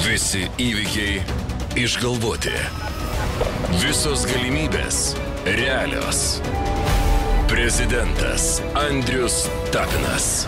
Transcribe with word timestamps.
Visi 0.00 0.46
įvykiai 0.56 1.18
išgalvoti. 1.76 2.54
Visos 3.82 4.22
galimybės 4.30 5.00
realios. 5.44 6.40
Prezidentas 7.50 8.62
Andrius 8.80 9.42
Tapinas. 9.68 10.46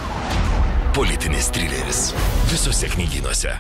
Politinis 0.96 1.50
trileris. 1.52 2.00
Visose 2.48 2.88
knygynuose. 2.94 3.52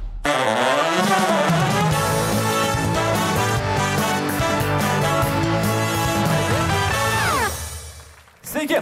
Sveiki! 8.48 8.80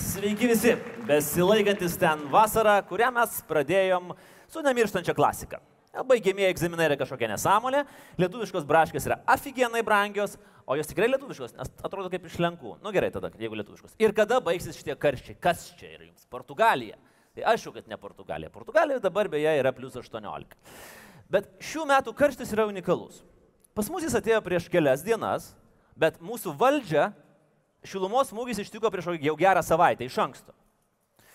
Sveiki 0.00 0.54
visi! 0.54 0.78
Besilaikantis 1.04 2.00
ten 2.00 2.24
vasarą, 2.32 2.78
kurią 2.88 3.12
mes 3.20 3.42
pradėjom 3.44 4.14
su 4.48 4.64
nemirštančia 4.64 5.12
klasika. 5.12 5.60
Baigėmieji 5.90 6.52
egzaminai 6.52 6.86
yra 6.86 6.96
kažkokia 7.00 7.26
nesąmonė, 7.32 7.82
lietuviškos 8.20 8.66
braškės 8.68 9.08
yra 9.08 9.16
aфиgenai 9.26 9.82
brangios, 9.82 10.36
o 10.62 10.76
jos 10.78 10.86
tikrai 10.86 11.08
lietuviškos, 11.10 11.56
nes 11.58 11.72
atrodo 11.82 12.12
kaip 12.12 12.28
iš 12.28 12.36
lenkų. 12.38 12.76
Nu 12.84 12.92
gerai 12.94 13.08
tada, 13.10 13.32
jeigu 13.34 13.58
lietuviškos. 13.58 13.96
Ir 13.98 14.14
kada 14.14 14.38
baigsis 14.44 14.78
šitie 14.78 14.94
karščiai? 14.94 15.34
Kas 15.42 15.66
čia 15.80 15.88
yra 15.96 16.06
jums? 16.06 16.28
Portugalija. 16.30 16.94
Tai 17.34 17.48
aišku, 17.52 17.74
kad 17.74 17.90
ne 17.90 17.98
Portugalija. 17.98 18.52
Portugalija 18.54 19.02
dabar 19.02 19.30
beje 19.32 19.56
yra 19.58 19.74
plus 19.74 19.98
18. 19.98 20.54
Bet 21.30 21.50
šių 21.62 21.88
metų 21.90 22.14
karštis 22.18 22.54
yra 22.54 22.68
unikalus. 22.70 23.24
Pas 23.74 23.90
mus 23.90 24.06
jis 24.06 24.14
atėjo 24.18 24.38
prieš 24.46 24.70
kelias 24.70 25.02
dienas, 25.06 25.50
bet 25.98 26.22
mūsų 26.22 26.54
valdžia 26.58 27.10
šilumos 27.86 28.30
smūgis 28.30 28.62
ištiko 28.62 28.90
prieš 28.94 29.10
jau 29.18 29.36
gerą 29.38 29.62
savaitę 29.66 30.06
iš 30.06 30.22
anksto. 30.22 30.54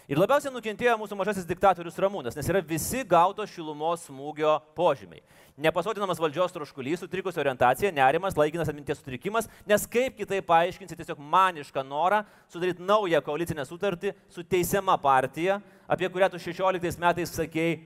Ir 0.06 0.20
labiausiai 0.22 0.54
nukentėjo 0.54 0.94
mūsų 1.02 1.16
mažasis 1.18 1.48
diktatorius 1.50 1.96
Ramūnas, 1.98 2.36
nes 2.38 2.50
yra 2.52 2.60
visi 2.62 3.00
gauto 3.10 3.42
šilumos 3.50 4.04
smūgio 4.06 4.52
požymiai. 4.78 5.24
Nepasodinamas 5.58 6.22
valdžios 6.22 6.54
troškulys, 6.54 7.02
sutrikusi 7.02 7.42
orientacija, 7.42 7.90
nerimas, 7.96 8.38
laikinas 8.38 8.70
atminties 8.70 9.02
sutrikimas, 9.02 9.50
nes 9.66 9.88
kaip 9.90 10.20
kitaip 10.20 10.46
paaiškinsi 10.46 11.00
tiesiog 11.00 11.18
manišką 11.18 11.82
norą 11.90 12.22
sudaryti 12.54 12.86
naują 12.86 13.24
koalicinę 13.26 13.66
sutartį 13.66 14.14
su 14.30 14.46
teisiama 14.46 15.00
partija, 15.02 15.58
apie 15.90 16.12
kurią 16.14 16.30
tu 16.36 16.44
16 16.44 17.02
metais 17.02 17.34
sakėjai 17.34 17.80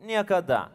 niekada, 0.00 0.70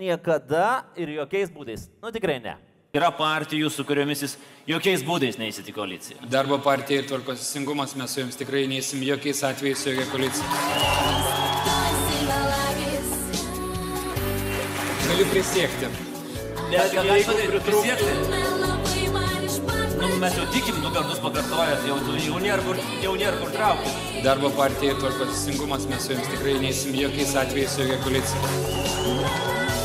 niekada 0.00 0.86
ir 0.96 1.12
jokiais 1.18 1.52
būdais. 1.52 1.90
Nu 2.00 2.14
tikrai 2.14 2.40
ne. 2.40 2.56
Yra 2.92 3.08
partijų, 3.16 3.70
su 3.72 3.86
kuriomis 3.88 4.20
jis 4.20 4.32
jokiais 4.68 5.00
būdais 5.06 5.38
neįsit 5.40 5.64
į 5.70 5.72
koaliciją. 5.72 6.26
Darbo 6.28 6.58
partija 6.60 7.00
ir 7.00 7.06
tvarkos 7.08 7.38
teisingumas 7.40 7.94
mes 7.96 8.12
su 8.12 8.20
jums 8.20 8.36
tikrai 8.36 8.66
neįsim 8.68 9.00
jokiais 9.06 9.38
atvejais 9.48 9.84
į 9.86 9.94
jokią 9.94 10.04
koaliciją. 10.10 10.44
Galiu 15.06 15.24
prisiekti. 15.30 15.88
Bet 16.66 16.92
ką 16.92 17.06
galite 17.08 17.62
prisiekti? 17.70 18.12
Nu, 20.02 20.12
mes 20.26 20.36
jau 20.36 20.44
tikim, 20.52 20.84
du 20.84 20.92
kartus 20.92 21.24
pakartojat, 21.24 21.88
jau, 21.88 21.96
jau 22.26 22.42
nėra 22.44 22.60
kur, 22.66 22.82
jau 23.06 23.14
nėra 23.16 23.40
kur 23.40 23.56
traukti. 23.56 23.96
Darbo 24.28 24.52
partija 24.60 24.92
ir 24.92 25.00
tvarkos 25.00 25.32
teisingumas 25.32 25.88
mes 25.88 26.04
su 26.04 26.12
jums 26.12 26.28
tikrai 26.36 26.60
neįsim 26.60 26.92
jokiais 27.00 27.32
atvejais 27.46 27.72
į 27.72 27.88
jokią 27.88 27.98
koaliciją. 28.04 29.81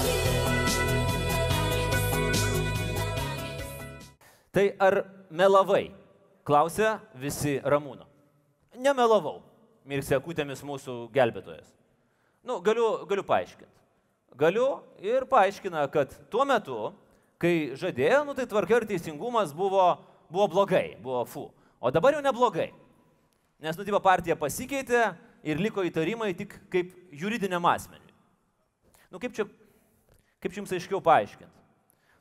Tai 4.57 4.71
ar 4.81 5.03
melavai? 5.29 5.91
Klausia 6.41 6.95
visi 7.13 7.59
Ramūno. 7.61 8.07
Nemelavau, 8.81 9.43
mirksi 9.85 10.15
akutėmis 10.17 10.63
mūsų 10.65 10.95
gelbėtojas. 11.13 11.67
Nu, 12.41 12.55
galiu, 12.65 12.87
galiu 13.05 13.21
paaiškinti. 13.27 13.69
Galiu 14.39 14.65
ir 15.05 15.27
paaiškina, 15.29 15.83
kad 15.93 16.15
tuo 16.33 16.41
metu, 16.49 16.77
kai 17.37 17.75
žadėjo, 17.77 18.23
nu 18.25 18.33
tai 18.33 18.47
tvarka 18.49 18.79
ir 18.79 18.87
teisingumas 18.89 19.53
buvo, 19.53 19.85
buvo 20.25 20.47
blogai, 20.55 20.97
buvo 21.05 21.21
fu. 21.29 21.45
O 21.77 21.93
dabar 21.93 22.17
jau 22.17 22.25
neblogai. 22.25 22.71
Nes 23.61 23.77
nutyva 23.77 24.01
partija 24.01 24.39
pasikeitė 24.41 25.03
ir 25.45 25.61
liko 25.61 25.85
įtarimai 25.85 26.31
tik 26.39 26.57
kaip 26.73 26.97
juridiniam 27.13 27.69
asmeniui. 27.69 28.17
Nu 29.13 29.21
kaip 29.21 29.37
čia, 29.37 29.45
kaip 30.41 30.49
čia 30.49 30.63
jums 30.63 30.73
aiškiau 30.73 31.03
paaiškinti? 31.05 31.53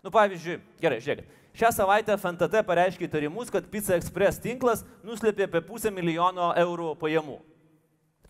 Nu 0.05 0.13
pavyzdžiui, 0.13 0.61
gerai, 0.85 1.01
žiūrėkit. 1.01 1.33
Šią 1.57 1.71
savaitę 1.73 2.13
FNTT 2.21 2.61
pareiškė 2.69 3.07
įtarimus, 3.07 3.49
kad 3.49 3.65
Pizza 3.73 3.97
Express 3.97 4.43
tinklas 4.45 4.83
nuslėpė 5.07 5.47
apie 5.47 5.63
pusę 5.65 5.89
milijono 5.89 6.51
eurų 6.61 6.91
pajamų. 7.01 7.39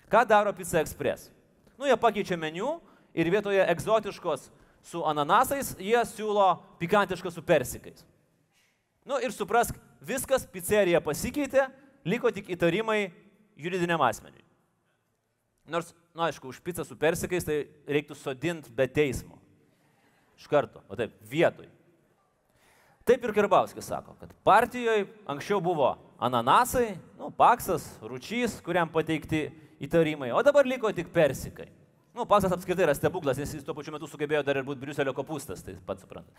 Ką 0.07 0.23
daro 0.31 0.53
Pizza 0.55 0.79
Express? 0.79 1.33
Nu, 1.75 1.89
jie 1.91 1.97
pakeičia 1.99 2.39
meniu 2.39 2.77
ir 3.17 3.27
vietoje 3.33 3.65
egzotiškos 3.67 4.47
su 4.87 5.03
ananasais 5.03 5.75
jie 5.83 5.99
siūlo 6.07 6.47
pikantišką 6.79 7.33
su 7.35 7.43
persikais. 7.43 8.07
Nu 9.07 9.19
ir 9.23 9.35
suprask, 9.35 9.75
viskas, 10.07 10.47
pizzerija 10.47 11.03
pasikeitė, 11.03 11.67
liko 12.07 12.31
tik 12.31 12.53
įtarimai 12.55 13.09
juridiniam 13.59 14.03
asmeniui. 14.07 14.45
Nors, 15.67 15.91
na 16.15 16.23
nu, 16.23 16.29
aišku, 16.29 16.55
už 16.55 16.63
pizzą 16.63 16.87
su 16.87 16.95
persikais 16.99 17.47
tai 17.47 17.65
reiktų 17.91 18.15
sodinti 18.15 18.71
be 18.71 18.87
teismo. 18.87 19.41
Iš 20.39 20.47
karto, 20.51 20.85
o 20.87 20.99
taip, 20.99 21.15
vietoj. 21.27 21.67
Taip 23.07 23.23
ir 23.23 23.31
Karbauskis 23.31 23.87
sako, 23.87 24.17
kad 24.19 24.33
partijoje 24.43 25.05
anksčiau 25.31 25.61
buvo 25.63 25.93
ananasai, 26.19 26.97
nu, 27.19 27.31
paksas, 27.31 27.85
ručys, 28.03 28.57
kuriam 28.67 28.91
pateikti 28.91 29.45
įtarimai, 29.87 30.33
o 30.35 30.43
dabar 30.43 30.67
liko 30.67 30.91
tik 30.91 31.13
persikai. 31.15 31.69
Nu, 32.17 32.25
paksas 32.27 32.51
apskritai 32.57 32.87
yra 32.87 32.97
stebuklas, 32.97 33.39
nes 33.39 33.53
jis 33.55 33.63
tuo 33.63 33.77
pačiu 33.77 33.95
metu 33.95 34.09
sugebėjo 34.11 34.41
dar 34.43 34.59
ir 34.59 34.67
būti 34.67 34.83
Briuselio 34.83 35.15
kopūstas, 35.15 35.63
tai 35.63 35.77
pats 35.87 36.03
supranta. 36.03 36.33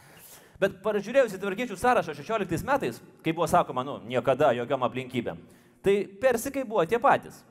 Bet 0.59 0.79
pažiūrėjus 0.83 1.37
į 1.37 1.41
tvarkiečių 1.43 1.77
sąrašą 1.79 2.17
16 2.17 2.67
metais, 2.67 2.99
kai 3.23 3.31
buvo 3.37 3.47
sakoma, 3.47 3.85
nu, 3.87 3.99
niekada, 4.09 4.49
jokiam 4.57 4.83
aplinkybėm, 4.89 5.39
tai 5.85 6.01
persikai 6.19 6.65
buvo 6.67 6.83
tie 6.89 6.99
patys. 6.99 7.43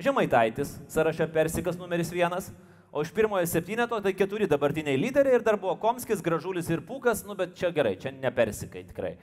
Žemaitaitis, 0.00 0.78
sąraše 0.88 1.26
persikas 1.34 1.76
numeris 1.76 2.14
vienas, 2.14 2.48
O 2.92 3.00
iš 3.00 3.12
pirmojo 3.16 3.46
septyneto 3.48 3.96
tai 4.04 4.12
keturi 4.12 4.44
dabartiniai 4.44 4.98
lyderiai 5.00 5.38
ir 5.38 5.44
dar 5.44 5.56
buvo 5.56 5.78
Komskis, 5.80 6.20
Gražulis 6.20 6.68
ir 6.68 6.82
Pūkas, 6.84 7.22
nu 7.24 7.32
bet 7.38 7.54
čia 7.56 7.70
gerai, 7.72 7.94
čia 7.96 8.12
nepersikai 8.12 8.82
tikrai. 8.90 9.14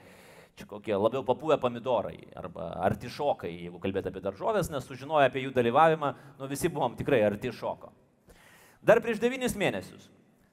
Čia 0.58 0.66
kokie 0.66 0.96
labiau 0.98 1.22
papūvę 1.22 1.54
pomidorai 1.62 2.16
arba 2.34 2.72
artišokai, 2.88 3.52
jeigu 3.68 3.78
kalbėt 3.78 4.08
apie 4.10 4.24
daržovės, 4.24 4.72
nes 4.74 4.88
sužinoję 4.90 5.30
apie 5.30 5.44
jų 5.44 5.54
dalyvavimą, 5.54 6.10
nu 6.40 6.50
visi 6.50 6.66
buvom 6.66 6.98
tikrai 6.98 7.22
artišoko. 7.28 7.92
Dar 8.82 8.98
prieš 9.04 9.22
devynis 9.22 9.54
mėnesius 9.54 10.10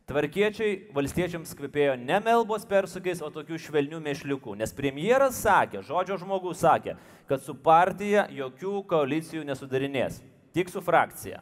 tvarkiečiai 0.08 0.94
valstiečiams 0.96 1.58
kvepėjo 1.58 1.98
ne 2.00 2.22
melbos 2.24 2.70
persukais, 2.70 3.20
o 3.26 3.34
tokių 3.34 3.58
švelnių 3.66 4.00
mešliukų, 4.06 4.54
nes 4.62 4.72
premjeras 4.78 5.42
sakė, 5.42 5.82
žodžio 5.84 6.22
žmogus 6.22 6.62
sakė, 6.62 6.96
kad 7.28 7.42
su 7.44 7.58
partija 7.58 8.30
jokių 8.32 8.86
koalicijų 8.88 9.44
nesudarinės, 9.50 10.22
tik 10.56 10.70
su 10.72 10.86
frakcija. 10.86 11.42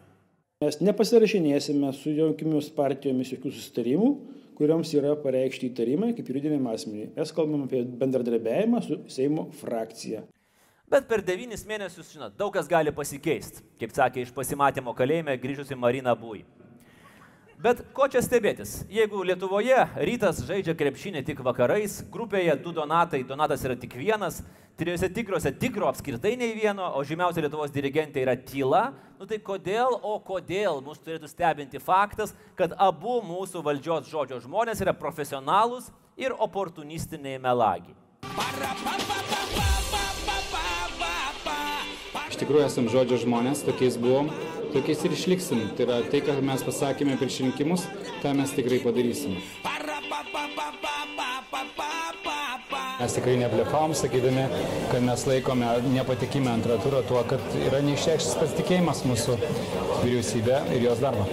Mes 0.64 0.78
nepasirašinėsime 0.80 1.90
su 1.92 2.14
jokiomis 2.16 2.70
partijomis 2.78 3.34
jokių 3.34 3.50
susitarimų, 3.52 4.06
kuriuoms 4.56 4.94
yra 4.96 5.12
pareikšti 5.20 5.68
įtarimai 5.68 6.14
kaip 6.16 6.30
juridiniam 6.32 6.70
asmeniui. 6.72 7.10
Mes 7.18 7.34
kalbam 7.36 7.66
apie 7.66 7.82
bendradarbiavimą 7.84 8.80
su 8.86 9.02
Seimo 9.12 9.50
frakcija. 9.60 10.22
Bet 10.88 11.10
per 11.10 11.26
devynis 11.28 11.66
mėnesius, 11.68 12.14
žinot, 12.16 12.38
daug 12.40 12.56
kas 12.56 12.70
gali 12.72 12.94
pasikeisti, 12.96 13.66
kaip 13.82 13.92
sakė 13.98 14.24
iš 14.24 14.32
pasimatymo 14.38 14.96
kalėjime 14.96 15.36
grįžusi 15.44 15.76
Marina 15.76 16.16
Bui. 16.16 16.46
Bet 17.56 17.80
ko 17.96 18.10
čia 18.12 18.20
stebėtis? 18.20 18.82
Jeigu 18.92 19.22
Lietuvoje 19.24 19.78
rytas 20.04 20.42
žaidžia 20.44 20.74
krepšinį 20.76 21.22
tik 21.24 21.40
vakarais, 21.46 22.02
grupėje 22.12 22.52
du 22.60 22.74
donatai, 22.76 23.22
donatas 23.24 23.64
yra 23.64 23.78
tik 23.80 23.96
vienas, 23.96 24.42
trijose 24.76 25.08
tikruose 25.16 25.54
tikro 25.56 25.88
apskritai 25.88 26.34
nei 26.36 26.52
vieno, 26.58 26.90
o 27.00 27.04
žymiausia 27.08 27.46
Lietuvos 27.46 27.72
dirigentė 27.72 28.26
yra 28.26 28.36
tyla, 28.36 28.90
nu 29.16 29.28
tai 29.30 29.40
kodėl, 29.40 29.96
o 30.04 30.18
kodėl 30.20 30.82
mus 30.84 31.00
turėtų 31.00 31.32
stebinti 31.32 31.80
faktas, 31.80 32.36
kad 32.60 32.76
abu 32.76 33.22
mūsų 33.24 33.64
valdžios 33.64 34.12
žodžio 34.12 34.42
žmonės 34.44 34.84
yra 34.84 34.92
profesionalūs 34.92 35.88
ir 36.20 36.36
oportunistiniai 36.36 37.40
melagiai. 37.40 37.96
Iš 42.36 42.42
tikrųjų 42.44 42.68
esam 42.68 42.92
žodžio 42.92 43.22
žmonės, 43.24 43.64
tokiais 43.64 43.96
buvom, 43.96 44.28
tokiais 44.76 45.06
ir 45.08 45.16
išliksim. 45.16 45.62
Tai 45.78 45.88
yra 45.88 46.02
tai, 46.12 46.22
ką 46.26 46.36
mes 46.44 46.64
pasakėme 46.66 47.16
prieš 47.20 47.42
rinkimus, 47.46 47.86
tą 48.24 48.34
mes 48.38 48.52
tikrai 48.56 48.82
padarysim. 48.84 49.38
Mes 52.96 53.16
tikrai 53.18 53.36
neblefavom, 53.42 53.96
sakydami, 53.98 54.46
kad 54.92 55.04
mes 55.04 55.26
laikome 55.28 55.72
nepatikimą 55.94 56.54
antrą 56.58 56.80
turą 56.84 57.04
tuo, 57.10 57.24
kad 57.28 57.58
yra 57.66 57.82
neišreikštas 57.86 58.38
pasitikėjimas 58.40 59.04
mūsų 59.08 59.40
vyriausybė 60.04 60.62
ir 60.78 60.88
jos 60.90 61.04
darbo. 61.04 61.28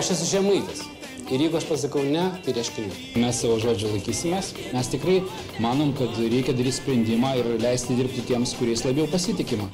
Aš 0.00 0.14
esu 0.16 0.32
žemaitis. 0.36 0.89
Ir 1.30 1.38
jeigu 1.38 1.60
aš 1.60 1.66
pasakau 1.68 2.00
ne, 2.02 2.24
tai 2.42 2.52
reiškia 2.56 2.88
ne. 2.88 2.94
Mes 3.22 3.38
savo 3.38 3.54
žodžio 3.62 3.92
laikysimės. 3.92 4.48
Mes 4.74 4.88
tikrai 4.90 5.20
manom, 5.62 5.92
kad 5.94 6.16
reikia 6.18 6.50
daryti 6.58 6.80
sprendimą 6.80 7.36
ir 7.38 7.48
leisti 7.62 7.94
dirbti 7.94 8.24
tiems, 8.26 8.56
kuriais 8.58 8.82
labiau 8.82 9.06
pasitikima. 9.12 9.68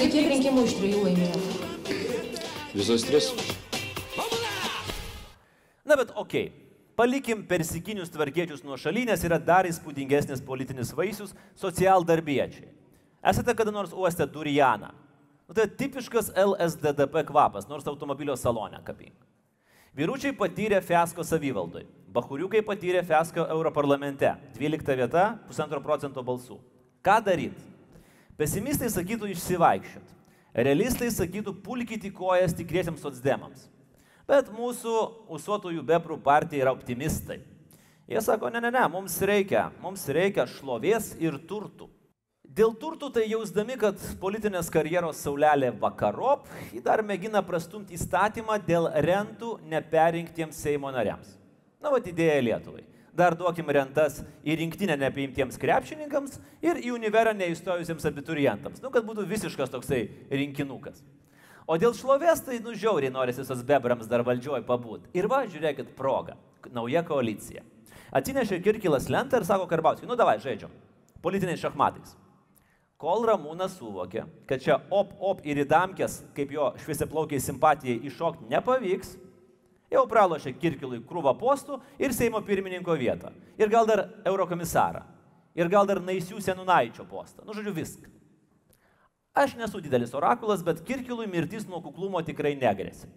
Tai 0.00 0.08
kiek 0.10 0.26
rinkimų 0.32 0.64
iš 0.66 0.74
trijų 0.80 1.02
laimėjo? 1.04 1.42
Visos 2.74 3.04
tris. 3.06 3.28
Na 5.86 5.94
bet 6.00 6.10
okei, 6.10 6.48
okay. 6.48 6.50
palikim 6.98 7.44
persikinius 7.46 8.10
tvarkiečius 8.10 8.64
nuo 8.66 8.80
šalinės 8.82 9.22
yra 9.28 9.38
dar 9.38 9.68
įspūdingesnis 9.70 10.42
politinis 10.42 10.90
vaisius- 10.90 11.36
socialdarbiečiai. 11.62 12.66
Esate 13.22 13.54
kada 13.54 13.70
nors 13.70 13.94
uostę 13.94 14.26
durianą? 14.26 14.90
Nu, 15.50 15.54
tai 15.54 15.66
tipiškas 15.66 16.28
LSDDP 16.38 17.24
kvapas, 17.26 17.64
nors 17.66 17.86
automobilio 17.90 18.36
salone 18.38 18.78
kapinga. 18.86 19.24
Vyručiai 19.98 20.30
patyrė 20.38 20.78
fiasko 20.78 21.24
savivaldoj, 21.26 21.88
bahuriukai 22.14 22.60
patyrė 22.62 23.00
fiasko 23.02 23.48
Europarlamente, 23.50 24.30
12 24.54 24.94
vieta, 25.00 25.24
pusantro 25.48 25.82
procento 25.82 26.22
balsų. 26.22 26.60
Ką 27.02 27.18
daryti? 27.26 27.66
Pesimistai 28.38 28.92
sakytų 28.94 29.32
išsivaikščiot, 29.34 30.14
realistai 30.54 31.10
sakytų 31.10 31.56
pulkyti 31.66 32.14
kojas 32.14 32.54
tikriesiams 32.54 33.02
socdemams. 33.02 33.66
Bet 34.30 34.54
mūsų 34.54 34.96
usuotųjų 35.34 35.82
beprų 35.82 36.22
partija 36.22 36.62
yra 36.62 36.78
optimistai. 36.78 37.40
Jie 38.06 38.22
sako, 38.22 38.54
ne, 38.54 38.62
ne, 38.62 38.70
ne, 38.70 38.86
mums 38.86 39.18
reikia, 39.18 39.72
mums 39.82 40.06
reikia 40.06 40.46
šlovės 40.46 41.16
ir 41.18 41.42
turtų. 41.50 41.90
Dėl 42.50 42.72
turtų 42.74 43.12
tai 43.14 43.28
jausdami, 43.30 43.76
kad 43.78 44.00
politinės 44.18 44.66
karjeros 44.74 45.20
saulelė 45.22 45.68
vakarop, 45.78 46.48
jį 46.74 46.80
dar 46.82 46.98
mėgina 47.06 47.44
prastumti 47.46 47.94
įstatymą 47.94 48.56
dėl 48.66 48.88
rentų 49.06 49.52
neperinktiems 49.70 50.58
Seimo 50.58 50.90
nariams. 50.90 51.36
Na, 51.78 51.92
va, 51.92 52.00
idėja 52.02 52.40
Lietuvai. 52.42 52.82
Dar 53.14 53.36
duokim 53.38 53.70
rentas 53.70 54.18
į 54.42 54.56
rinktinę 54.58 54.96
nepaimtiems 54.98 55.58
krepšininkams 55.62 56.40
ir 56.64 56.80
į 56.82 56.90
univerą 56.96 57.34
neįstojusiems 57.38 58.08
abiturientams. 58.10 58.82
Nu, 58.82 58.90
kad 58.90 59.06
būtų 59.06 59.28
visiškas 59.30 59.70
toksai 59.70 60.00
rinkinukas. 60.30 61.04
O 61.70 61.76
dėl 61.78 61.94
šlovės 61.94 62.42
tai 62.42 62.58
nužiauriai 62.64 63.12
norisi 63.14 63.44
sos 63.46 63.62
bebrams 63.66 64.10
dar 64.10 64.24
valdžioj 64.26 64.64
pabūt. 64.66 65.06
Ir 65.14 65.28
va, 65.30 65.44
žiūrėkit, 65.46 65.92
proga. 65.98 66.34
Nauja 66.74 67.04
koalicija. 67.06 67.62
Atsinešė 68.10 68.58
Kirkilas 68.64 69.06
lentą 69.06 69.38
ir 69.38 69.46
sako 69.46 69.70
Karbauskiui, 69.70 70.10
nu 70.10 70.18
davai, 70.18 70.40
žaidžiam. 70.42 70.74
Politiniais 71.22 71.62
šachmatais. 71.62 72.16
Kol 73.00 73.24
Ramūnas 73.24 73.78
suvokė, 73.78 74.26
kad 74.44 74.60
čia 74.60 74.76
op, 74.92 75.14
op 75.24 75.38
ir 75.48 75.62
įdamkės, 75.62 76.18
kaip 76.36 76.50
jo 76.52 76.66
šviesiaplaukiai 76.82 77.40
simpatijai 77.40 77.96
iššokti 78.10 78.50
nepavyks, 78.50 79.14
jau 79.88 80.02
pralošė 80.10 80.52
Kirkilui 80.60 81.00
krūvą 81.08 81.32
postų 81.40 81.78
ir 81.96 82.12
Seimo 82.12 82.42
pirmininko 82.44 82.92
vietą. 83.00 83.32
Ir 83.56 83.72
gal 83.72 83.88
dar 83.88 84.04
eurokomisarą. 84.28 85.06
Ir 85.56 85.72
gal 85.72 85.88
dar 85.88 86.02
naisių 86.04 86.42
senunaičio 86.44 87.08
postą. 87.08 87.40
Nu, 87.46 87.56
žodžiu, 87.56 87.72
viską. 87.80 88.12
Aš 89.32 89.56
nesu 89.56 89.80
didelis 89.80 90.12
orakulas, 90.14 90.60
bet 90.66 90.84
Kirkilui 90.84 91.24
mirtis 91.30 91.64
nuo 91.70 91.80
kuklumo 91.80 92.20
tikrai 92.26 92.52
negrėsi. 92.60 93.08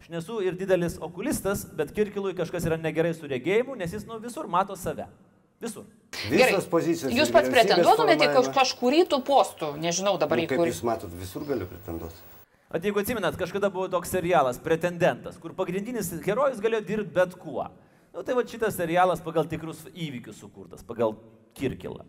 Aš 0.00 0.08
nesu 0.12 0.40
ir 0.44 0.56
didelis 0.56 0.96
okulistas, 1.02 1.66
bet 1.76 1.92
Kirkilui 1.92 2.32
kažkas 2.38 2.64
yra 2.70 2.80
negerai 2.80 3.12
su 3.12 3.28
regėjimu, 3.28 3.76
nes 3.76 3.92
jis 3.92 4.08
nu 4.08 4.16
visur 4.22 4.48
mato 4.48 4.76
save. 4.80 5.10
Visur. 5.64 5.86
Visos 6.30 6.68
pozicijos. 6.70 7.14
Jūs 7.14 7.32
pats 7.34 7.50
pretenduotumėte 7.50 8.28
į 8.28 8.44
kažkurį 8.54 9.02
tų 9.10 9.18
postų, 9.26 9.72
nežinau 9.82 10.14
dabar 10.20 10.38
Nu, 10.38 10.44
į 10.44 10.50
Kaip 10.52 10.60
kurį. 10.60 10.72
jūs 10.74 10.82
matot, 10.86 11.12
visur 11.18 11.44
galiu 11.48 11.66
pretenduoti. 11.70 12.22
At 12.74 12.82
jeigu 12.82 12.98
atsimenat, 13.00 13.36
kažkada 13.38 13.70
buvo 13.70 13.86
toks 13.88 14.10
serialas 14.10 14.58
Pretendentas, 14.58 15.36
kur 15.38 15.52
pagrindinis 15.54 16.08
herojus 16.24 16.58
galėjo 16.62 16.82
dirbti 16.86 17.14
bet 17.14 17.34
kuo. 17.38 17.68
Nu, 18.14 18.22
tai 18.22 18.34
va 18.34 18.42
šitas 18.46 18.76
serialas 18.78 19.22
pagal 19.22 19.46
tikrus 19.50 19.84
įvykius 19.90 20.38
sukurtas, 20.42 20.82
pagal 20.86 21.16
Kirkilą. 21.54 22.04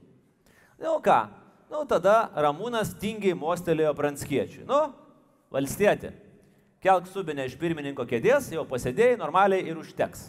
Nu 0.81 0.97
ką, 1.05 1.19
nu 1.71 1.83
tada 1.89 2.29
Ramūnas 2.33 2.95
tingiai 3.01 3.37
mostelėjo 3.37 3.93
Pranskiečiui. 3.97 4.65
Nu, 4.69 4.81
valstietė, 5.53 6.11
kelk 6.81 7.07
subinę 7.13 7.45
iš 7.45 7.55
pirmininko 7.61 8.05
kėdės, 8.09 8.51
jau 8.53 8.65
pasėdėjai 8.69 9.17
normaliai 9.21 9.65
ir 9.69 9.77
užteks. 9.81 10.27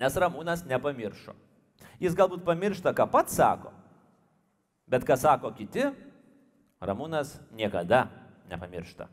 Nes 0.00 0.16
Ramūnas 0.16 0.64
nepamiršo. 0.68 1.36
Jis 2.02 2.16
galbūt 2.18 2.42
pamiršta, 2.42 2.90
ką 2.98 3.06
pats 3.12 3.36
sako, 3.38 3.70
bet 4.90 5.04
ką 5.06 5.14
sako 5.14 5.52
kiti, 5.54 5.84
Ramūnas 6.82 7.36
niekada 7.54 8.08
nepamiršta. 8.50 9.06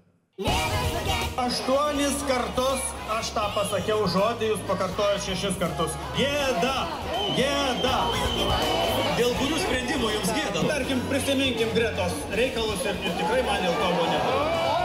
Aštuonis 1.39 2.15
kartus 2.25 2.87
aš 3.13 3.29
tą 3.35 3.43
pasakiau 3.53 4.07
žodį, 4.09 4.49
jūs 4.53 4.63
pakartojate 4.65 5.21
šešis 5.27 5.59
kartus. 5.61 5.93
Gėda! 6.17 6.73
Gėda! 7.37 7.95
Dėl 9.19 9.35
kurių 9.37 9.59
sprendimų 9.67 10.09
jums 10.15 10.33
gėda? 10.33 10.63
Tarkim, 10.71 11.03
prisiminkim 11.11 11.69
Gretos 11.77 12.15
reikalus 12.39 12.81
ir, 12.89 12.97
ir 13.05 13.13
tikrai 13.21 13.43
man 13.45 13.61
dėl 13.67 13.75
to 13.77 13.91
buvo 13.99 14.07
nepavyko. 14.15 14.77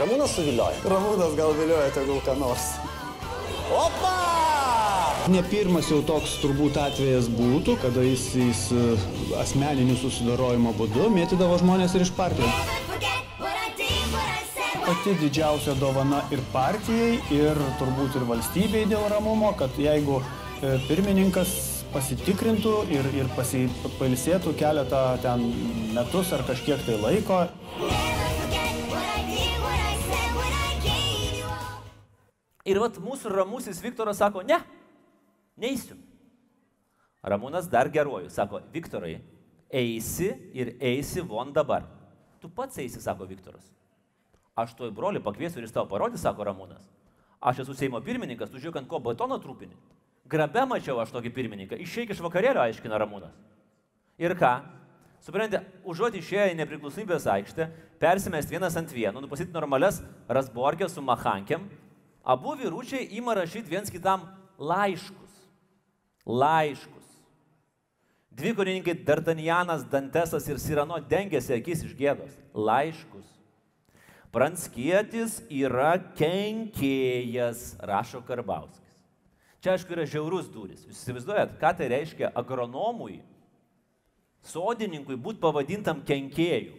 Ramūnas 0.00 0.34
suvilioja. 0.34 0.82
Ramūnas 0.90 1.38
gal 1.38 1.54
vilioja 1.60 1.94
tegul 1.94 2.24
ką 2.26 2.34
nors. 2.42 2.72
Opa! 3.70 4.19
Ne 5.30 5.42
pirmas 5.46 5.86
jau 5.86 6.00
toks 6.02 6.32
turbūt 6.42 6.74
atvejas 6.80 7.28
būtų, 7.30 7.76
kada 7.78 8.02
jis, 8.02 8.22
jis 8.34 8.62
e, 8.74 8.86
asmeniniu 9.38 9.94
susidarojimo 10.00 10.72
būdu 10.74 11.06
mėtydavo 11.14 11.58
žmonės 11.60 11.94
ir 11.94 12.02
iš 12.02 12.10
partijos. 12.16 12.72
Pati 14.88 15.14
didžiausia 15.20 15.76
dovana 15.78 16.24
ir 16.34 16.42
partijai, 16.50 17.20
ir 17.36 17.60
turbūt 17.78 18.18
ir 18.18 18.26
valstybei 18.32 18.88
dėl 18.90 19.06
ramumo, 19.12 19.52
kad 19.60 19.78
jeigu 19.78 20.18
e, 20.18 20.74
pirmininkas 20.88 21.54
pasitikrintų 21.94 22.74
ir, 22.90 23.06
ir 23.22 23.30
pasi, 23.36 23.68
pailsėtų 24.00 24.56
keletą 24.58 25.04
ten 25.22 25.46
metus 25.94 26.34
ar 26.34 26.42
kažkiek 26.50 26.82
tai 26.88 26.98
laiko, 26.98 27.44
Ir 32.68 32.76
vat 32.78 32.98
mūsų 33.02 33.30
ramusis 33.32 33.78
Viktoras 33.82 34.18
sako, 34.20 34.42
ne, 34.46 34.58
neįsiu. 35.60 35.96
Ramūnas 37.22 37.68
dar 37.68 37.90
geruoju, 37.92 38.30
sako, 38.32 38.62
Viktorai, 38.72 39.18
eisi 39.70 40.30
ir 40.56 40.74
eisi 40.80 41.20
von 41.20 41.52
dabar. 41.52 41.84
Tu 42.40 42.48
pats 42.48 42.80
eisi, 42.80 43.02
sako 43.02 43.28
Viktoras. 43.28 43.68
Aš 44.56 44.72
toj 44.76 44.90
broli 44.96 45.20
pakviesiu 45.22 45.60
ir 45.60 45.68
jis 45.68 45.76
tau 45.76 45.86
parodys, 45.88 46.24
sako 46.24 46.48
Ramūnas. 46.48 46.88
Aš 47.40 47.62
esu 47.64 47.76
Seimo 47.76 48.00
pirmininkas, 48.04 48.50
tu 48.52 48.60
žiūrėk, 48.60 48.82
ant 48.82 48.88
ko 48.88 49.00
batono 49.04 49.38
trūpini. 49.40 49.76
Grabe 50.30 50.64
mačiau 50.68 51.00
aš 51.02 51.12
tokį 51.14 51.32
pirmininką, 51.36 51.78
išeik 51.80 52.12
iš 52.14 52.20
vakarėlio, 52.24 52.62
aiškina 52.64 52.98
Ramūnas. 53.00 53.36
Ir 54.20 54.36
ką? 54.36 54.52
Suprantate, 55.24 55.66
užuot 55.84 56.16
išėję 56.16 56.50
į 56.52 56.58
nepriklausomybės 56.62 57.26
aikštę, 57.28 57.66
persimest 58.00 58.52
vienas 58.52 58.76
ant 58.80 58.92
vieno, 58.92 59.20
nupasit 59.20 59.52
normales 59.52 60.00
rasborkės 60.28 60.94
su 60.96 61.04
mahankėm, 61.04 61.66
abu 62.24 62.54
vyručiai 62.56 63.08
ima 63.18 63.34
rašyti 63.36 63.68
viens 63.68 63.92
kitam 63.92 64.24
laiškus. 64.56 65.29
Laiškus. 66.30 67.08
Dvi 68.30 68.54
karininkai 68.54 68.94
Dartanijanas, 69.04 69.82
Dantesas 69.90 70.46
ir 70.48 70.60
Sirano 70.62 71.00
dengėsi 71.10 71.56
akis 71.56 71.82
iš 71.88 71.96
gėdos. 71.98 72.32
Laiškus. 72.54 73.26
Pranskietis 74.30 75.40
yra 75.50 75.96
kenkėjas, 76.14 77.74
rašo 77.82 78.22
Karbauskis. 78.22 78.94
Čia 79.60 79.74
aišku 79.74 79.92
yra 79.92 80.06
žiaurus 80.08 80.46
duris. 80.48 80.84
Jūs 80.86 81.02
įsivaizduojat, 81.02 81.56
ką 81.60 81.72
tai 81.76 81.88
reiškia 81.90 82.30
agronomui, 82.38 83.18
sodininkui 84.46 85.18
būti 85.20 85.42
pavadintam 85.42 86.00
kenkėju. 86.06 86.78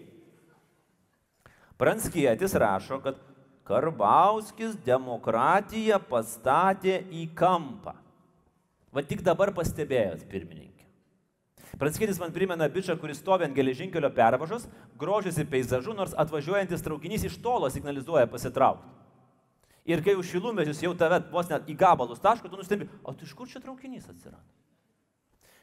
Pranskietis 1.82 2.56
rašo, 2.58 3.02
kad 3.04 3.20
Karbauskis 3.68 4.74
demokratiją 4.86 6.00
pastatė 6.10 7.02
į 7.14 7.28
kampą. 7.38 7.94
Va 8.92 9.04
tik 9.08 9.24
dabar 9.24 9.54
pastebėjot, 9.56 10.26
pirmininkė. 10.32 10.88
Pranskėtis 11.80 12.20
man 12.20 12.34
primena 12.36 12.68
bičią, 12.70 12.98
kuris 13.00 13.22
stovi 13.24 13.48
ant 13.48 13.56
geležinkelio 13.56 14.10
pervažos, 14.14 14.68
grožisi 15.00 15.46
peizažu, 15.48 15.96
nors 15.96 16.16
atvažiuojantis 16.20 16.84
traukinys 16.84 17.24
iš 17.30 17.38
tolo 17.42 17.70
signalizuoja 17.72 18.28
pasitraukti. 18.30 18.92
Ir 19.90 20.04
kai 20.06 20.14
už 20.20 20.28
šilumėžius 20.36 20.84
jau 20.84 20.92
tave 20.98 21.22
vos 21.32 21.48
net 21.50 21.66
į 21.72 21.78
gabalus 21.80 22.22
taško, 22.22 22.52
tu 22.52 22.60
nustembi, 22.60 22.90
o 23.02 23.16
tu 23.16 23.26
iš 23.26 23.34
kur 23.34 23.50
čia 23.50 23.64
traukinys 23.64 24.12
atsirado? 24.12 24.44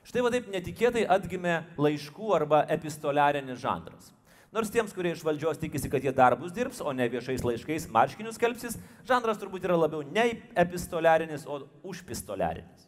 Štai 0.08 0.24
va 0.24 0.32
taip 0.32 0.48
netikėtai 0.50 1.04
atgimė 1.12 1.58
laiškų 1.78 2.32
arba 2.34 2.64
epistoliarinis 2.72 3.60
žanras. 3.60 4.10
Nors 4.56 4.72
tiems, 4.72 4.94
kurie 4.96 5.12
iš 5.12 5.22
valdžios 5.26 5.60
tikisi, 5.60 5.90
kad 5.92 6.02
jie 6.02 6.14
darbus 6.16 6.54
dirbs, 6.56 6.80
o 6.80 6.94
ne 6.96 7.04
viešais 7.12 7.44
laiškais 7.44 7.90
marškinius 7.92 8.40
kelpsis, 8.40 8.78
žanras 9.06 9.38
turbūt 9.38 9.68
yra 9.68 9.76
labiau 9.76 10.00
ne 10.08 10.30
epistoliarinis, 10.56 11.44
o 11.44 11.60
užpistoliarinis. 11.84 12.87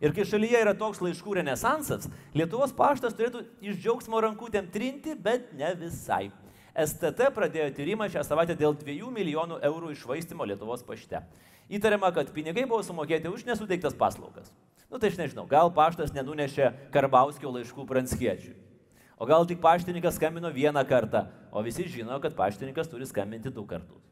Ir 0.00 0.12
kai 0.12 0.26
šalyje 0.28 0.60
yra 0.60 0.74
toks 0.76 1.00
laiškų 1.00 1.38
renesansas, 1.38 2.10
Lietuvos 2.36 2.74
paštas 2.76 3.16
turėtų 3.16 3.46
iš 3.64 3.78
džiaugsmo 3.80 4.20
rankutėm 4.20 4.68
trinti, 4.72 5.14
bet 5.16 5.54
ne 5.56 5.72
visai. 5.80 6.28
STT 6.76 7.30
pradėjo 7.32 7.70
tyrimą 7.78 8.10
šią 8.12 8.26
savaitę 8.28 8.52
dėl 8.58 8.76
2 8.76 9.08
milijonų 9.14 9.62
eurų 9.64 9.94
išvaistimo 9.94 10.44
Lietuvos 10.44 10.84
pašte. 10.84 11.22
Įtariama, 11.72 12.12
kad 12.12 12.28
pinigai 12.34 12.66
buvo 12.68 12.82
sumokėti 12.84 13.32
už 13.32 13.46
nesuteiktas 13.48 13.96
paslaugas. 13.96 14.52
Nu 14.92 15.00
tai 15.00 15.08
aš 15.10 15.16
nežinau, 15.18 15.46
gal 15.48 15.72
paštas 15.74 16.12
nenunešė 16.14 16.92
Karbauskio 16.94 17.50
laiškų 17.56 17.88
pranskiečiui. 17.88 18.54
O 19.16 19.24
gal 19.24 19.48
tik 19.48 19.62
paštininkas 19.64 20.18
skambino 20.20 20.52
vieną 20.52 20.84
kartą, 20.84 21.24
o 21.50 21.64
visi 21.64 21.88
žino, 21.88 22.20
kad 22.20 22.36
paštininkas 22.36 22.92
turi 22.92 23.08
skambinti 23.08 23.48
du 23.50 23.64
kartus. 23.64 24.04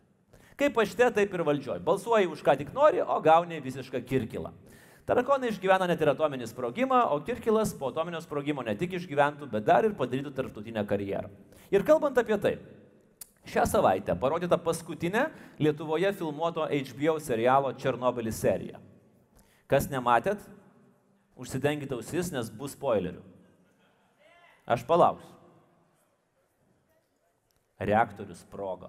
Kaip 0.56 0.72
pašte, 0.72 1.04
taip 1.12 1.34
ir 1.34 1.42
valdžioj. 1.44 1.82
Balsuoji 1.84 2.30
už 2.30 2.40
ką 2.46 2.56
tik 2.56 2.72
nori, 2.72 3.02
o 3.04 3.20
gauni 3.20 3.60
visišką 3.60 4.00
kirkilą. 4.08 4.54
Tarakonai 5.04 5.50
išgyvena 5.52 5.84
net 5.88 6.00
ir 6.00 6.08
atominį 6.14 6.46
sprogimą, 6.48 7.02
o 7.12 7.18
Kirkilas 7.24 7.74
po 7.76 7.90
atominio 7.92 8.22
sprogimo 8.24 8.62
ne 8.64 8.72
tik 8.80 8.96
išgyventų, 8.96 9.50
bet 9.52 9.66
dar 9.66 9.84
ir 9.84 9.92
padarytų 9.98 10.32
tarptautinę 10.32 10.84
karjerą. 10.88 11.28
Ir 11.74 11.84
kalbant 11.84 12.16
apie 12.20 12.38
tai, 12.40 12.54
šią 13.52 13.66
savaitę 13.68 14.16
parodyta 14.16 14.56
paskutinė 14.56 15.26
Lietuvoje 15.60 16.14
filmuoto 16.16 16.64
HBO 16.64 17.18
serialo 17.20 17.74
Černobylis 17.76 18.40
serija. 18.40 18.80
Kas 19.68 19.90
nematėt, 19.92 20.40
užsidenkite 21.36 21.96
ausis, 21.98 22.32
nes 22.32 22.48
bus 22.48 22.72
spoilerių. 22.72 23.20
Aš 24.64 24.86
palauksiu. 24.88 25.32
Reaktorius 27.84 28.40
sprogo. 28.40 28.88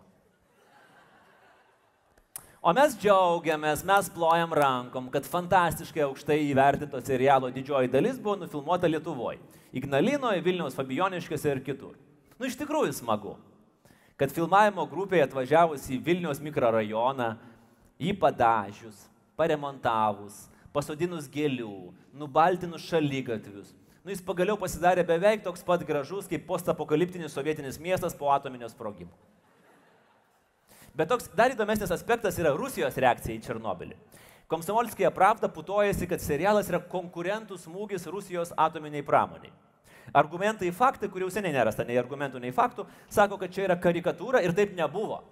O 2.65 2.71
mes 2.73 2.95
džiaugiamės, 2.97 3.83
mes 3.85 4.07
plojam 4.09 4.49
rankom, 4.57 5.05
kad 5.13 5.27
fantastiškai 5.29 6.01
aukštai 6.01 6.39
įvertinto 6.47 6.97
serialo 6.97 7.51
didžioji 7.53 7.91
dalis 7.93 8.15
buvo 8.17 8.39
nufilmuota 8.41 8.89
Lietuvoje. 8.89 9.37
Ignalinoje, 9.77 10.41
Vilniaus 10.41 10.73
Fabioniškėse 10.73 11.51
ir 11.51 11.61
kitur. 11.61 11.91
Nu 12.41 12.49
iš 12.49 12.55
tikrųjų 12.57 12.95
smagu, 12.97 13.35
kad 14.17 14.33
filmavimo 14.33 14.87
grupėje 14.89 15.27
atvažiavus 15.27 15.85
į 15.93 15.99
Vilniaus 16.07 16.41
mikrorajoną, 16.41 17.35
jį 18.01 18.15
padažius, 18.17 19.05
paremontavus, 19.37 20.47
pasodinus 20.73 21.29
gėlių, 21.29 21.93
nubaltinus 22.17 22.89
šalygatvius, 22.89 23.75
nu 24.01 24.09
jis 24.09 24.25
pagaliau 24.25 24.57
pasidarė 24.57 25.05
beveik 25.05 25.45
toks 25.45 25.61
pat 25.69 25.85
gražus 25.85 26.25
kaip 26.33 26.49
postapokaliptinis 26.49 27.37
sovietinis 27.37 27.77
miestas 27.77 28.17
po 28.17 28.33
atominio 28.33 28.73
sprogimo. 28.73 29.13
Bet 30.95 31.09
toks 31.11 31.27
dar 31.35 31.51
įdomesnis 31.51 31.91
aspektas 31.91 32.37
yra 32.39 32.53
Rusijos 32.55 32.95
reakcija 32.95 33.35
į 33.35 33.43
Černobylį. 33.43 33.97
Komsomolskija 34.47 35.09
pravda 35.11 35.49
putojasi, 35.51 36.07
kad 36.07 36.21
serialas 36.21 36.69
yra 36.69 36.79
konkurentų 36.79 37.57
smūgis 37.59 38.05
Rusijos 38.13 38.53
atominiai 38.55 39.03
pramoniai. 39.03 39.51
Argumentai, 40.13 40.69
faktai, 40.71 41.09
kurių 41.09 41.31
seniai 41.33 41.55
nerasta 41.55 41.83
nei 41.83 41.97
argumentų, 41.97 42.39
nei 42.39 42.53
faktų, 42.53 42.85
sako, 43.09 43.39
kad 43.41 43.51
čia 43.51 43.65
yra 43.65 43.79
karikatūra 43.81 44.43
ir 44.45 44.53
taip 44.55 44.75
nebuvo. 44.77 45.23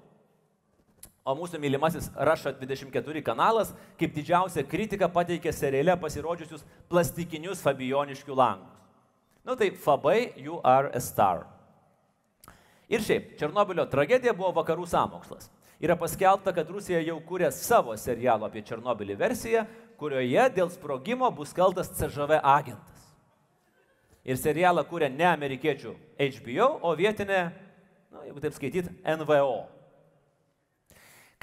O 1.23 1.37
mūsų 1.39 1.61
mylimasis 1.63 2.09
Raša 2.11 2.57
24 2.59 3.21
kanalas 3.23 3.71
kaip 3.99 4.11
didžiausia 4.11 4.65
kritika 4.67 5.07
pateikė 5.07 5.53
seriale 5.55 5.95
pasirodžiusius 6.01 6.65
plastikinius 6.91 7.63
Fabioniškių 7.63 8.35
langus. 8.35 8.73
Nu 9.45 9.55
tai 9.55 9.71
Fabai, 9.71 10.33
you 10.35 10.59
are 10.63 10.89
a 10.91 10.99
star. 10.99 11.52
Ir 12.93 13.01
šiaip, 13.01 13.33
Černobilio 13.39 13.87
tragedija 13.89 14.35
buvo 14.37 14.51
vakarų 14.59 14.85
samokslas. 14.89 15.49
Yra 15.83 15.95
paskelbta, 15.99 16.53
kad 16.53 16.69
Rusija 16.69 17.01
jau 17.01 17.17
kūrė 17.25 17.49
savo 17.51 17.95
serialo 17.97 18.45
apie 18.47 18.61
Černobilį 18.67 19.17
versiją, 19.19 19.65
kurioje 19.99 20.45
dėl 20.53 20.69
sprogimo 20.71 21.29
bus 21.33 21.55
kaltas 21.57 21.89
CŽV 21.97 22.37
agentas. 22.39 23.07
Ir 24.23 24.37
serialą 24.39 24.85
kūrė 24.87 25.09
ne 25.11 25.25
amerikiečių 25.33 25.95
HBO, 26.21 26.67
o 26.85 26.93
vietinė, 26.95 27.39
na, 28.13 28.25
jeigu 28.29 28.43
taip 28.43 28.55
skaityt, 28.55 28.91
NVO. 29.17 29.63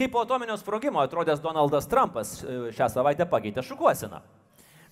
Kaip 0.01 0.15
po 0.15 0.23
atominio 0.25 0.57
sprogimo 0.57 1.03
atrodęs 1.03 1.43
Donaldas 1.45 1.91
Trumpas 1.91 2.39
e, 2.41 2.71
šią 2.73 2.89
savaitę 2.89 3.27
pakeitė 3.29 3.61
šukuosiną. 3.67 4.23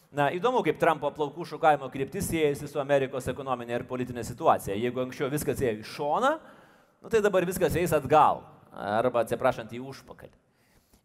Na, 0.08 0.30
įdomu, 0.32 0.62
kaip 0.64 0.78
Trumpo 0.80 1.10
plaukų 1.12 1.44
šukavimo 1.50 1.90
kryptis 1.92 2.30
siejasi 2.30 2.68
su 2.70 2.80
Amerikos 2.80 3.26
ekonominė 3.28 3.76
ir 3.76 3.88
politinė 3.88 4.22
situacija. 4.24 4.76
Jeigu 4.80 5.02
anksčiau 5.02 5.28
viskas 5.28 5.60
ėjo 5.60 5.82
į 5.82 5.88
šoną, 5.90 6.30
nu, 7.02 7.10
tai 7.12 7.20
dabar 7.24 7.44
viskas 7.48 7.76
eis 7.76 7.92
atgal. 7.92 8.40
Arba, 8.72 9.20
atsiprašant, 9.26 9.74
į 9.76 9.82
užpakalį. 9.90 10.32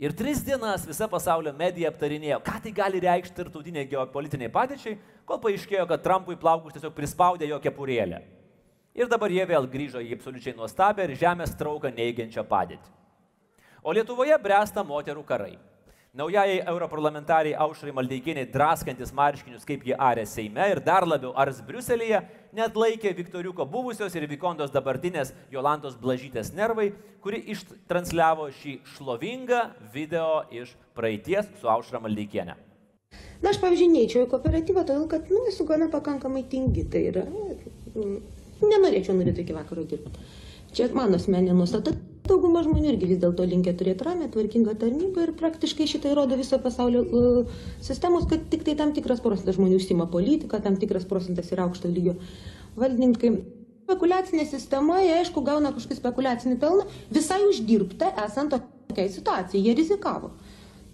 Ir 0.04 0.16
tris 0.18 0.40
dienas 0.44 0.88
visa 0.88 1.08
pasaulio 1.08 1.52
medija 1.56 1.92
aptarinėjo, 1.92 2.40
ką 2.44 2.56
tai 2.64 2.72
gali 2.76 3.02
reikšti 3.04 3.36
tarptautiniai 3.38 3.90
geopolitiniai 3.92 4.52
padėčiai, 4.52 4.96
kol 5.28 5.40
paaiškėjo, 5.44 5.86
kad 5.92 6.02
Trumpui 6.04 6.40
plaukus 6.40 6.74
tiesiog 6.76 6.96
prispaudė 6.96 7.48
jo 7.52 7.60
kepurėlę. 7.64 8.24
Ir 8.98 9.12
dabar 9.12 9.32
jie 9.34 9.46
vėl 9.50 9.68
grįžo 9.70 10.02
į 10.04 10.16
absoliučiai 10.18 10.56
nuostabę 10.58 11.06
ir 11.06 11.16
žemės 11.20 11.54
trauką 11.60 11.92
neigiančią 11.94 12.44
padėtį. 12.50 12.92
O 13.84 13.94
Lietuvoje 13.96 14.36
bręsta 14.40 14.84
moterų 14.88 15.24
karai. 15.28 15.56
Naujajai 16.14 16.60
europarlamentariai 16.70 17.56
Aušrai 17.58 17.92
Maldeikieniai 17.98 18.46
draskantis 18.54 19.10
marškinius, 19.18 19.64
kaip 19.66 19.82
jie 19.82 19.96
arė 19.98 20.28
Seime 20.30 20.68
ir 20.70 20.78
dar 20.86 21.08
labiau 21.10 21.32
ars 21.42 21.58
Briuselėje, 21.66 22.20
net 22.54 22.78
laikė 22.78 23.16
Viktoriuko 23.18 23.66
buvusios 23.66 24.14
ir 24.14 24.28
Vikondos 24.30 24.70
dabartinės 24.76 25.32
Jolantos 25.50 25.96
Blažytės 25.98 26.54
nervai, 26.54 26.92
kuri 27.26 27.42
ištransliavo 27.56 28.46
šį 28.60 28.76
šlovingą 28.92 29.64
video 29.96 30.44
iš 30.54 30.78
praeities 30.94 31.50
su 31.58 31.74
Aušra 31.74 32.04
Maldeikienė. 32.06 32.60
Na, 33.42 33.50
aš 33.50 33.58
pavyzdžiui, 33.66 33.90
neįčiau 33.98 34.28
į 34.28 34.32
kooperatyvą, 34.38 34.86
todėl 34.86 35.10
kad, 35.10 35.34
nu, 35.34 35.48
esu 35.50 35.66
gana 35.66 35.90
pakankamai 35.90 36.46
tingi, 36.46 36.86
tai 36.94 37.08
yra, 37.10 37.26
nu, 37.98 38.20
nenorėčiau 38.62 39.18
norėti 39.18 39.48
iki 39.48 39.58
vakaro 39.58 39.90
dirbti. 39.90 40.30
Čia 40.78 40.94
mano 40.94 41.18
asmeninė 41.18 41.58
nustata. 41.58 41.98
Dauguma 42.24 42.62
žmonių 42.64 42.94
irgi 42.94 43.08
vis 43.10 43.20
dėlto 43.20 43.44
linkia 43.44 43.74
turėti 43.76 44.06
ramę, 44.08 44.30
tvarkingą 44.32 44.78
tarnybą 44.80 45.26
ir 45.26 45.32
praktiškai 45.40 45.90
šitai 45.92 46.14
rodo 46.16 46.38
viso 46.40 46.56
pasaulio 46.64 47.02
uh, 47.04 47.58
sistemos, 47.84 48.30
kad 48.32 48.46
tik 48.54 48.64
tai 48.64 48.78
tam 48.80 48.94
tikras 48.96 49.20
procentas 49.24 49.58
žmonių 49.58 49.82
užsima 49.82 50.08
politiką, 50.14 50.62
tam 50.64 50.78
tikras 50.80 51.04
procentas 51.10 51.52
yra 51.52 51.68
aukšto 51.68 51.92
lygio 51.92 52.16
valdininkai. 52.80 53.34
Spekulacinė 53.84 54.48
sistema, 54.48 55.02
jie 55.04 55.18
aišku 55.20 55.44
gauna 55.44 55.74
kažkokį 55.76 56.00
spekulacinį 56.00 56.56
pelną, 56.62 56.88
visai 57.12 57.42
uždirbta 57.50 58.14
esant 58.24 58.56
tokiai 58.56 59.12
situacijai, 59.12 59.60
jie 59.68 59.76
rizikavo. 59.82 60.32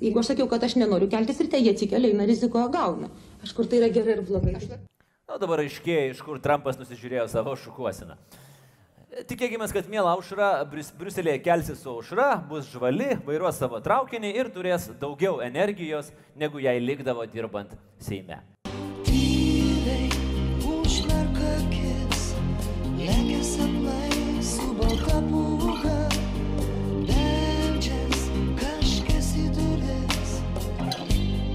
Jeigu 0.02 0.24
aš 0.24 0.32
sakiau, 0.32 0.50
kad 0.50 0.66
aš 0.66 0.80
nenoriu 0.82 1.12
keltis 1.12 1.44
ryte, 1.44 1.62
jie 1.62 1.76
atsikelia, 1.76 2.10
eina 2.10 2.26
riziko 2.26 2.66
gauna. 2.74 3.14
Aš 3.46 3.54
kur 3.54 3.70
tai 3.70 3.84
yra 3.84 3.94
gerai 3.94 4.18
ir 4.18 4.26
blogai. 4.26 4.58
Na 5.30 5.38
dabar 5.38 5.62
aiškiai, 5.62 6.10
iš 6.10 6.26
kur 6.26 6.42
Trumpas 6.42 6.82
nusižiūrėjo 6.82 7.30
savo 7.30 7.54
šukuosiną. 7.60 8.18
Tikėkime, 9.10 9.66
kad 9.74 9.88
mėla 9.90 10.12
aušra 10.14 10.48
Brius, 10.70 10.92
Briuselėje 10.94 11.40
kelsis 11.42 11.80
su 11.82 11.90
aušra, 11.90 12.28
bus 12.46 12.68
žvali, 12.70 13.16
vairuos 13.26 13.58
savo 13.58 13.80
traukinį 13.82 14.30
ir 14.38 14.52
turės 14.54 14.86
daugiau 15.02 15.40
energijos, 15.42 16.12
negu 16.38 16.62
jai 16.62 16.76
likdavo 16.78 17.26
dirbant 17.26 17.74
Seime. 17.98 18.38
Tyliai 19.08 20.14
užmerka 20.62 21.56
akis, 21.56 22.28
lekia 23.00 23.42
sapnai 23.50 24.46
su 24.46 24.70
balta 24.78 25.24
pūga, 25.26 25.98
beldžias 27.10 28.30
kažkas 28.62 29.34
į 29.42 29.50
duris, 29.58 30.38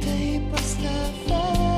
tai 0.03 0.43
pas 0.51 0.75
tave. 0.83 1.73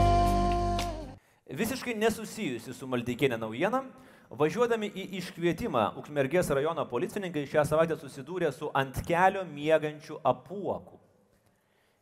Visiškai 1.61 2.00
nesusijusi 2.00 2.73
su 2.73 2.88
Maldeikienė 2.88 3.37
naujiena, 3.45 3.85
Važiuodami 4.30 4.88
į 4.90 5.04
iškvietimą 5.21 5.92
Ukmergės 6.00 6.49
rajono 6.50 6.83
policininkai 6.90 7.45
šią 7.47 7.62
savaitę 7.68 7.95
susidūrė 8.00 8.50
su 8.52 8.73
ant 8.75 8.99
kelio 9.06 9.45
miegančių 9.47 10.18
apuokų. 10.26 10.99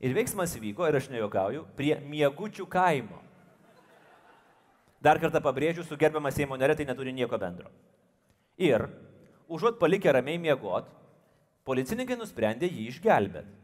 Ir 0.05 0.15
veiksmas 0.17 0.55
vyko, 0.61 0.87
ir 0.89 0.97
aš 0.97 1.11
nejokauju, 1.13 1.67
prie 1.77 1.95
miegučių 2.01 2.65
kaimo. 2.69 3.21
Dar 5.05 5.21
kartą 5.21 5.43
pabrėžiu, 5.45 5.85
su 5.85 5.99
gerbiama 6.01 6.33
Seimo 6.33 6.57
narė 6.57 6.79
tai 6.79 6.87
neturi 6.89 7.13
nieko 7.13 7.37
bendro. 7.41 7.69
Ir, 8.57 8.87
užuot 9.53 9.77
palikę 9.81 10.13
ramiai 10.17 10.41
miegot, 10.41 10.89
policininkai 11.69 12.17
nusprendė 12.17 12.71
jį 12.71 12.89
išgelbėti. 12.89 13.64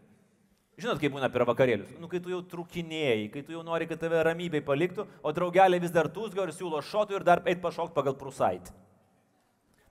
Žinot, 0.80 1.00
kaip 1.00 1.12
būna 1.12 1.28
per 1.28 1.44
vakarėlius. 1.44 1.90
Nu, 2.00 2.08
kai 2.08 2.22
tu 2.24 2.32
jau 2.32 2.40
trukinėjai, 2.40 3.26
kai 3.34 3.42
tu 3.44 3.52
jau 3.52 3.64
nori, 3.66 3.88
kad 3.90 4.00
tave 4.00 4.22
ramybėj 4.24 4.62
paliktų, 4.64 5.04
o 5.20 5.32
draugelė 5.36 5.80
vis 5.82 5.92
dar 5.92 6.08
tūsgo 6.08 6.46
ir 6.46 6.54
siūlo 6.56 6.80
šotų 6.80 7.18
ir 7.18 7.26
dar 7.26 7.42
eit 7.44 7.60
pašokti 7.60 7.92
pagal 7.96 8.16
prusaitį. 8.16 8.72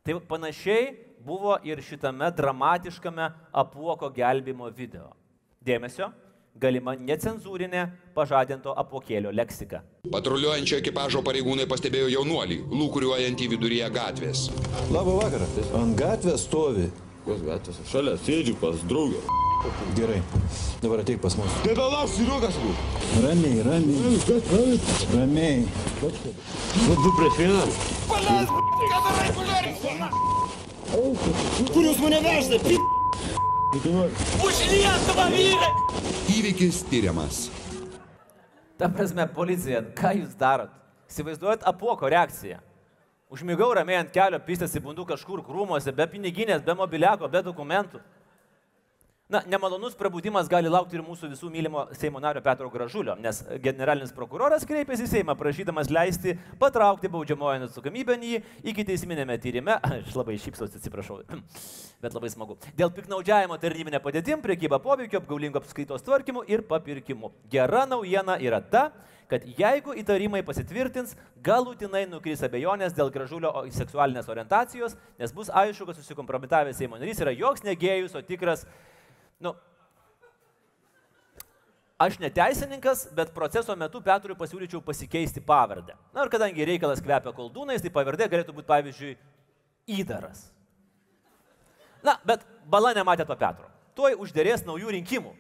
Tai 0.02 0.16
panašiai 0.32 0.88
buvo 1.26 1.60
ir 1.68 1.84
šitame 1.86 2.32
dramatiškame 2.34 3.28
apuoko 3.62 4.10
gelbimo 4.16 4.72
video. 4.74 5.12
Dėmesio, 5.62 6.08
galima 6.58 6.96
necenzūrinė 6.98 7.84
pažadinto 8.16 8.74
apokėlio 8.74 9.30
leksika. 9.36 9.84
Patruliuojančio 10.10 10.80
ekipažo 10.82 11.22
pareigūnai 11.28 11.68
pastebėjo 11.70 12.10
jaunuolį, 12.16 12.64
lūkuriuojantį 12.72 13.52
viduryje 13.54 13.92
gatvės. 14.00 14.48
Labą 14.90 15.20
vakarą. 15.22 15.52
Ant 15.84 15.96
gatvės 16.00 16.48
stovi. 16.50 16.90
Kokios 17.28 17.46
gatvės? 17.46 17.86
Šalia 17.92 18.18
sėdžiu 18.26 18.58
pas 18.64 18.82
draugą. 18.90 19.22
Gerai. 20.00 20.22
Dabar 20.82 21.00
ateik 21.00 21.20
pas 21.22 21.36
mus. 21.36 21.52
Nebelauk, 21.66 22.10
siriukas 22.10 22.56
bus. 22.64 22.78
Ramiai, 23.24 23.64
ramiai. 23.68 24.00
Ramiai. 25.14 25.68
Nu, 26.88 26.94
du 27.04 27.10
prieš 27.18 27.34
vieną. 27.40 27.66
Paleisk, 28.08 28.54
ką 28.92 29.00
darai, 29.06 29.30
kuliarį? 29.36 29.72
Kur 31.74 31.84
jūs 31.84 32.00
mane 32.00 32.22
vežate? 32.24 32.78
Už 34.46 34.62
Lietuvą, 34.72 35.26
vyrai! 35.36 35.72
Įvykis 36.38 36.80
tyriamas. 36.88 37.50
Ta 38.80 38.88
prasme, 38.88 39.28
policija, 39.36 39.84
ką 40.00 40.14
jūs 40.22 40.32
darot? 40.40 40.72
Įsivaizduojat 41.12 41.68
apuoko 41.68 42.08
reakciją. 42.08 42.62
Užmigau 43.30 43.74
ramiai 43.76 44.00
ant 44.00 44.16
kelio, 44.16 44.40
pystėsi 44.48 44.80
bundu 44.82 45.04
kažkur 45.06 45.44
krūmuose, 45.44 45.92
be 45.94 46.08
piniginės, 46.08 46.64
be 46.64 46.74
mobiliako, 46.80 47.28
be 47.28 47.44
dokumentų. 47.46 48.00
Na, 49.30 49.44
nemalonus 49.46 49.94
prabudimas 49.94 50.48
gali 50.50 50.70
laukti 50.74 50.98
ir 50.98 51.04
mūsų 51.06 51.28
visų 51.30 51.52
mylimo 51.54 51.84
Seimo 51.94 52.18
nario 52.18 52.42
Petro 52.42 52.66
Gražulio, 52.74 53.14
nes 53.22 53.44
generalinis 53.62 54.10
prokuroras 54.18 54.64
kreipėsi 54.66 55.06
į 55.06 55.10
Seimą 55.12 55.36
prašydamas 55.38 55.92
leisti 55.94 56.34
patraukti 56.58 57.12
baudžiamojo 57.14 57.68
atsakomybę 57.68 58.16
jį 58.24 58.40
iki 58.74 58.88
teisminėme 58.90 59.38
tyrime. 59.38 59.76
Aš 59.86 60.18
labai 60.18 60.40
šypsausi, 60.42 60.82
atsiprašau, 60.82 61.20
bet 62.02 62.18
labai 62.18 62.34
smagu. 62.34 62.58
Dėl 62.74 62.90
piknaudžiavimo 62.98 63.60
tarnybinė 63.62 64.02
padėtim, 64.02 64.42
priekyba 64.42 64.82
poveikio, 64.82 65.22
apgaulingo 65.22 65.62
apskaitos 65.62 66.10
tvarkymu 66.10 66.48
ir 66.50 66.66
papirkimu. 66.66 67.30
Gera 67.54 67.86
naujiena 67.86 68.42
yra 68.42 68.64
ta, 68.66 68.88
kad 69.30 69.46
jeigu 69.46 69.94
įtarimai 69.94 70.42
pasitvirtins, 70.42 71.14
galutinai 71.46 72.08
nukris 72.10 72.42
abejonės 72.50 72.98
dėl 72.98 73.14
gražulio 73.14 73.54
seksualinės 73.78 74.34
orientacijos, 74.34 74.98
nes 75.22 75.38
bus 75.38 75.54
aišku, 75.54 75.86
kad 75.86 76.02
susikompromitavęs 76.02 76.82
Seimo 76.82 76.98
narys 76.98 77.22
yra 77.22 77.38
joks 77.38 77.62
negėjus, 77.62 78.18
o 78.18 78.26
tikras 78.26 78.66
Nu, 79.40 79.54
aš 82.00 82.20
neteisininkas, 82.20 83.08
bet 83.16 83.34
proceso 83.36 83.76
metu 83.80 84.02
Petrui 84.04 84.36
pasiūlyčiau 84.40 84.84
pasikeisti 84.84 85.44
pavardę. 85.44 85.96
Na 86.16 86.26
ir 86.26 86.32
kadangi 86.32 86.68
reikalas 86.68 87.04
kvepia 87.04 87.32
koldūnais, 87.36 87.84
tai 87.84 87.92
pavardė 87.96 88.28
galėtų 88.32 88.56
būti 88.56 88.70
pavyzdžiui 88.70 89.18
įdaras. 90.00 90.50
Na, 92.04 92.16
bet 92.28 92.44
bala 92.68 92.94
nematė 92.96 93.28
to 93.28 93.36
Petro. 93.40 93.68
Tuoj 93.96 94.20
uždėrės 94.24 94.64
naujų 94.68 94.94
rinkimų. 94.96 95.34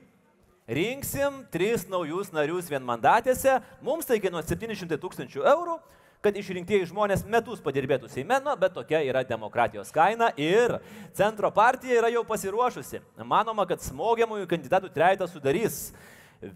Rinksim 0.69 1.45
tris 1.49 1.87
naujus 1.89 2.29
narius 2.35 2.67
vienmandatėse, 2.69 3.55
mums 3.81 4.05
tai 4.05 4.19
kainuos 4.21 4.45
700 4.51 4.99
tūkstančių 5.01 5.47
eurų, 5.49 5.79
kad 6.23 6.35
išrinktieji 6.35 6.89
žmonės 6.89 7.23
metus 7.27 7.61
padirbėtų 7.63 8.09
Seime, 8.11 8.41
nu, 8.43 8.53
bet 8.59 8.73
tokia 8.75 8.99
yra 9.07 9.23
demokratijos 9.27 9.91
kaina 9.95 10.31
ir 10.35 10.77
centro 11.15 11.51
partija 11.55 12.01
yra 12.01 12.11
jau 12.11 12.25
pasiruošusi. 12.27 12.99
Manoma, 13.23 13.65
kad 13.69 13.83
smogiamųjų 13.83 14.49
kandidatų 14.51 14.91
trejetą 14.95 15.29
sudarys 15.31 15.79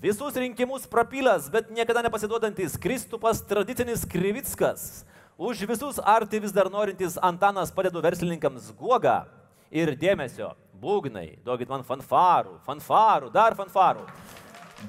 visus 0.04 0.36
rinkimus 0.40 0.88
prapylęs, 0.88 1.50
bet 1.52 1.72
niekada 1.72 2.04
nepasiduodantis 2.04 2.76
Kristupas 2.80 3.42
tradicinis 3.44 4.06
Krivickas. 4.08 5.06
Už 5.40 5.64
visus 5.68 5.98
arti 6.00 6.40
vis 6.40 6.54
dar 6.54 6.70
norintis 6.72 7.18
Antanas 7.18 7.72
padedu 7.74 8.04
verslininkams 8.04 8.70
guogą 8.78 9.24
ir 9.72 9.96
dėmesio. 9.98 10.54
Būgnai, 10.84 11.38
duokit 11.46 11.70
man 11.72 11.84
fanfarų, 11.88 12.58
fanfarų, 12.68 13.32
dar 13.32 13.56
fanfarų. 13.56 14.04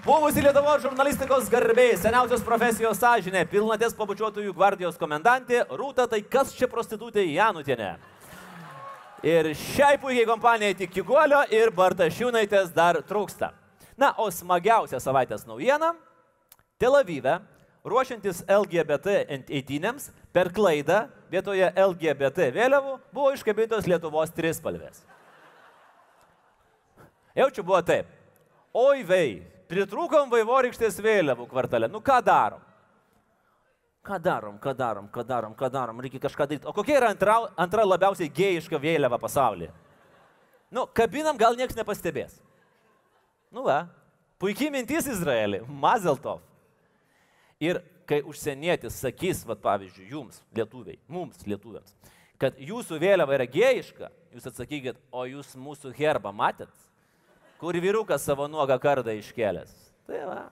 Buvusi 0.02 0.42
Lietuvos 0.42 0.82
žurnalistikos 0.82 1.46
garbė, 1.52 1.92
seniausios 2.00 2.42
profesijos 2.42 2.98
sąžinė, 2.98 3.44
pilnatės 3.46 3.94
pabučiuotųjų 3.94 4.54
gvardijos 4.56 4.98
komendantė 4.98 5.60
Rūta, 5.70 6.08
tai 6.10 6.18
kas 6.26 6.50
čia 6.56 6.66
prostitutė 6.70 7.22
Janutienė. 7.28 7.92
Ir 9.22 9.52
šiai 9.54 9.94
puikiai 10.02 10.26
kompanijai 10.26 10.74
tik 10.80 10.90
Kiguolio 10.96 11.44
ir 11.54 11.70
Bartašiūnaitės 11.76 12.74
dar 12.74 12.98
trūksta. 13.06 13.52
Na, 14.00 14.10
o 14.18 14.26
smagiausia 14.34 14.98
savaitės 14.98 15.46
naujiena- 15.46 15.92
Tel 16.82 16.98
Avive, 16.98 17.38
ruošiantis 17.86 18.42
LGBT 18.50 19.22
eitynėms, 19.46 20.10
per 20.34 20.50
klaidą 20.50 21.04
vietoje 21.30 21.70
LGBT 21.70 22.50
vėliavų 22.50 22.98
buvo 23.14 23.30
iškabintos 23.32 23.86
Lietuvos 23.86 24.34
trispalvės. 24.34 25.04
Jau 27.34 27.50
čia 27.50 27.62
buvo 27.62 27.80
taip. 27.82 28.06
Oi 28.74 29.04
vei, 29.06 29.53
pritrūkom 29.74 30.30
vaivorykštės 30.32 31.00
vėliavų 31.02 31.48
kvartale. 31.50 31.90
Nu 31.90 32.00
ką 32.04 32.20
darom? 32.24 32.62
Ką 34.04 34.18
darom, 34.20 34.58
ką 34.60 34.74
darom, 34.76 35.06
ką 35.08 35.24
darom, 35.24 35.54
ką 35.56 35.70
darom, 35.72 36.00
reikia 36.04 36.20
kažką 36.20 36.46
daryti. 36.46 36.68
O 36.68 36.74
kokia 36.76 36.98
yra 36.98 37.08
antra, 37.14 37.38
antra 37.56 37.86
labiausiai 37.86 38.28
gėjiška 38.28 38.78
vėliava 38.80 39.16
pasaulyje? 39.20 39.72
Nu, 40.74 40.84
kabinam 40.92 41.38
gal 41.40 41.56
niekas 41.56 41.78
nepastebės. 41.78 42.36
Nu 43.54 43.64
va, 43.64 43.86
puikiai 44.42 44.72
mintis 44.74 45.08
Izraelį, 45.08 45.62
Mazeltov. 45.70 46.42
Ir 47.62 47.80
kai 48.04 48.20
užsienietis 48.28 48.98
sakys, 49.00 49.40
va 49.48 49.56
pavyzdžiui, 49.56 50.10
jums, 50.12 50.42
lietuviai, 50.52 50.98
mums, 51.08 51.40
lietuviams, 51.48 51.94
kad 52.40 52.58
jūsų 52.60 52.98
vėliava 53.00 53.38
yra 53.38 53.46
gėjiška, 53.48 54.10
jūs 54.34 54.50
atsakykit, 54.50 54.98
o 55.14 55.24
jūs 55.30 55.54
mūsų 55.56 55.94
herbą 55.96 56.34
matėt? 56.34 56.72
Kur 57.64 57.80
vyrukas 57.80 58.26
savo 58.28 58.44
nuogą 58.50 58.76
kardą 58.76 59.14
iškelęs. 59.16 59.72
Tai 60.04 60.20
va. 60.28 60.42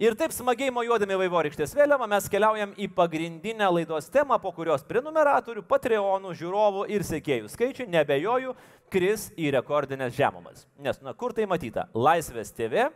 Ir 0.00 0.16
taip 0.18 0.32
smagiai 0.34 0.72
mojuodami 0.74 1.18
vaivorykštės 1.20 1.74
vėliavą 1.76 2.08
mes 2.10 2.24
keliaujam 2.32 2.72
į 2.80 2.88
pagrindinę 2.96 3.68
laidos 3.76 4.08
temą, 4.10 4.40
po 4.42 4.50
kurios 4.56 4.82
prenumeratorių, 4.88 5.62
patreonų, 5.68 6.32
žiūrovų 6.40 6.86
ir 6.90 7.04
sekėjų 7.06 7.52
skaičiai, 7.52 7.86
nebejoju, 7.92 8.56
kris 8.90 9.28
į 9.36 9.52
rekordinės 9.58 10.16
žemumas. 10.16 10.64
Nes, 10.82 10.98
na, 11.04 11.12
kur 11.12 11.36
tai 11.36 11.46
matyta? 11.50 11.86
Laisvės 11.94 12.50
TV, 12.56 12.88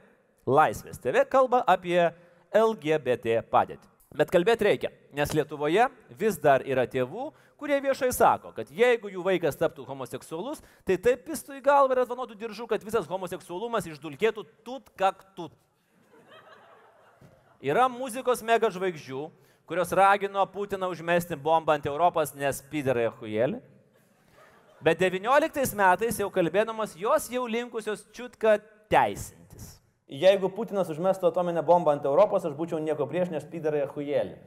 Laisvės 0.49 0.99
TV 1.05 1.23
kalba 1.29 1.61
apie 1.69 2.01
LGBT 2.57 3.43
padėtį. 3.53 3.98
Bet 4.17 4.31
kalbėti 4.33 4.65
reikia, 4.65 4.89
nes 5.13 5.35
Lietuvoje 5.37 5.85
vis 6.17 6.39
dar 6.41 6.63
yra 6.65 6.87
tėvų, 6.89 7.27
kurie 7.61 7.77
viešai 7.85 8.09
sako, 8.17 8.55
kad 8.57 8.71
jeigu 8.73 9.11
jų 9.13 9.25
vaikas 9.27 9.59
taptų 9.61 9.85
homoseksualus, 9.85 10.63
tai 10.89 10.97
taip 10.97 11.27
pistų 11.27 11.59
į 11.59 11.65
galvą 11.67 11.93
ir 11.93 12.01
atvanotų 12.07 12.39
diržų, 12.41 12.71
kad 12.71 12.85
visas 12.87 13.09
homoseksualumas 13.11 13.91
išdulkėtų 13.91 14.47
tut 14.65 14.89
kak 14.97 15.27
tut. 15.37 15.53
Yra 17.61 17.85
muzikos 17.93 18.41
mega 18.47 18.71
žvaigždžių, 18.73 19.27
kurios 19.69 19.93
ragino 19.93 20.45
Putiną 20.49 20.89
užmesti 20.89 21.37
bombą 21.37 21.77
ant 21.77 21.89
Europos, 21.91 22.33
nes 22.33 22.63
piderai 22.73 23.11
hujelį. 23.21 23.61
Bet 24.81 25.03
19 25.03 25.75
metais 25.77 26.21
jau 26.23 26.31
kalbėdamas 26.33 26.95
jos 26.97 27.27
jau 27.29 27.45
linkusios 27.51 28.07
čiutką 28.15 28.57
teisinti. 28.89 29.38
Jeigu 30.09 30.49
Putinas 30.49 30.89
užmestų 30.89 31.29
atominę 31.29 31.61
bombą 31.61 31.93
ant 31.93 32.07
Europos, 32.09 32.47
aš 32.49 32.55
būčiau 32.57 32.79
nieko 32.81 33.05
prieš, 33.11 33.29
nes 33.29 33.45
pidarai 33.45 33.83
hujelį. 33.93 34.39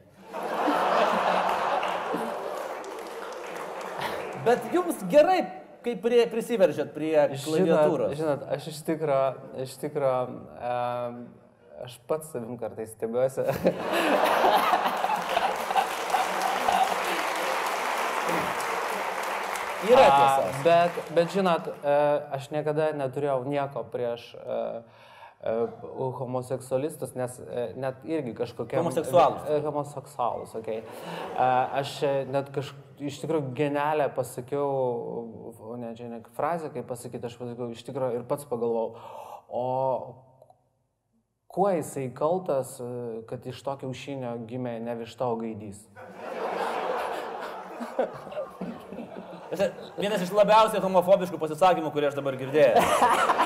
Bet 4.41 4.63
jums 4.73 5.03
gerai, 5.11 5.43
kai 5.85 5.93
prie, 6.01 6.23
prisiveržėt 6.31 6.95
prie 6.95 7.13
klaviatūros. 7.43 8.15
Žinot, 8.17 8.41
žinot, 8.41 8.47
aš 8.55 8.71
iš 8.71 8.79
tikro, 8.87 9.19
iš 9.61 9.75
tikro, 9.83 10.13
um, 10.57 11.19
aš 11.85 11.99
pats 12.09 12.33
savim 12.33 12.57
kartais 12.57 12.89
stebiuosi. 12.95 13.45
Yra 19.91 20.09
tiesa. 20.09 20.49
Bet, 20.65 20.99
bet 21.13 21.37
žinot, 21.37 21.69
aš 22.33 22.49
niekada 22.49 22.89
neturėjau 22.97 23.43
nieko 23.45 23.85
prieš 23.93 24.25
uh, 24.41 24.81
homoseksualistus, 26.19 27.15
nes 27.17 27.39
net 27.81 28.03
irgi 28.05 28.35
kažkokie... 28.37 28.77
Homoseksualus. 28.77 29.47
Homoseksualus, 29.65 30.55
okei. 30.59 30.83
Okay. 30.83 31.51
Aš 31.81 31.97
net 32.29 32.53
kažkaip 32.53 32.91
iš 33.01 33.19
tikrųjų 33.23 33.53
genelę 33.57 34.07
pasakiau, 34.15 34.67
ne, 35.79 35.93
čia 35.97 36.09
ne 36.11 36.21
frazę, 36.37 36.69
kaip 36.73 36.85
pasakyti, 36.89 37.25
aš 37.27 37.37
pasakiau, 37.39 37.71
iš 37.73 37.81
tikrųjų 37.87 38.19
ir 38.19 38.27
pats 38.29 38.45
pagalvojau, 38.49 38.93
o 39.49 39.65
kuo 41.51 41.69
jisai 41.73 42.07
kaltas, 42.15 42.77
kad 43.29 43.45
iš 43.49 43.61
to 43.65 43.77
kiaušinio 43.83 44.35
gimė 44.49 44.77
ne 44.85 44.95
višta, 45.01 45.31
o 45.31 45.39
gaidys? 45.41 45.81
Vienas 49.97 50.21
iš 50.23 50.31
labiausiai 50.31 50.83
homofobiškų 50.83 51.41
pasisakymų, 51.41 51.91
kurį 51.91 52.11
aš 52.11 52.19
dabar 52.21 52.37
girdėjau. 52.39 52.85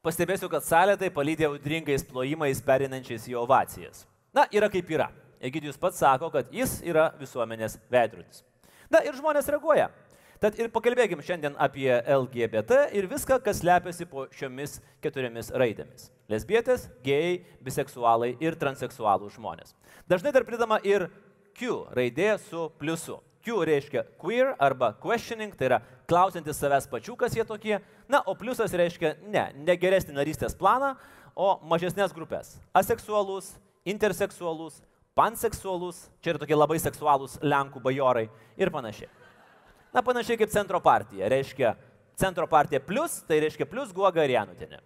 Pastebėsiu, 0.00 0.48
kad 0.48 0.64
salė 0.64 0.94
tai 0.96 1.10
palydė 1.12 1.44
audringais 1.50 2.06
plojimais 2.08 2.62
perinančiais 2.64 3.26
į 3.28 3.34
ovacijas. 3.42 4.06
Na, 4.32 4.46
yra 4.48 4.70
kaip 4.72 4.88
yra. 4.88 5.10
Egidijus 5.44 5.76
pats 5.80 6.00
sako, 6.00 6.30
kad 6.32 6.48
jis 6.56 6.78
yra 6.88 7.10
visuomenės 7.20 7.76
veidrodis. 7.92 8.40
Na 8.88 9.02
ir 9.04 9.12
žmonės 9.18 9.50
reaguoja. 9.52 9.90
Tad 10.40 10.56
ir 10.56 10.70
pakalbėkim 10.72 11.20
šiandien 11.20 11.52
apie 11.60 11.90
LGBT 11.92 12.86
ir 12.96 13.10
viską, 13.10 13.42
kas 13.44 13.60
slepiasi 13.60 14.06
po 14.08 14.24
šiomis 14.32 14.78
keturiomis 15.04 15.52
raidėmis. 15.52 16.08
Lesbietės, 16.32 16.88
gėjai, 17.04 17.42
biseksualai 17.60 18.38
ir 18.40 18.56
transseksualų 18.56 19.28
žmonės. 19.36 19.76
Dažnai 20.08 20.32
dar 20.32 20.48
pridama 20.48 20.80
ir 20.80 21.10
Q 21.60 21.82
raidė 21.92 22.38
su 22.48 22.70
pliusu. 22.80 23.18
Q 23.44 23.66
reiškia 23.68 24.06
queer 24.20 24.54
arba 24.56 24.94
questioning, 24.96 25.52
tai 25.56 25.74
yra 25.74 25.82
klausantis 26.10 26.58
savęs 26.58 26.88
pačių, 26.90 27.14
kas 27.18 27.36
jie 27.38 27.46
tokie. 27.46 27.78
Na, 28.10 28.20
o 28.26 28.34
pliusas 28.38 28.74
reiškia 28.74 29.14
ne, 29.30 29.46
ne 29.54 29.76
geresnį 29.78 30.16
narystės 30.18 30.56
planą, 30.58 30.96
o 31.38 31.54
mažesnės 31.70 32.14
grupės. 32.16 32.56
Aseksualus, 32.76 33.52
interseksualus, 33.88 34.80
panseksualus, 35.18 36.02
čia 36.20 36.34
yra 36.34 36.42
tokie 36.42 36.58
labai 36.58 36.80
seksualūs 36.82 37.38
Lenkų 37.44 37.82
bajorai 37.84 38.26
ir 38.60 38.72
panašiai. 38.74 39.10
Na, 39.94 40.02
panašiai 40.06 40.38
kaip 40.38 40.52
centro 40.52 40.82
partija. 40.82 41.30
Reiškia 41.30 41.74
centro 42.20 42.46
partija 42.50 42.82
plus, 42.84 43.22
tai 43.26 43.40
reiškia 43.42 43.66
plus 43.70 43.94
guoga 43.94 44.24
ir 44.26 44.36
janutinė. 44.36 44.82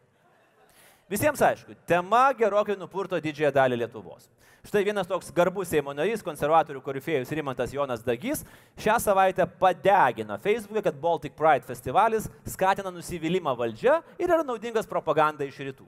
Visiems 1.10 1.42
aišku, 1.44 1.74
tema 1.88 2.30
gerokai 2.36 2.78
nupurto 2.80 3.18
didžiąją 3.20 3.52
dalį 3.52 3.82
Lietuvos. 3.82 4.30
Štai 4.64 4.80
vienas 4.80 5.04
toks 5.04 5.28
garbus 5.28 5.68
Seimo 5.68 5.92
narys, 5.92 6.22
konservatorių 6.24 6.80
korifėjus 6.80 7.28
Rimantas 7.36 7.74
Jonas 7.76 8.00
Dagys, 8.00 8.46
šią 8.80 8.94
savaitę 8.96 9.44
padegino 9.60 10.38
Facebook'e, 10.40 10.80
kad 10.86 10.96
Baltic 11.02 11.34
Pride 11.36 11.68
festivalis 11.68 12.30
skatina 12.48 12.88
nusivylimą 12.88 13.52
valdžia 13.58 13.98
ir 14.16 14.32
yra 14.32 14.40
naudingas 14.40 14.88
propaganda 14.88 15.44
iš 15.44 15.58
rytų. 15.66 15.84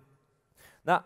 Na, 0.84 0.98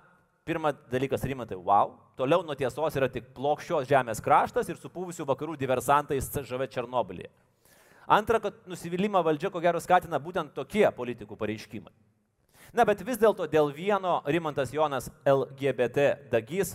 pirmas 0.42 0.82
dalykas 0.90 1.22
Rimantai, 1.22 1.60
wow, 1.62 1.94
toliau 2.18 2.42
nuo 2.42 2.58
tiesos 2.58 2.98
yra 2.98 3.06
tik 3.06 3.30
plokščios 3.38 3.86
žemės 3.86 4.18
kraštas 4.18 4.66
ir 4.66 4.82
supūvusių 4.82 5.30
vakarų 5.30 5.54
diversantais 5.62 6.26
CŽV 6.34 6.66
Černobilyje. 6.74 7.30
Antra, 8.10 8.42
kad 8.42 8.58
nusivylimą 8.66 9.22
valdžia 9.22 9.54
ko 9.54 9.62
gero 9.62 9.78
skatina 9.78 10.18
būtent 10.18 10.56
tokie 10.58 10.88
politikų 10.90 11.38
pareiškimai. 11.38 11.94
Na, 12.74 12.82
bet 12.82 13.06
vis 13.06 13.18
dėlto 13.18 13.46
dėl 13.46 13.70
vieno 13.70 14.24
Rimantas 14.26 14.74
Jonas 14.74 15.06
LGBT 15.22 16.16
Dagys 16.34 16.74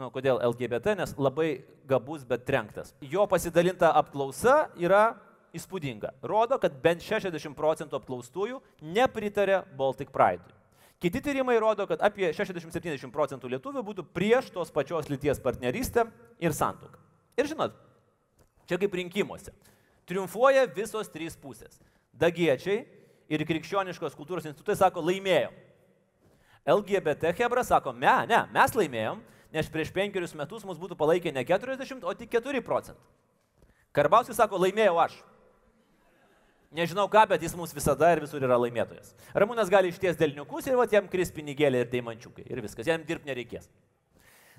Nu, 0.00 0.08
kodėl 0.08 0.38
LGBT? 0.40 0.94
Nes 0.96 1.12
labai 1.20 1.60
gabus, 1.88 2.22
bet 2.24 2.46
trenktas. 2.48 2.94
Jo 3.04 3.26
pasidalinta 3.28 3.90
apklausa 3.98 4.70
yra 4.80 5.10
įspūdinga. 5.52 6.14
Rodo, 6.24 6.56
kad 6.62 6.78
bent 6.80 7.04
60 7.04 7.52
procentų 7.58 7.98
apklaustųjų 7.98 8.62
nepritarė 8.96 9.60
Baltic 9.76 10.12
Pride. 10.14 10.56
Kiti 11.00 11.20
tyrimai 11.24 11.56
rodo, 11.60 11.86
kad 11.88 12.00
apie 12.04 12.28
60-70 12.36 13.12
procentų 13.12 13.48
lietuvių 13.54 13.82
būtų 13.84 14.04
prieš 14.16 14.50
tos 14.52 14.72
pačios 14.72 15.08
lyties 15.08 15.40
partnerystę 15.40 16.06
ir 16.40 16.56
santuoką. 16.56 17.00
Ir 17.40 17.48
žinot, 17.48 17.76
čia 18.68 18.76
kaip 18.80 18.96
rinkimuose. 19.00 19.52
Triumfuoja 20.08 20.66
visos 20.76 21.08
trys 21.12 21.36
pusės. 21.40 21.80
Dagiečiai 22.16 22.84
ir 23.32 23.44
krikščioniškos 23.48 24.16
kultūros 24.16 24.48
institutai 24.48 24.76
sako, 24.80 25.04
laimėjom. 25.08 25.56
LGBT 26.68 27.32
Hebra 27.36 27.64
sako, 27.64 27.94
ne, 27.96 28.16
ne, 28.28 28.42
mes 28.52 28.76
laimėjom, 28.76 29.24
nes 29.54 29.68
prieš 29.72 29.90
penkerius 29.94 30.36
metus 30.38 30.64
mus 30.66 30.78
būtų 30.80 30.98
palaikę 30.98 31.32
ne 31.34 31.44
40, 31.46 32.04
o 32.04 32.14
tik 32.14 32.30
4 32.36 32.62
procentai. 32.64 33.04
Karbauskis 33.96 34.38
sako, 34.38 34.60
laimėjau 34.62 34.98
aš. 35.02 35.18
Nežinau 36.70 37.08
ką, 37.10 37.24
bet 37.32 37.42
jis 37.42 37.56
mums 37.58 37.72
visada 37.74 38.12
ir 38.14 38.20
visur 38.22 38.44
yra 38.46 38.54
laimėtojas. 38.62 39.10
Ramūnas 39.34 39.70
gali 39.72 39.90
išties 39.90 40.18
delniukus 40.18 40.68
ir 40.70 40.76
va 40.78 40.86
jam 40.90 41.08
kris 41.10 41.32
pinigėlė 41.34 41.82
ir 41.82 41.88
daimančiukai. 41.90 42.44
Ir 42.46 42.62
viskas, 42.62 42.86
jam 42.86 43.02
dirbti 43.06 43.26
nereikės. 43.26 43.66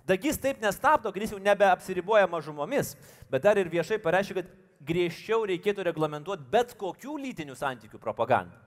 Dagys 0.07 0.39
taip 0.41 0.59
nestabdo, 0.59 1.13
kad 1.13 1.23
jis 1.23 1.31
jau 1.31 1.39
nebeapsiriboja 1.39 2.27
mažumomis, 2.27 2.97
bet 3.31 3.45
dar 3.45 3.59
ir 3.61 3.69
viešai 3.71 4.01
pareiškia, 4.03 4.41
kad 4.41 4.51
griežčiau 4.83 5.45
reikėtų 5.47 5.85
reglamentuoti 5.87 6.49
bet 6.51 6.73
kokių 6.79 7.15
lytinių 7.21 7.55
santykių 7.55 8.01
propagandą. 8.01 8.57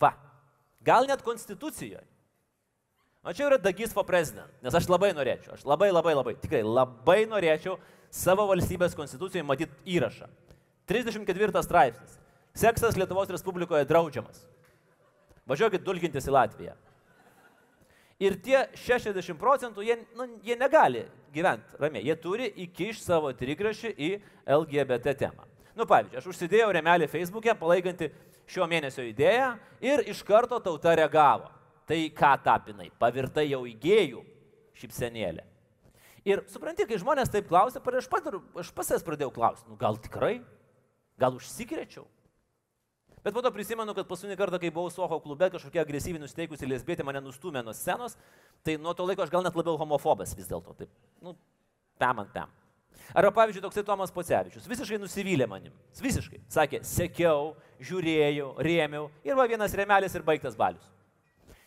Va, 0.00 0.14
gal 0.82 1.06
net 1.06 1.22
konstitucijoje. 1.22 2.02
O 3.24 3.32
čia 3.32 3.46
yra 3.48 3.56
Dagys 3.56 3.94
for 3.96 4.04
President, 4.04 4.50
nes 4.60 4.74
aš 4.76 4.84
labai 4.92 5.14
norėčiau, 5.16 5.54
aš 5.56 5.62
labai 5.64 5.88
labai 5.88 6.12
labai, 6.12 6.34
tikrai 6.36 6.60
labai 6.60 7.22
norėčiau 7.30 7.78
savo 8.12 8.44
valstybės 8.50 8.96
konstitucijoje 8.98 9.46
matyti 9.48 9.96
įrašą. 9.96 10.28
34 10.90 11.62
straipsnis. 11.64 12.18
Seksas 12.54 12.98
Lietuvos 13.00 13.32
Respublikoje 13.32 13.86
draudžiamas. 13.88 14.44
Važiuokit 15.48 15.82
dulkintis 15.84 16.28
į 16.28 16.34
Latviją. 16.36 16.76
Ir 18.22 18.36
tie 18.44 18.60
60 18.78 19.40
procentų, 19.40 19.82
jie, 19.82 19.96
nu, 20.14 20.28
jie 20.44 20.54
negali 20.60 21.06
gyventi 21.34 21.80
ramiai. 21.80 22.04
Jie 22.06 22.14
turi 22.20 22.52
įkišti 22.66 23.08
savo 23.08 23.32
trigrašį 23.34 23.90
į 23.96 24.12
LGBT 24.44 25.16
temą. 25.24 25.48
Nu, 25.74 25.88
pavyzdžiui, 25.88 26.20
aš 26.20 26.28
užsidėjau 26.30 26.70
remelį 26.76 27.08
Facebook'e, 27.10 27.56
palaikanti 27.58 28.12
šio 28.46 28.68
mėnesio 28.70 29.02
idėją 29.08 29.54
ir 29.82 30.04
iš 30.12 30.22
karto 30.28 30.60
tauta 30.62 30.92
reagavo. 30.94 31.53
Tai 31.88 31.98
ką 32.16 32.32
tapinai? 32.44 32.88
Pavirtai 33.00 33.48
jau 33.50 33.64
įgėjų 33.68 34.22
šipsenėlė. 34.80 35.44
Ir 36.24 36.40
supranti, 36.48 36.86
kai 36.88 36.96
žmonės 37.00 37.28
taip 37.32 37.50
klausia, 37.50 37.82
aš 37.84 38.08
pats, 38.08 38.36
aš 38.62 38.70
pats 38.72 38.94
jas 38.94 39.04
pradėjau 39.04 39.32
klausti, 39.34 39.68
nu 39.68 39.76
gal 39.76 39.98
tikrai, 40.00 40.38
gal 41.20 41.36
užsikrečiau. 41.36 42.06
Bet 43.24 43.36
po 43.36 43.42
to 43.44 43.52
prisimenu, 43.52 43.92
kad 43.96 44.08
paskutinį 44.08 44.36
kartą, 44.36 44.60
kai 44.60 44.72
buvau 44.72 44.92
Soho 44.92 45.18
klube, 45.24 45.50
kažkokia 45.52 45.84
agresyviai 45.84 46.20
nusteikusi 46.20 46.68
lesbietė 46.68 47.04
mane 47.04 47.20
nustumė 47.24 47.62
nuo 47.64 47.72
scenos, 47.76 48.16
tai 48.64 48.78
nuo 48.80 48.92
to 48.96 49.04
laiko 49.04 49.24
aš 49.24 49.32
gal 49.32 49.44
net 49.44 49.56
labiau 49.56 49.76
homofobas 49.80 50.32
vis 50.36 50.48
dėlto. 50.48 50.76
Taip, 50.80 50.92
nu, 51.24 51.36
pam 52.00 52.24
ant 52.24 52.32
pam. 52.32 52.52
Arba 53.12 53.32
pavyzdžiui, 53.36 53.64
toksai 53.64 53.84
Tomas 53.84 54.12
Pocevičius 54.12 54.68
visiškai 54.68 54.96
nusivylė 55.00 55.48
manim. 55.48 55.72
Visiškai. 56.00 56.40
Sakė, 56.52 56.80
sekiau, 56.88 57.52
žiūrėjau, 57.84 58.54
rėmiau 58.64 59.10
ir 59.24 59.36
va 59.36 59.48
vienas 59.48 59.76
remelis 59.76 60.16
ir 60.16 60.24
baigtas 60.24 60.56
balius 60.56 60.93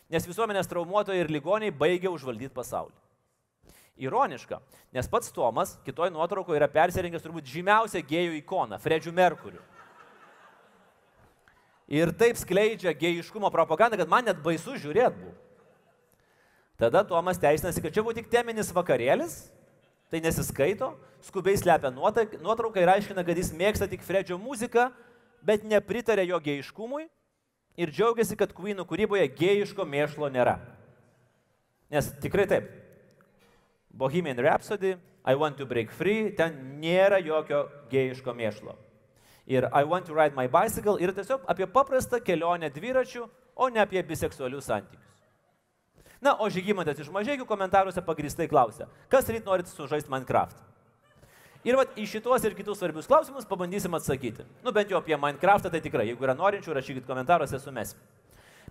nes 0.08 0.26
visuomenės 0.26 0.68
traumuotojai 0.68 1.20
ir 1.22 1.32
ligoniai 1.32 1.74
baigia 1.74 2.10
užvaldyti 2.12 2.54
pasaulį. 2.54 2.96
Ironiška, 3.98 4.60
nes 4.94 5.08
pats 5.10 5.32
Tomas 5.34 5.74
kitoj 5.84 6.12
nuotraukoje 6.14 6.60
yra 6.60 6.68
persirinkęs 6.70 7.24
turbūt 7.24 7.50
žymiausią 7.50 8.04
gėjų 8.06 8.38
ikoną- 8.38 8.78
Fredžių 8.84 9.12
Merkurių. 9.12 9.60
Ir 11.88 12.12
taip 12.12 12.36
skleidžia 12.36 12.92
gėjiškumo 12.92 13.50
propagandą, 13.50 13.96
kad 13.96 14.08
man 14.08 14.24
net 14.24 14.42
baisu 14.42 14.76
žiūrėti 14.76 15.18
buvo. 15.18 15.34
Tada 16.78 17.02
Tomas 17.02 17.38
teisinasi, 17.38 17.82
kad 17.82 17.92
čia 17.92 18.02
buvo 18.02 18.14
tik 18.14 18.30
teminis 18.30 18.70
vakarėlis, 18.70 19.50
tai 20.10 20.20
nesiskaito, 20.20 20.94
skubiai 21.26 21.56
slepia 21.56 21.90
nuotrauką 21.90 22.78
ir 22.78 22.88
aiškina, 22.88 23.24
kad 23.24 23.36
jis 23.36 23.50
mėgsta 23.52 23.88
tik 23.90 24.04
Fredžio 24.06 24.38
muziką, 24.38 24.92
bet 25.42 25.64
nepritarė 25.64 26.28
jo 26.28 26.38
gėjiškumui 26.38 27.08
ir 27.78 27.92
džiaugiasi, 27.94 28.36
kad 28.38 28.52
Queenų 28.56 28.84
kūryboje 28.88 29.28
gėjiško 29.38 29.86
mėšlo 29.86 30.30
nėra. 30.34 30.58
Nes 31.92 32.10
tikrai 32.22 32.48
taip. 32.50 32.66
Bohemian 33.98 34.38
Rhapsody, 34.38 34.96
I 35.24 35.34
Want 35.38 35.58
to 35.58 35.66
Break 35.66 35.90
Free, 35.94 36.30
ten 36.36 36.80
nėra 36.82 37.18
jokio 37.24 37.66
gėjiško 37.90 38.34
mėšlo. 38.36 38.76
Ir 39.48 39.64
I 39.72 39.84
Want 39.88 40.06
to 40.06 40.16
Ride 40.16 40.36
My 40.36 40.48
Bicycle 40.52 40.98
yra 41.00 41.14
tiesiog 41.16 41.46
apie 41.48 41.66
paprastą 41.72 42.20
kelionę 42.20 42.68
dviračių, 42.74 43.24
o 43.56 43.68
ne 43.72 43.80
apie 43.82 44.02
biseksualius 44.06 44.68
santykius. 44.68 45.04
Na, 46.20 46.34
o 46.34 46.48
Žygimantas 46.50 46.98
iš 46.98 47.10
mažiekių 47.14 47.46
komentaruose 47.46 48.02
pagristai 48.02 48.48
klausia, 48.50 48.88
kas 49.10 49.28
ryt 49.30 49.46
norit 49.46 49.70
sužaisti 49.70 50.10
Minecraft? 50.10 50.58
Ir 51.66 51.74
vat, 51.74 51.96
į 51.98 52.04
šitos 52.06 52.44
ir 52.46 52.54
kitus 52.54 52.78
svarbius 52.78 53.08
klausimus 53.10 53.46
pabandysim 53.48 53.94
atsakyti. 53.98 54.44
Nu 54.62 54.70
bent 54.74 54.92
jau 54.92 55.00
apie 55.00 55.16
Minecraftą 55.18 55.72
tai 55.72 55.80
tikrai, 55.82 56.06
jeigu 56.06 56.22
yra 56.22 56.36
norinčių, 56.38 56.74
rašykit 56.76 57.06
komentaruose 57.08 57.58
sumesim. 57.58 57.98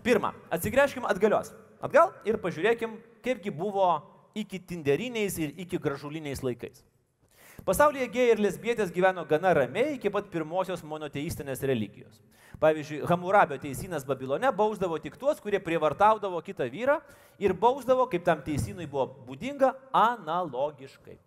Pirma, 0.04 0.32
atsigręžkim 0.54 1.04
atgalios. 1.04 1.52
Atgal 1.84 2.14
ir 2.26 2.38
pažiūrėkim, 2.40 2.96
kaipgi 3.22 3.52
buvo 3.52 3.90
iki 4.38 4.62
tinderiniais 4.70 5.36
ir 5.42 5.52
iki 5.60 5.78
gražuliniais 5.82 6.40
laikais. 6.46 6.80
Pasaulyje 7.66 8.08
gėjai 8.14 8.32
ir 8.32 8.42
lesbietės 8.42 8.94
gyveno 8.94 9.26
gana 9.28 9.52
ramiai 9.58 9.98
iki 9.98 10.08
pat 10.14 10.30
pirmosios 10.32 10.80
monoteistinės 10.86 11.60
religijos. 11.68 12.22
Pavyzdžiui, 12.62 13.04
Hamurabio 13.06 13.58
teisinas 13.60 14.06
Babilone 14.06 14.48
bausdavo 14.54 14.96
tik 15.02 15.18
tuos, 15.20 15.42
kurie 15.42 15.60
prievartaudavo 15.62 16.40
kitą 16.46 16.66
vyrą 16.72 16.98
ir 17.38 17.52
bausdavo, 17.54 18.08
kaip 18.10 18.24
tam 18.26 18.40
teisinui 18.46 18.88
buvo 18.88 19.10
būdinga, 19.28 19.74
analogiškai 19.94 21.18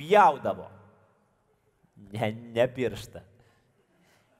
pjaudavo. 0.00 0.68
Ne, 2.10 2.32
ne 2.56 2.66
pirštą. 2.72 3.20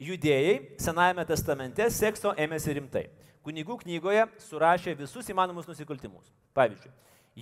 Judėjai 0.00 0.54
Senajame 0.80 1.26
testamente 1.28 1.84
sekso 1.92 2.32
ėmėsi 2.40 2.72
rimtai. 2.78 3.04
Kunigų 3.44 3.76
knygoje 3.82 4.24
surašė 4.40 4.94
visus 4.96 5.28
įmanomus 5.32 5.68
nusikaltimus. 5.68 6.28
Pavyzdžiui, 6.56 6.90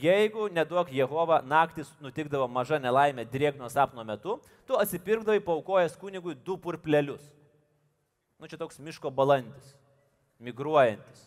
jeigu 0.02 0.48
neduok 0.54 0.90
Jehova 0.94 1.40
naktis 1.46 1.90
nutikdavo 2.02 2.48
maža 2.50 2.80
nelaimė 2.82 3.24
drėgno 3.30 3.70
sapno 3.70 4.04
metu, 4.06 4.36
tu 4.66 4.78
atsipirkdavai 4.78 5.40
paukojęs 5.46 5.96
kunigui 5.98 6.34
du 6.34 6.58
purplelius. 6.58 7.22
Nu 8.38 8.50
čia 8.50 8.58
toks 8.58 8.78
miško 8.82 9.10
balandis, 9.10 9.72
migruojantis. 10.42 11.24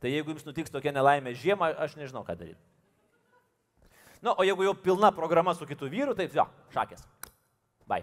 Tai 0.00 0.12
jeigu 0.12 0.34
jums 0.34 0.44
nutiks 0.48 0.72
tokia 0.72 0.92
nelaimė 0.92 1.32
žiemą, 1.36 1.70
aš 1.80 1.96
nežinau, 1.96 2.24
ką 2.24 2.36
daryti. 2.36 2.60
Na, 4.20 4.30
nu, 4.30 4.34
o 4.38 4.44
jeigu 4.44 4.66
jau 4.66 4.74
pilna 4.74 5.12
programa 5.12 5.54
su 5.54 5.66
kitu 5.66 5.88
vyru, 5.92 6.14
tai 6.16 6.28
jo, 6.32 6.46
šakės. 6.74 7.04
Bai. 7.86 8.02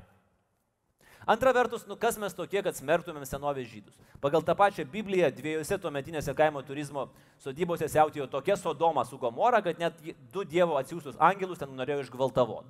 Antra 1.26 1.54
vertus, 1.56 1.86
nu 1.88 1.95
kas 1.95 2.17
mes 2.19 2.36
tokie, 2.36 2.60
kad 2.63 2.76
smertumėm 2.76 3.23
senovės 3.23 3.69
žydus? 3.71 3.95
Pagal 4.23 4.43
tą 4.43 4.56
pačią 4.60 4.84
Bibliją 4.91 5.30
dviejose 5.32 5.78
tuometinėse 5.80 6.34
kaimo 6.36 6.60
turizmo 6.67 7.08
sodybose 7.39 7.88
siautėjo 7.88 8.28
tokia 8.28 8.58
Sodoma 8.60 9.06
su 9.08 9.17
Gomora, 9.17 9.62
kad 9.63 9.80
net 9.80 10.02
du 10.34 10.43
Dievo 10.43 10.76
atsiųstus 10.80 11.15
angelus 11.23 11.63
ten 11.63 11.71
norėjo 11.78 12.04
išgvaltavoti. 12.04 12.67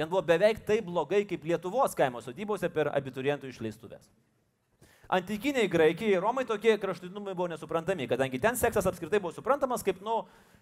Ten 0.00 0.08
buvo 0.08 0.22
beveik 0.24 0.62
taip 0.64 0.86
blogai 0.88 1.26
kaip 1.28 1.44
Lietuvos 1.44 1.92
kaimo 1.96 2.22
sodybose 2.24 2.72
per 2.72 2.88
abiturientų 2.96 3.52
išleistuvės. 3.52 4.08
Antikiniai 5.10 5.66
Graikijai 5.66 6.14
ir 6.14 6.22
Romai 6.22 6.44
tokie 6.46 6.76
kraštutinumai 6.78 7.32
buvo 7.34 7.48
nesuprantami, 7.50 8.06
kadangi 8.06 8.38
ten 8.38 8.54
seksas 8.54 8.86
apskritai 8.86 9.18
buvo 9.18 9.32
suprantamas 9.34 9.82
kaip, 9.82 9.98
nu, 10.06 10.20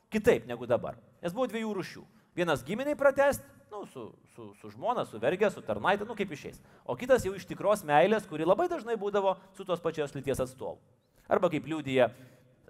kitaip 0.08 0.46
negu 0.48 0.64
dabar. 0.64 0.96
Nes 1.20 1.34
buvo 1.37 1.50
dviejų 1.50 1.74
rušių. 1.76 2.04
Vienas 2.38 2.62
giminiai 2.64 2.96
pratest, 2.96 3.44
nu, 3.68 3.82
su, 3.92 4.06
su, 4.32 4.46
su 4.56 4.70
žmona, 4.72 5.04
su 5.04 5.20
vergė, 5.20 5.50
su 5.52 5.61
tarnaitė, 5.66 6.06
nu 6.08 6.16
kaip 6.16 6.32
išeis. 6.32 6.62
O 6.88 6.96
kitas 6.96 7.26
jau 7.28 7.34
iš 7.37 7.44
tikros 7.50 7.84
meilės, 7.84 8.24
kuri 8.30 8.48
labai 8.48 8.70
dažnai 8.72 8.96
būdavo 8.96 9.37
su 9.58 9.68
tos 9.68 9.84
pačios 9.84 10.16
lyties 10.16 10.40
atstovu. 10.46 10.80
Arba 11.28 11.52
kaip 11.52 11.68
liūdija 11.68 12.08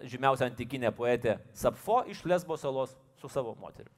žymiausia 0.02 0.48
antikinė 0.50 0.90
poetė 0.94 1.38
Sapfo 1.54 2.02
iš 2.10 2.24
Lesbo 2.26 2.58
salos 2.58 2.96
su 3.22 3.30
savo 3.30 3.54
moteriu. 3.62 3.92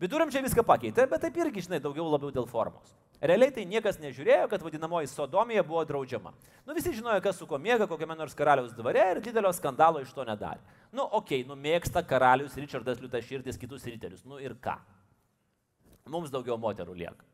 Viduramžiai 0.00 0.46
viską 0.46 0.64
pakeitė, 0.64 1.04
bet 1.04 1.20
taip 1.20 1.36
irgi, 1.36 1.66
žinai, 1.68 1.84
daugiau 1.84 2.08
labiau 2.08 2.32
dėl 2.32 2.48
formos. 2.48 2.96
Realiai 3.20 3.52
tai 3.52 3.66
niekas 3.68 3.98
nežiūrėjo, 4.00 4.46
kad 4.48 4.62
vadinamoji 4.64 5.10
sodomija 5.12 5.60
buvo 5.66 5.82
draudžiama. 5.84 6.32
Nu 6.64 6.72
visi 6.76 6.94
žinojo, 6.96 7.20
kas 7.20 7.36
su 7.36 7.44
kuo 7.48 7.58
mėga 7.60 7.84
kokiame 7.88 8.16
nors 8.16 8.32
karaliaus 8.36 8.72
dvare 8.72 9.02
ir 9.12 9.20
didelio 9.20 9.50
skandalo 9.52 10.00
iš 10.00 10.14
to 10.16 10.24
nedarė. 10.24 10.62
Nu, 10.88 11.04
okei, 11.04 11.42
okay, 11.42 11.48
nu 11.48 11.56
mėgsta 11.60 12.00
karalius 12.00 12.56
Richardas 12.56 13.02
Liutaširdis 13.02 13.60
kitus 13.60 13.84
ryterius. 13.84 14.24
Nu 14.24 14.40
ir 14.40 14.56
ką? 14.56 14.78
Mums 16.08 16.32
daugiau 16.32 16.56
moterų 16.58 16.96
lieka. 16.96 17.28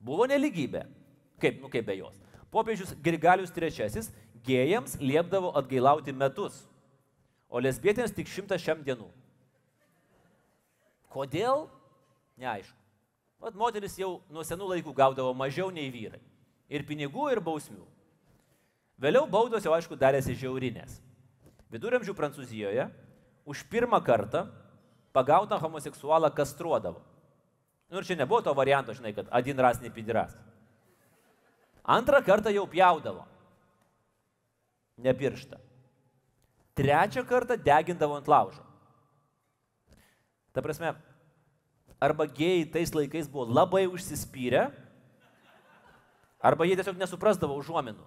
Buvo 0.00 0.24
neligybė. 0.30 0.86
Kaip, 1.40 1.60
nu 1.60 1.68
kaip 1.72 1.84
be 1.84 1.98
jos. 2.00 2.16
Popiežius 2.50 2.96
Grigalius 3.04 3.52
III 3.52 4.08
gėjams 4.46 4.96
liepdavo 5.04 5.52
atgailauti 5.60 6.16
metus, 6.16 6.64
o 7.52 7.60
lesbietėms 7.60 8.16
tik 8.16 8.28
šimtą 8.30 8.56
šiam 8.58 8.80
dienų. 8.86 9.08
Kodėl? 11.12 11.66
Neaišku. 12.40 12.79
Vat 13.40 13.56
moteris 13.56 13.96
jau 13.96 14.18
nuo 14.28 14.44
senų 14.44 14.68
laikų 14.74 14.92
gaudavo 14.96 15.32
mažiau 15.36 15.70
nei 15.72 15.88
vyrai. 15.92 16.20
Ir 16.70 16.84
pinigų, 16.86 17.30
ir 17.32 17.40
bausmių. 17.42 17.82
Vėliau 19.00 19.24
baudos 19.30 19.64
jau 19.64 19.72
aišku 19.72 19.96
darėsi 19.96 20.36
žiaurinės. 20.36 20.98
Viduramžių 21.72 22.12
Prancūzijoje 22.18 22.90
už 23.48 23.64
pirmą 23.72 24.02
kartą 24.04 24.44
pagautą 25.16 25.56
homoseksualą 25.58 26.28
kastruodavo. 26.36 27.00
Nu 27.90 27.98
ir 27.98 28.06
čia 28.06 28.14
nebuvo 28.18 28.42
to 28.44 28.54
varianto, 28.54 28.94
žinai, 28.94 29.14
kad 29.16 29.30
adin 29.34 29.58
ras 29.58 29.80
nepidiras. 29.82 30.36
Antrą 31.82 32.20
kartą 32.22 32.52
jau 32.54 32.68
pjaudavo. 32.70 33.24
Nepiršta. 35.00 35.58
Trečią 36.76 37.24
kartą 37.26 37.56
degindavo 37.56 38.20
ant 38.20 38.28
laužo. 38.28 38.62
Ta 40.52 40.62
prasme, 40.62 40.92
arba 42.00 42.26
gėjai 42.26 42.64
tais 42.72 42.94
laikais 42.96 43.28
buvo 43.28 43.46
labai 43.46 43.84
užsispyrę, 43.90 44.70
arba 46.40 46.66
jie 46.66 46.78
tiesiog 46.80 46.98
nesuprasdavo 47.00 47.58
užuominų. 47.60 48.06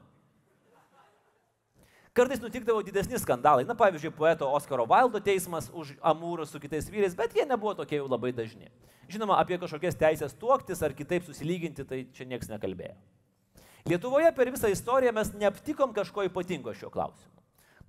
Kartais 2.14 2.42
nutikdavo 2.42 2.84
didesni 2.86 3.18
skandalai, 3.18 3.64
na 3.66 3.74
pavyzdžiui, 3.74 4.12
poeto 4.14 4.46
Oskaro 4.54 4.86
Vaildo 4.86 5.18
teismas 5.18 5.72
už 5.74 5.96
amūrus 5.98 6.52
su 6.54 6.60
kitais 6.62 6.86
vyrais, 6.86 7.16
bet 7.18 7.34
jie 7.34 7.46
nebuvo 7.50 7.74
tokie 7.80 7.98
jau 7.98 8.06
labai 8.06 8.30
dažni. 8.30 8.70
Žinoma, 9.10 9.40
apie 9.42 9.58
kažkokias 9.58 9.98
teisės 9.98 10.38
tuoktis 10.38 10.84
ar 10.86 10.94
kitaip 10.94 11.26
susilyginti, 11.26 11.86
tai 11.90 12.04
čia 12.14 12.28
niekas 12.30 12.52
nekalbėjo. 12.54 12.94
Lietuvoje 13.90 14.30
per 14.38 14.52
visą 14.54 14.70
istoriją 14.70 15.12
mes 15.18 15.34
neaptikom 15.42 15.92
kažko 15.96 16.28
ypatingo 16.30 16.72
šiuo 16.78 16.92
klausimu. 16.94 17.34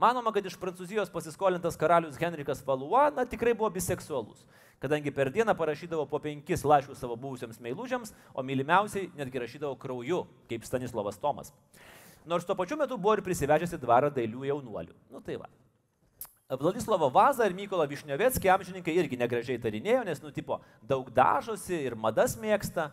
Manoma, 0.01 0.33
kad 0.35 0.49
iš 0.49 0.57
Prancūzijos 0.59 1.13
pasiskolintas 1.13 1.77
karalius 1.79 2.17
Henrikas 2.19 2.65
Valua, 2.67 3.11
na 3.15 3.29
tikrai 3.29 3.53
buvo 3.55 3.69
biseksualus, 3.77 4.41
kadangi 4.83 5.13
per 5.15 5.31
dieną 5.35 5.55
parašydavo 5.59 6.07
po 6.11 6.21
penkis 6.23 6.65
laiškus 6.65 7.01
savo 7.01 7.17
buvusiems 7.21 7.61
meilužiams, 7.63 8.15
o 8.35 8.43
mylimiausiai 8.43 9.11
netgi 9.19 9.43
rašydavo 9.45 9.77
krauju, 9.81 10.25
kaip 10.51 10.65
Stanislavas 10.67 11.21
Tomas. 11.21 11.53
Nors 12.25 12.47
tuo 12.49 12.57
pačiu 12.57 12.79
metu 12.81 12.97
buvo 12.97 13.19
ir 13.19 13.25
prisivežęs 13.25 13.77
į 13.77 13.83
dvarą 13.83 14.11
dailių 14.15 14.49
jaunuolių. 14.49 14.97
Nu 15.13 15.21
tai 15.25 15.37
va. 15.41 15.51
Vladislovo 16.49 17.09
Vazą 17.13 17.47
ir 17.49 17.55
Mykolą 17.57 17.87
Višniovėckį 17.89 18.51
amžininkai 18.53 18.95
irgi 19.01 19.17
negražiai 19.21 19.61
tarinėjo, 19.61 20.03
nes, 20.05 20.21
nu, 20.21 20.33
tipo, 20.33 20.61
daug 20.85 21.09
dažosi 21.13 21.79
ir 21.87 21.97
madas 21.97 22.37
mėgsta. 22.41 22.91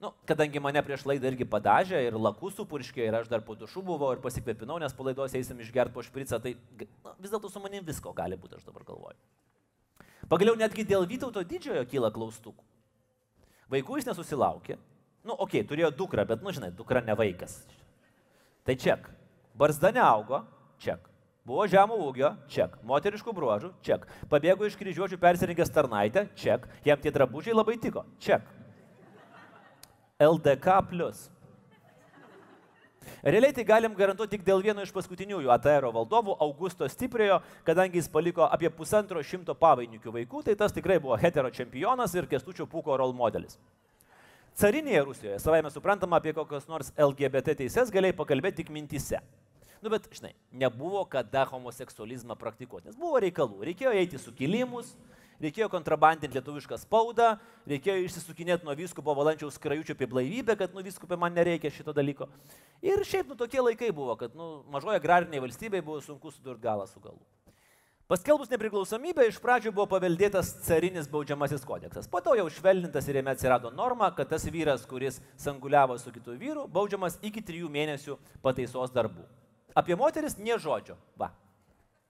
Nu, 0.00 0.14
kadangi 0.24 0.62
mane 0.64 0.80
prieš 0.80 1.04
laidą 1.04 1.28
irgi 1.28 1.44
padažė 1.44 2.00
ir 2.06 2.16
lakų 2.16 2.48
supurškė 2.56 3.04
ir 3.04 3.18
aš 3.18 3.28
dar 3.28 3.44
po 3.44 3.52
dušų 3.60 3.82
buvau 3.84 4.14
ir 4.14 4.22
pasikvėpinau, 4.24 4.78
nes 4.80 4.96
po 4.96 5.04
laidos 5.04 5.36
eisim 5.36 5.60
išgerti 5.60 5.92
po 5.92 6.04
špricą, 6.06 6.40
tai 6.40 6.54
nu, 6.56 7.12
vis 7.20 7.28
dėlto 7.28 7.52
su 7.52 7.60
manim 7.60 7.84
visko 7.84 8.14
gali 8.16 8.40
būti, 8.40 8.56
aš 8.56 8.64
dabar 8.64 8.88
galvoju. 8.88 9.20
Pagaliau 10.30 10.54
netgi 10.54 10.84
dėl 10.86 11.08
Vytauto 11.10 11.42
didžiojo 11.42 11.82
kyla 11.90 12.12
klaustukų. 12.14 12.62
Vaikų 13.70 13.98
jis 13.98 14.08
nesusilaukė. 14.10 14.76
Nu, 15.26 15.34
okei, 15.34 15.60
okay, 15.60 15.68
turėjo 15.68 15.90
dukrą, 15.94 16.24
bet, 16.26 16.42
nu, 16.42 16.52
žinai, 16.54 16.70
dukra 16.74 17.02
ne 17.04 17.14
vaikas. 17.18 17.58
Tai 18.64 18.76
ček. 18.78 19.10
Barzda 19.58 19.90
neaugo, 19.94 20.44
ček. 20.80 21.10
Buvo 21.46 21.66
žemų 21.70 21.96
ūgio, 22.06 22.30
ček. 22.52 22.78
Moteriškų 22.86 23.34
bruožų, 23.34 23.72
ček. 23.84 24.06
Pabėgo 24.30 24.68
iš 24.68 24.78
kryžiuočių 24.78 25.18
persirinkęs 25.20 25.72
tarnaitę, 25.74 26.28
ček. 26.38 26.66
Jam 26.86 27.00
tie 27.02 27.12
drabužiai 27.14 27.56
labai 27.56 27.76
tiko, 27.82 28.04
ček. 28.22 28.46
LDK. 30.20 30.80
Realiai 33.22 33.52
tai 33.56 33.64
galim 33.64 33.94
garantuoti 33.96 34.36
tik 34.36 34.44
dėl 34.46 34.62
vieno 34.64 34.84
iš 34.84 34.92
paskutiniųjų 34.92 35.50
ATR 35.52 35.88
valdovų, 35.92 36.36
Augusto 36.44 36.88
Stipriojo, 36.88 37.40
kadangi 37.64 38.00
jis 38.00 38.08
paliko 38.12 38.46
apie 38.46 38.70
pusantro 38.72 39.20
šimto 39.24 39.56
pavainikių 39.56 40.14
vaikų, 40.14 40.42
tai 40.46 40.56
tas 40.56 40.72
tikrai 40.76 40.98
buvo 41.00 41.16
hetero 41.20 41.50
čempionas 41.52 42.14
ir 42.16 42.28
kestučio 42.28 42.68
pūko 42.68 42.96
role 43.00 43.16
modelis. 43.16 43.58
Carinėje 44.60 45.04
Rusijoje, 45.06 45.38
savai 45.40 45.62
mes 45.64 45.72
suprantama, 45.76 46.18
apie 46.20 46.34
kokios 46.36 46.66
nors 46.68 46.90
LGBT 47.00 47.54
teises 47.62 47.92
galėjai 47.92 48.18
pakalbėti 48.18 48.60
tik 48.60 48.72
mintise. 48.74 49.22
Nu, 49.80 49.88
bet, 49.88 50.04
žinai, 50.12 50.34
nebuvo 50.52 51.00
kada 51.08 51.46
homoseksualizmą 51.48 52.36
praktikuoti, 52.36 52.90
nes 52.90 52.98
buvo 53.00 53.22
reikalų. 53.24 53.62
Reikėjo 53.70 53.94
eiti 53.96 54.20
sukilimus, 54.20 54.92
reikėjo 55.40 55.68
kontrabandinti 55.72 56.36
lietuvišką 56.36 56.78
spaudą, 56.82 57.34
reikėjo 57.70 58.04
išsisukinėti 58.04 58.66
nuo 58.68 58.76
vyskupo 58.78 59.14
valančiaus 59.16 59.56
skrajučių 59.58 59.96
apie 59.96 60.08
blaivybę, 60.10 60.56
kad 60.60 60.76
nu 60.76 60.84
viskupė 60.84 61.18
man 61.20 61.34
nereikia 61.36 61.72
šito 61.72 61.94
dalyko. 61.96 62.28
Ir 62.84 63.02
šiaip 63.06 63.32
nu 63.32 63.38
tokie 63.40 63.62
laikai 63.64 63.90
buvo, 63.96 64.16
kad 64.20 64.36
nu, 64.36 64.62
mažoje 64.72 65.00
agrariniai 65.00 65.42
valstybėje 65.42 65.86
buvo 65.86 66.00
sunku 66.04 66.32
sudurti 66.34 66.64
galą 66.68 66.86
su 66.90 67.00
galu. 67.02 67.20
Paskelbus 68.10 68.50
nepriklausomybę 68.50 69.22
iš 69.28 69.36
pradžių 69.38 69.70
buvo 69.70 69.84
paveldėtas 69.92 70.48
carinis 70.66 71.06
baudžiamasis 71.06 71.62
kodeksas. 71.62 72.08
Po 72.10 72.18
to 72.18 72.32
jau 72.34 72.48
švelnintas 72.50 73.06
ir 73.06 73.20
jame 73.20 73.30
atsirado 73.30 73.70
norma, 73.70 74.08
kad 74.16 74.32
tas 74.32 74.48
vyras, 74.50 74.82
kuris 74.90 75.20
sanguliavo 75.38 75.94
su 75.94 76.10
kitu 76.10 76.34
vyru, 76.40 76.64
baudžiamas 76.66 77.20
iki 77.22 77.38
trijų 77.38 77.70
mėnesių 77.70 78.16
pataisos 78.42 78.90
darbų. 78.90 79.22
Apie 79.78 79.94
moteris 79.94 80.34
nie 80.42 80.58
žodžio. 80.58 80.98
Va. 81.14 81.30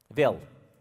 Vėl 0.09 0.41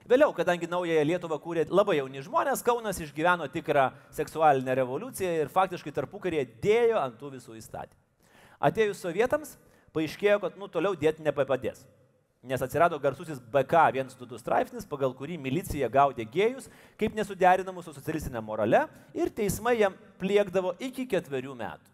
Vėliau, 0.09 0.31
kadangi 0.33 0.65
naująją 0.65 1.03
Lietuvą 1.05 1.37
kūrė 1.37 1.67
labai 1.69 1.99
jauni 1.99 2.23
žmonės, 2.25 2.63
Kaunas 2.65 2.97
išgyveno 2.97 3.45
tikrą 3.53 3.91
seksualinę 4.17 4.73
revoliuciją 4.79 5.35
ir 5.43 5.51
faktiškai 5.53 5.93
tarpukarėje 5.93 6.47
dėjo 6.63 6.97
ant 6.97 7.19
tų 7.19 7.35
visų 7.35 7.59
įstatymų. 7.59 7.99
Atėjus 8.57 9.03
sovietams, 9.05 9.51
paaiškėjo, 9.93 10.39
kad 10.41 10.57
nu 10.57 10.65
toliau 10.65 10.97
dėti 10.97 11.21
nepapadės. 11.21 11.83
Nes 12.41 12.65
atsirado 12.65 12.97
garsusis 13.03 13.37
BK 13.53 13.85
122 13.99 14.41
straipsnis, 14.41 14.89
pagal 14.89 15.13
kurį 15.13 15.37
milicija 15.37 15.91
gaudė 15.93 16.25
gėjus 16.25 16.71
kaip 16.97 17.13
nesuderinamus 17.13 17.85
su 17.85 17.93
socialistinė 17.93 18.41
morale 18.41 18.87
ir 19.13 19.29
teismai 19.29 19.75
jam 19.77 19.93
pliekdavo 20.17 20.73
iki 20.81 21.05
ketverių 21.05 21.53
metų. 21.61 21.89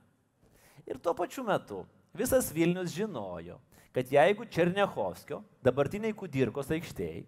Ir 0.88 1.04
tuo 1.04 1.18
pačiu 1.18 1.44
metu 1.44 1.84
visas 2.16 2.48
Vilnius 2.56 2.96
žinojo, 2.96 3.60
kad 3.92 4.08
jeigu 4.08 4.48
Černechovskio, 4.48 5.44
dabartiniai 5.66 6.16
Kudirkos 6.16 6.72
aikštėjai, 6.72 7.26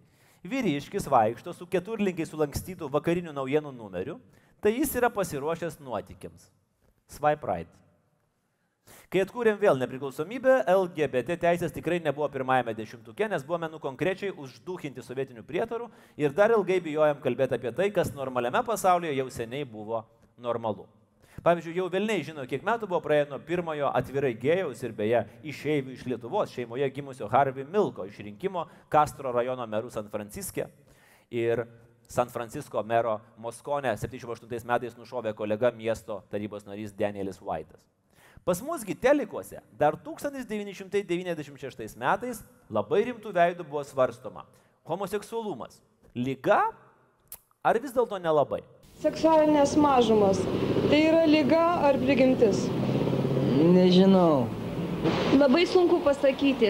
vyriškis 0.49 1.09
vaikšto 1.11 1.53
su 1.55 1.67
keturlinkiai 1.69 2.27
sulankstytų 2.29 2.89
vakarinių 2.93 3.33
naujienų 3.35 3.73
numeriu, 3.75 4.17
tai 4.63 4.77
jis 4.77 4.95
yra 4.99 5.11
pasiruošęs 5.13 5.79
nuotikiams. 5.83 6.49
Swipe 7.07 7.47
right. 7.47 7.69
Kai 9.07 9.21
atkūrėm 9.23 9.55
vėl 9.61 9.77
nepriklausomybę, 9.79 10.57
LGBT 10.67 11.37
teisės 11.39 11.71
tikrai 11.75 12.01
nebuvo 12.03 12.27
pirmajame 12.31 12.73
dešimtuke, 12.75 13.29
nes 13.31 13.45
buvome 13.47 13.69
nu 13.71 13.79
konkrečiai 13.79 14.33
užduhinti 14.35 15.03
sovietinių 15.03 15.45
prietarų 15.47 15.87
ir 16.19 16.35
dar 16.35 16.51
ilgai 16.55 16.81
bijojom 16.83 17.23
kalbėti 17.23 17.55
apie 17.55 17.71
tai, 17.75 17.87
kas 17.95 18.11
normaliame 18.15 18.63
pasaulyje 18.67 19.15
jau 19.15 19.29
seniai 19.31 19.63
buvo 19.63 20.03
normalu. 20.35 20.87
Pavyzdžiui, 21.45 21.75
jau 21.77 21.87
Vilniai 21.93 22.23
žino, 22.25 22.43
kiek 22.49 22.63
metų 22.65 22.87
buvo 22.89 22.99
praėję 23.05 23.27
nuo 23.29 23.37
pirmojo 23.45 23.91
atvirai 23.95 24.33
gėjaus 24.37 24.79
ir 24.83 24.93
beje 24.97 25.19
išeivių 25.45 25.93
iš 25.93 26.05
Lietuvos 26.09 26.53
šeimoje 26.53 26.87
gimusio 26.95 27.29
Harvey 27.29 27.65
Milko 27.67 28.07
išrinkimo 28.09 28.65
Castro 28.91 29.31
rajono 29.35 29.67
merų 29.69 29.91
San 29.93 30.09
Franciske. 30.09 30.65
Ir 31.29 31.67
San 32.09 32.31
Francisco 32.31 32.81
mero 32.83 33.19
Moskonė 33.37 33.93
78 33.99 34.65
metais 34.65 34.97
nušovė 34.97 35.35
kolega 35.37 35.71
miesto 35.75 36.23
tarybos 36.31 36.65
narys 36.65 36.95
Danielis 36.95 37.41
White'as. 37.43 37.83
Pas 38.47 38.61
musgi 38.63 38.95
telikuose 38.95 39.59
dar 39.77 39.97
1996 39.99 41.97
metais 41.99 42.41
labai 42.71 43.03
rimtų 43.11 43.33
veidų 43.35 43.67
buvo 43.67 43.83
svarstoma 43.83 44.45
homoseksualumas. 44.87 45.81
Lyga 46.15 46.71
ar 47.61 47.79
vis 47.83 47.91
dėlto 47.91 48.17
nelabai? 48.23 48.63
Seksualinės 49.03 49.75
mažumos. 49.77 50.39
Tai 50.87 50.99
yra 51.03 51.25
lyga 51.27 51.63
ar 51.83 51.97
prigimtis? 51.99 52.61
Nežinau. 53.59 54.47
Labai 55.35 55.65
sunku 55.67 55.99
pasakyti. 55.99 56.69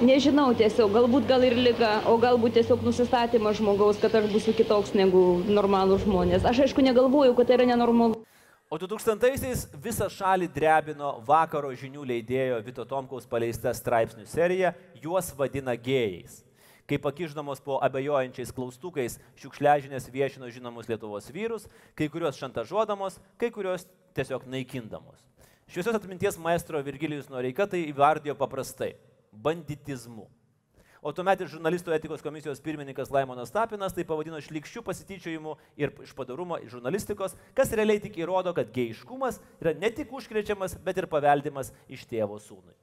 Nežinau 0.00 0.54
tiesiog, 0.56 0.88
galbūt 0.94 1.26
gal 1.28 1.44
ir 1.44 1.58
lyga, 1.60 1.90
o 2.08 2.16
galbūt 2.16 2.56
tiesiog 2.56 2.80
nusistatymas 2.86 3.60
žmogaus, 3.60 4.00
kad 4.00 4.16
aš 4.16 4.30
būsiu 4.32 4.56
kitoks 4.56 4.94
negu 4.96 5.42
normalų 5.44 6.00
žmonės. 6.06 6.48
Aš 6.48 6.64
aišku 6.64 6.80
negalvoju, 6.88 7.36
kad 7.36 7.50
tai 7.50 7.60
yra 7.60 7.68
nenormalu. 7.74 8.22
O 8.72 8.80
2000-aisiais 8.80 9.66
visą 9.84 10.08
šalį 10.08 10.48
drebino 10.54 11.18
vakaro 11.28 11.74
žinių 11.76 12.06
leidėjo 12.14 12.62
Vito 12.64 12.88
Tomkaus 12.88 13.28
paleista 13.28 13.76
straipsnių 13.76 14.24
serija, 14.24 14.72
juos 15.04 15.34
vadina 15.36 15.76
gėjais. 15.76 16.46
Kai 16.90 16.98
pakiždamos 16.98 17.62
po 17.62 17.78
abejojančiais 17.86 18.50
klaustukais 18.50 19.20
šiukšležinės 19.38 20.10
viešino 20.10 20.50
žinomus 20.50 20.90
Lietuvos 20.90 21.30
vyrus, 21.30 21.68
kai 21.94 22.10
kuriuos 22.10 22.40
šantažuodamos, 22.40 23.20
kai 23.38 23.52
kuriuos 23.54 23.86
tiesiog 24.18 24.48
naikindamos. 24.50 25.22
Šviesios 25.70 25.94
atminties 25.94 26.34
maestro 26.42 26.82
Virgilijus 26.82 27.30
Noreika 27.30 27.68
tai 27.70 27.84
įvardijo 27.92 28.34
paprastai- 28.34 28.96
banditizmu. 29.44 30.26
O 31.00 31.12
tuomet 31.16 31.40
ir 31.40 31.48
žurnalistų 31.48 31.94
etikos 31.94 32.20
komisijos 32.20 32.60
pirmininkas 32.60 33.08
Laimonas 33.08 33.52
Tapinas 33.54 33.94
tai 33.94 34.04
pavadino 34.04 34.36
šlikščių 34.36 34.82
pasityčiojimų 34.84 35.56
ir 35.76 35.94
iš 36.02 36.12
padarumo 36.12 36.58
iš 36.58 36.74
žurnalistikos, 36.74 37.36
kas 37.54 37.70
realiai 37.72 38.02
tik 38.02 38.18
įrodo, 38.18 38.52
kad 38.52 38.68
geiškumas 38.74 39.40
yra 39.62 39.72
ne 39.78 39.90
tik 39.90 40.12
užkrečiamas, 40.12 40.74
bet 40.84 40.98
ir 40.98 41.06
paveldimas 41.06 41.72
iš 41.88 42.04
tėvo 42.04 42.36
sūnui. 42.36 42.74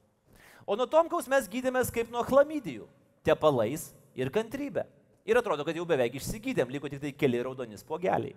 O 0.66 0.74
nuo 0.76 0.86
Tomkaus 0.86 1.28
mes 1.28 1.46
gydėmės 1.46 1.92
kaip 1.92 2.10
nuo 2.10 2.24
chlamydijų- 2.24 2.88
tepalais 3.26 3.90
ir 4.18 4.30
kantrybė. 4.34 4.86
Ir 5.28 5.38
atrodo, 5.40 5.64
kad 5.66 5.76
jau 5.76 5.84
beveik 5.88 6.16
išsigydėm, 6.16 6.70
liko 6.72 6.88
tik 6.88 7.02
tai 7.02 7.12
keli 7.12 7.42
raudoni 7.44 7.76
spogeliai. 7.76 8.36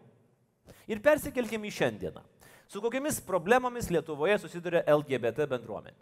Ir 0.91 0.99
persikelkime 1.03 1.69
į 1.69 1.75
šiandieną. 1.77 2.23
Su 2.71 2.81
kokiamis 2.83 3.19
problemomis 3.23 3.89
Lietuvoje 3.91 4.37
susiduria 4.39 4.83
LGBT 4.87 5.47
bendruomenė? 5.51 5.97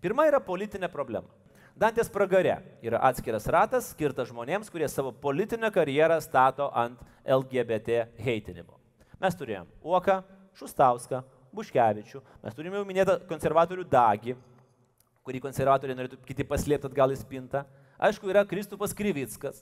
Pirma 0.00 0.26
yra 0.28 0.40
politinė 0.40 0.88
problema. 0.92 1.28
Dantės 1.80 2.10
pragare 2.12 2.58
yra 2.84 2.98
atskiras 3.08 3.46
ratas 3.48 3.90
skirtas 3.94 4.28
žmonėms, 4.28 4.68
kurie 4.72 4.88
savo 4.88 5.12
politinę 5.16 5.70
karjerą 5.72 6.18
stato 6.20 6.66
ant 6.76 6.98
LGBT 7.24 8.02
heitinimo. 8.20 8.76
Mes 9.20 9.36
turėjom 9.36 9.68
Uoką, 9.84 10.18
Šustauską, 10.56 11.22
Buškevičių, 11.56 12.20
mes 12.44 12.56
turime 12.56 12.76
jau 12.80 12.86
minėtą 12.88 13.16
konservatorių 13.28 13.84
Dagį, 13.88 14.34
kurį 15.24 15.40
konservatoriai 15.44 15.96
norėtų 15.98 16.20
kiti 16.26 16.46
paslėpti 16.48 16.88
atgal 16.90 17.14
į 17.14 17.20
spintą. 17.20 17.64
Aišku, 18.00 18.30
yra 18.32 18.46
Kristupas 18.48 18.94
Krivickas, 18.96 19.60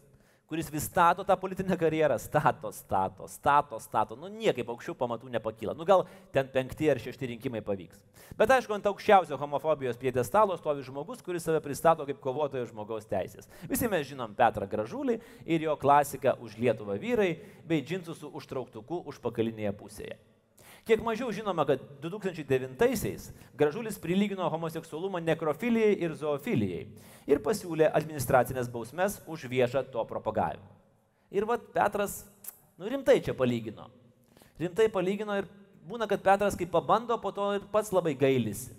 kuris 0.49 0.71
vis 0.71 0.85
stato 0.87 1.25
tą 1.27 1.37
politinę 1.37 1.77
karjerą, 1.77 2.19
stato, 2.19 2.71
stato, 2.73 3.27
stato, 3.29 3.81
stato, 3.83 4.17
nu 4.17 4.31
niekaip 4.31 4.71
aukščiau 4.71 4.95
pamatų 4.97 5.33
nepakyla. 5.35 5.75
Nu 5.75 5.85
gal 5.85 6.07
ten 6.33 6.47
penkti 6.55 6.87
ar 6.89 7.03
šešti 7.03 7.33
rinkimai 7.35 7.65
pavyks. 7.67 7.99
Bet 8.39 8.55
aišku, 8.55 8.77
ant 8.77 8.87
aukščiausio 8.87 9.37
homofobijos 9.43 9.99
piedestalo 9.99 10.57
stovi 10.57 10.87
žmogus, 10.87 11.21
kuris 11.27 11.45
save 11.45 11.61
pristato 11.65 12.07
kaip 12.07 12.23
kovotojas 12.23 12.71
žmogaus 12.71 13.11
teisės. 13.11 13.51
Visi 13.67 13.91
mes 13.91 14.07
žinom 14.07 14.39
Petrą 14.39 14.71
Gražulį 14.71 15.19
ir 15.45 15.67
jo 15.67 15.77
klasiką 15.77 16.39
už 16.39 16.57
Lietuvą 16.63 16.95
vyrai 17.03 17.33
bei 17.67 17.83
džinsus 17.83 18.23
su 18.23 18.31
užtrauktuku 18.39 19.03
užpakalinėje 19.11 19.75
pusėje. 19.83 20.17
Kiek 20.89 21.03
mažiau 21.05 21.29
žinoma, 21.29 21.67
kad 21.69 21.83
2009-aisiais 22.01 23.27
Gražulis 23.61 23.99
prilygino 24.01 24.47
homoseksualumą 24.49 25.21
nekrofilijai 25.21 25.99
ir 26.01 26.15
zoofilijai 26.17 26.87
ir 27.29 27.41
pasiūlė 27.45 27.91
administracinės 27.93 28.71
bausmes 28.73 29.19
už 29.29 29.45
viešą 29.53 29.83
to 29.93 30.01
propagavimą. 30.09 30.65
Ir 31.29 31.45
vad 31.45 31.67
Petras, 31.75 32.23
nu 32.81 32.89
rimtai 32.89 33.19
čia 33.21 33.35
palygino. 33.37 33.91
Rimtai 34.57 34.87
palygino 34.89 35.37
ir 35.37 35.51
būna, 35.91 36.09
kad 36.09 36.25
Petras 36.25 36.57
kaip 36.57 36.73
pabando, 36.73 37.19
po 37.21 37.35
to 37.37 37.51
ir 37.59 37.69
pats 37.69 37.93
labai 37.93 38.15
gailisi. 38.17 38.73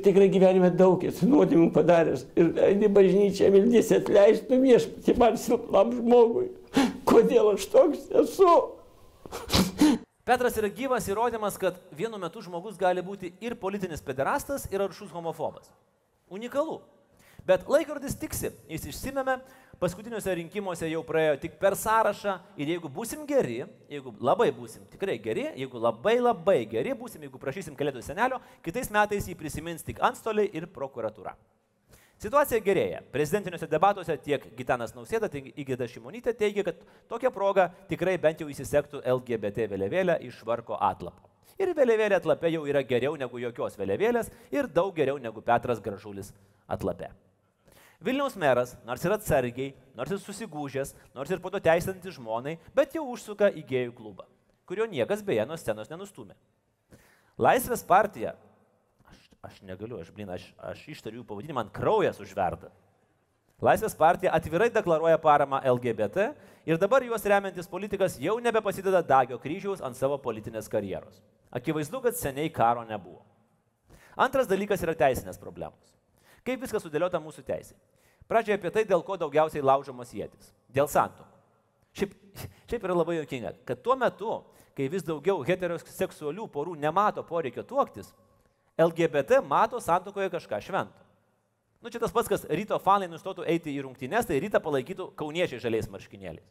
Tikrai 0.00 0.30
gyvenime 0.32 0.72
daug 0.72 1.04
esu 1.04 1.28
nuodėmų 1.28 1.68
padaręs 1.76 2.24
ir 2.40 2.56
eini 2.70 2.88
bažnyčią, 2.88 3.52
mildys 3.52 3.92
atleistų 3.94 4.62
viešpatį 4.64 5.18
man 5.20 5.36
silpnam 5.38 5.92
žmogui. 6.00 6.48
Kodėl 7.04 7.52
aš 7.52 7.68
toks 7.76 8.08
esu? 8.24 8.56
Petras 10.24 10.54
yra 10.56 10.70
gyvas 10.72 11.04
įrodymas, 11.12 11.58
kad 11.60 11.76
vienu 11.92 12.16
metu 12.16 12.40
žmogus 12.40 12.78
gali 12.80 13.02
būti 13.04 13.34
ir 13.44 13.58
politinis 13.60 14.00
pederastas, 14.00 14.64
ir 14.72 14.80
aršus 14.80 15.10
homofobas. 15.12 15.68
Unikalu. 16.32 16.78
Bet 17.44 17.66
laikrodis 17.68 18.16
tiksi, 18.16 18.48
jis 18.72 18.86
išsimėmė, 18.88 19.34
paskutiniuose 19.82 20.32
rinkimuose 20.38 20.88
jau 20.88 21.02
praėjo 21.04 21.34
tik 21.42 21.58
per 21.60 21.76
sąrašą 21.76 22.38
ir 22.56 22.72
jeigu 22.72 22.88
busim 22.88 23.26
geri, 23.28 23.66
jeigu 23.92 24.14
labai 24.24 24.48
busim 24.56 24.86
tikrai 24.88 25.18
geri, 25.20 25.50
jeigu 25.60 25.82
labai 25.82 26.16
labai 26.22 26.62
geri 26.72 26.96
busim, 26.96 27.26
jeigu 27.28 27.40
prašysim 27.42 27.76
kalėdų 27.76 28.00
senelio, 28.06 28.40
kitais 28.64 28.88
metais 28.94 29.28
jį 29.28 29.36
prisimins 29.36 29.84
tik 29.84 30.00
antstoliai 30.08 30.48
ir 30.56 30.70
prokuratūra. 30.72 31.36
Situacija 32.24 32.56
gerėja. 32.64 33.02
Prezidentiniuose 33.12 33.66
debatuose 33.68 34.14
tiek 34.24 34.44
Gitanas 34.56 34.94
Nausėda, 34.96 35.28
tiek 35.28 35.50
Igida 35.60 35.84
Šimonytė 35.90 36.32
teigia, 36.38 36.62
kad 36.64 36.78
tokia 37.10 37.28
proga 37.34 37.66
tikrai 37.90 38.14
bent 38.20 38.40
jau 38.40 38.48
įsisektų 38.48 39.02
LGBT 39.12 39.66
vėliavėlę 39.68 40.16
iš 40.24 40.38
Švarko 40.40 40.78
atlapo. 40.80 41.28
Ir 41.60 41.74
vėliavėlė 41.76 42.16
atlape 42.16 42.48
jau 42.48 42.62
yra 42.70 42.80
geriau 42.86 43.18
negu 43.20 43.42
jokios 43.42 43.76
vėliavėlės 43.76 44.32
ir 44.54 44.70
daug 44.72 44.94
geriau 44.96 45.20
negu 45.20 45.44
Petras 45.44 45.82
Gražulis 45.84 46.32
atlape. 46.64 47.10
Vilniaus 48.04 48.38
meras, 48.40 48.72
nors 48.88 49.04
ir 49.04 49.12
atsargiai, 49.18 49.74
nors 49.96 50.16
ir 50.16 50.22
susigūžęs, 50.24 50.94
nors 51.14 51.30
ir 51.30 51.44
po 51.44 51.52
to 51.52 51.60
teisinti 51.60 52.12
žmonai, 52.16 52.56
bet 52.74 52.96
jau 52.96 53.04
užsuka 53.12 53.52
į 53.52 53.66
gėjų 53.68 53.92
klubą, 54.00 54.24
kurio 54.64 54.88
niekas 54.88 55.20
beje 55.24 55.44
nuo 55.44 55.60
scenos 55.60 55.92
nenustumė. 55.92 56.32
Laisvės 57.36 57.84
partija 57.84 58.32
aš 59.44 59.60
negaliu, 59.62 60.00
aš, 60.00 60.10
blin, 60.14 60.30
aš, 60.32 60.48
aš 60.58 60.82
ištariu 60.96 61.20
jų 61.20 61.28
pavadinimą, 61.28 61.62
man 61.62 61.72
kraujas 61.74 62.20
užverda. 62.22 62.72
Laisvės 63.64 63.94
partija 63.96 64.32
atvirai 64.34 64.68
deklaruoja 64.72 65.18
paramą 65.22 65.60
LGBT 65.70 66.30
ir 66.66 66.80
dabar 66.80 67.04
juos 67.06 67.22
remiantis 67.24 67.70
politikas 67.70 68.18
jau 68.20 68.34
nebepasideda 68.42 69.02
Dagio 69.06 69.38
kryžiaus 69.40 69.82
ant 69.84 69.96
savo 69.96 70.18
politinės 70.20 70.68
karjeros. 70.68 71.20
Akivaizdu, 71.54 72.00
kad 72.02 72.18
seniai 72.18 72.50
karo 72.52 72.82
nebuvo. 72.88 73.22
Antras 74.16 74.50
dalykas 74.50 74.82
yra 74.82 74.94
teisinės 74.98 75.38
problemos. 75.38 75.94
Kaip 76.44 76.60
viskas 76.66 76.82
sudėliota 76.84 77.20
mūsų 77.22 77.44
teisė? 77.46 77.76
Pradžioje 78.28 78.58
apie 78.58 78.72
tai, 78.74 78.84
dėl 78.88 79.04
ko 79.06 79.16
daugiausiai 79.20 79.62
laužomos 79.64 80.12
jėtis. 80.16 80.50
Dėl 80.72 80.88
santokų. 80.90 81.30
Šiaip, 81.94 82.14
šiaip 82.70 82.84
yra 82.88 82.96
labai 82.96 83.20
jokinga, 83.20 83.54
kad 83.68 83.82
tuo 83.84 83.94
metu, 83.98 84.40
kai 84.74 84.88
vis 84.90 85.04
daugiau 85.06 85.44
heteroseksualių 85.46 86.48
porų 86.50 86.74
nemato 86.80 87.22
poreikio 87.26 87.62
tuoktis, 87.62 88.10
LGBT 88.78 89.40
mato 89.46 89.80
santokoje 89.80 90.30
kažką 90.32 90.60
šventą. 90.64 91.04
Nu, 91.84 91.90
čia 91.92 92.00
tas 92.00 92.12
pats, 92.14 92.30
kas 92.32 92.46
ryto 92.48 92.78
fanai 92.80 93.10
nustotų 93.12 93.44
eiti 93.44 93.74
į 93.74 93.84
rungtynes, 93.84 94.24
tai 94.24 94.40
rytą 94.40 94.56
palaikytų 94.64 95.10
kauniečiai 95.20 95.60
žaliais 95.60 95.90
marškinėliais. 95.92 96.46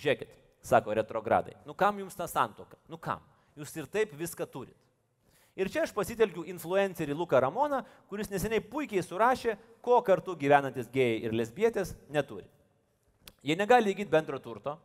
Žiūrėkit, 0.00 0.32
sako 0.66 0.96
retrogradai, 0.98 1.54
nu 1.66 1.76
kam 1.78 2.00
jums 2.02 2.18
ta 2.18 2.26
santoka? 2.26 2.78
Nu 2.90 2.98
kam? 2.98 3.22
Jūs 3.54 3.70
ir 3.78 3.86
taip 3.86 4.16
viską 4.18 4.48
turit. 4.50 4.74
Ir 5.58 5.70
čia 5.70 5.84
aš 5.84 5.92
pasitelkiu 5.94 6.42
influencerį 6.48 7.14
Luką 7.14 7.38
Ramoną, 7.42 7.82
kuris 8.10 8.30
neseniai 8.30 8.62
puikiai 8.64 9.02
surašė, 9.04 9.56
ko 9.84 9.98
kartu 10.06 10.36
gyvenantis 10.38 10.90
gėjai 10.90 11.18
ir 11.26 11.34
lesbietės 11.36 11.94
neturi. 12.10 12.46
Jie 13.46 13.56
negali 13.58 13.92
įgyti 13.94 14.10
bendro 14.12 14.38
turto, 14.42 14.76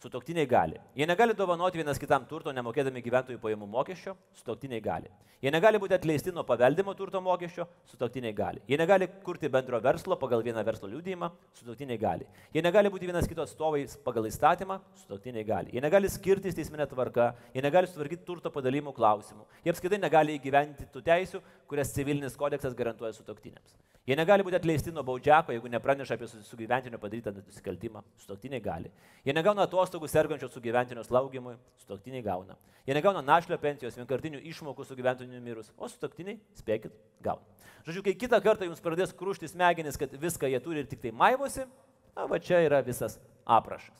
Sutoktiniai 0.00 0.46
gali. 0.48 0.78
Jie 0.96 1.04
negali 1.04 1.34
dovanoti 1.36 1.76
vienas 1.76 1.98
kitam 2.00 2.22
turto, 2.24 2.54
nemokėdami 2.56 3.02
gyventojų 3.04 3.36
pajamų 3.42 3.66
mokesčio, 3.68 4.14
sutoktiniai 4.38 4.80
gali. 4.80 5.10
Jie 5.44 5.52
negali 5.52 5.76
būti 5.82 5.92
atleisti 5.92 6.32
nuo 6.32 6.40
paveldimo 6.48 6.94
turto 6.96 7.20
mokesčio, 7.20 7.66
sutoktiniai 7.90 8.32
gali. 8.32 8.62
Jie 8.64 8.78
negali 8.80 9.10
kurti 9.26 9.50
bendro 9.52 9.76
verslo 9.84 10.16
pagal 10.16 10.40
vieną 10.46 10.64
verslo 10.64 10.88
liūdėjimą, 10.88 11.28
sutoktiniai 11.60 12.00
gali. 12.00 12.24
Jie 12.56 12.64
negali 12.64 12.88
būti 12.88 13.10
vienas 13.12 13.28
kito 13.28 13.44
atstovai 13.44 13.82
pagal 14.06 14.30
įstatymą, 14.30 14.80
sutoktiniai 15.02 15.44
gali. 15.44 15.76
Jie 15.76 15.84
negali 15.84 16.08
skirtis 16.08 16.56
teisminė 16.56 16.88
tvarka, 16.88 17.34
jie 17.52 17.60
negali 17.60 17.92
sutvarkyti 17.92 18.24
turto 18.24 18.48
padalymo 18.56 18.96
klausimų. 18.96 19.44
Jie 19.66 19.76
apskritai 19.76 20.00
negali 20.00 20.40
įgyventi 20.40 20.88
tų 20.88 21.04
teisių, 21.12 21.44
kurias 21.68 21.92
civilinis 21.92 22.40
kodeksas 22.40 22.72
garantuoja 22.72 23.12
sutoktiniams. 23.20 23.76
Jie 24.08 24.16
negali 24.16 24.42
būti 24.42 24.56
atleisti 24.56 24.90
nuo 24.90 25.04
baudžiako, 25.06 25.52
jeigu 25.54 25.68
nepraneša 25.70 26.16
apie 26.16 26.26
su 26.32 26.56
gyventiniu 26.58 26.98
padarytą 26.98 27.34
nusikaltimą. 27.36 28.00
Sutoktiniai 28.18 28.62
gali. 28.64 28.88
Jie 29.22 29.34
negauna 29.36 29.66
atostogų 29.90 30.08
sergančio 30.08 30.48
su 30.48 30.60
gyventinio 30.62 31.02
slaugimui. 31.04 31.56
Sutoktiniai 31.82 32.22
gauna. 32.22 32.56
Jie 32.86 32.94
negauna 32.94 33.22
našlio 33.22 33.58
pensijos, 33.58 33.96
vienkartinių 33.98 34.40
išmokų 34.46 34.86
su 34.86 34.96
gyventiniu 34.96 35.40
mirus. 35.42 35.70
O 35.76 35.88
sutoktiniai, 35.88 36.38
spėkit, 36.58 36.92
gauna. 37.22 37.42
Žodžiu, 37.86 38.04
kai 38.04 38.14
kitą 38.14 38.40
kartą 38.42 38.68
jums 38.68 38.80
pradės 38.80 39.12
krūšti 39.16 39.50
smegenis, 39.50 39.98
kad 39.98 40.12
viską 40.12 40.48
jie 40.48 40.60
turi 40.60 40.82
ir 40.82 40.86
tik 40.86 41.00
tai 41.02 41.10
maivosi, 41.10 41.66
na, 42.14 42.26
va 42.26 42.38
čia 42.38 42.60
yra 42.62 42.80
visas 42.84 43.18
aprašas. 43.44 43.96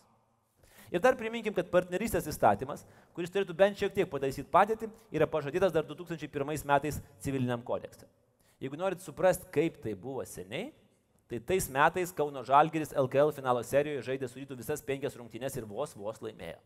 Ir 0.90 1.00
dar 1.00 1.14
priminkim, 1.14 1.54
kad 1.54 1.70
partnerystės 1.70 2.26
įstatymas, 2.30 2.82
kuris 3.14 3.30
turėtų 3.30 3.54
bent 3.56 3.78
šiek 3.78 3.94
tiek 3.94 4.10
pataisyti 4.10 4.48
padėtį, 4.50 4.90
yra 5.14 5.28
pažadytas 5.30 5.72
dar 5.72 5.86
2001 5.86 6.66
metais 6.66 6.98
civiliniam 7.22 7.62
kodekse. 7.62 8.08
Jeigu 8.60 8.76
norit 8.76 9.00
suprasti, 9.00 9.46
kaip 9.54 9.78
tai 9.80 9.94
buvo 9.94 10.24
seniai, 10.26 10.72
tai 11.30 11.38
tais 11.40 11.68
metais 11.70 12.12
Kauno 12.12 12.42
Žalgeris 12.46 12.92
LKL 12.92 13.32
finalo 13.36 13.62
serijoje 13.66 14.02
žaidė 14.08 14.28
su 14.28 14.40
rytų 14.40 14.58
visas 14.58 14.82
penkias 14.84 15.16
rungtynes 15.18 15.54
ir 15.56 15.66
vos 15.68 15.94
vos 15.96 16.18
laimėjo. 16.20 16.58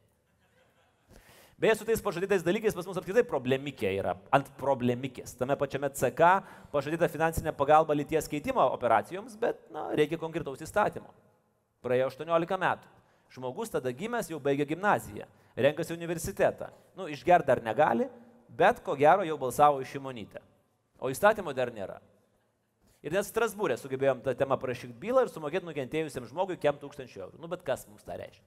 Beje, 1.60 1.76
su 1.78 1.86
tais 1.86 2.00
pažadytais 2.02 2.42
dalykais 2.42 2.74
pas 2.74 2.86
mus 2.88 2.96
apskritai 2.98 3.22
problemikė 3.28 3.92
yra, 3.94 4.16
ant 4.34 4.48
problemikės. 4.58 5.36
Tame 5.38 5.54
pačiame 5.60 5.92
CK 5.94 6.30
pažadyta 6.72 7.08
finansinė 7.12 7.52
pagalba 7.54 7.94
lyties 7.94 8.26
keitimo 8.28 8.64
operacijoms, 8.74 9.36
bet 9.38 9.60
na, 9.72 9.86
reikia 9.94 10.18
konkretaus 10.18 10.64
įstatymo. 10.66 11.12
Praėjo 11.84 12.08
18 12.10 12.58
metų. 12.64 12.90
Žmogus 13.36 13.70
tada 13.70 13.92
gimęs 13.94 14.32
jau 14.32 14.40
baigė 14.42 14.66
gimnaziją, 14.74 15.28
renkasi 15.54 15.94
universitetą. 15.94 16.72
Nu, 16.98 17.06
išger 17.12 17.46
dar 17.46 17.62
negali, 17.62 18.08
bet 18.48 18.82
ko 18.82 18.98
gero 18.98 19.22
jau 19.26 19.38
balsavo 19.38 19.80
iš 19.84 19.94
šimonytę 19.94 20.42
o 21.04 21.10
įstatymo 21.12 21.52
dar 21.52 21.72
nėra. 21.74 21.98
Ir 23.05 23.12
net 23.12 23.26
Strasbūrė 23.28 23.76
sugebėjom 23.76 24.22
tą 24.24 24.32
temą 24.38 24.57
parašyti 24.57 24.94
bylą 24.96 25.26
ir 25.26 25.30
sumokėti 25.32 25.68
nukentėjusiam 25.68 26.24
žmogui 26.30 26.57
kiem 26.61 26.78
tūkstančių 26.80 27.20
eurų. 27.26 27.40
Nu, 27.42 27.50
bet 27.52 27.64
kas 27.66 27.84
mums 27.84 28.07
tą 28.07 28.16
reiškia? 28.16 28.46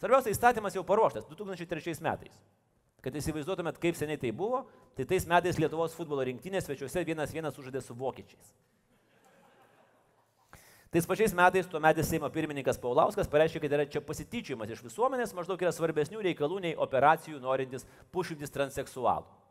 Svarbiausia, 0.00 0.32
įstatymas 0.34 0.74
jau 0.74 0.82
paruoštas 0.84 1.28
2003 1.30 1.94
metais. 2.02 2.34
Kad 3.04 3.14
įsivaizduotumėt, 3.20 3.78
kaip 3.78 3.94
seniai 3.94 4.18
tai 4.18 4.32
buvo, 4.34 4.64
tai 4.98 5.06
tais 5.06 5.28
metais 5.30 5.60
Lietuvos 5.62 5.94
futbolo 5.94 6.26
rinktinės 6.26 6.66
svečiuose 6.66 7.04
vienas 7.06 7.30
vienas 7.30 7.54
sužaidė 7.54 7.84
su 7.84 7.94
vokiečiais. 7.94 8.50
Tais 10.90 11.06
pačiais 11.06 11.34
metais 11.36 11.70
tuometis 11.70 12.10
Seimo 12.10 12.26
pirmininkas 12.32 12.80
Paulauskas 12.82 13.30
pareiškė, 13.30 13.62
kad 13.62 13.78
yra 13.78 13.86
čia 13.86 14.02
pasityčiamas 14.02 14.74
iš 14.74 14.82
visuomenės, 14.86 15.34
maždaug 15.36 15.62
yra 15.62 15.70
svarbesnių 15.74 16.26
reikalų 16.26 16.58
nei 16.64 16.74
operacijų 16.74 17.38
norintis 17.42 17.86
pušintis 18.14 18.54
transseksualų. 18.54 19.45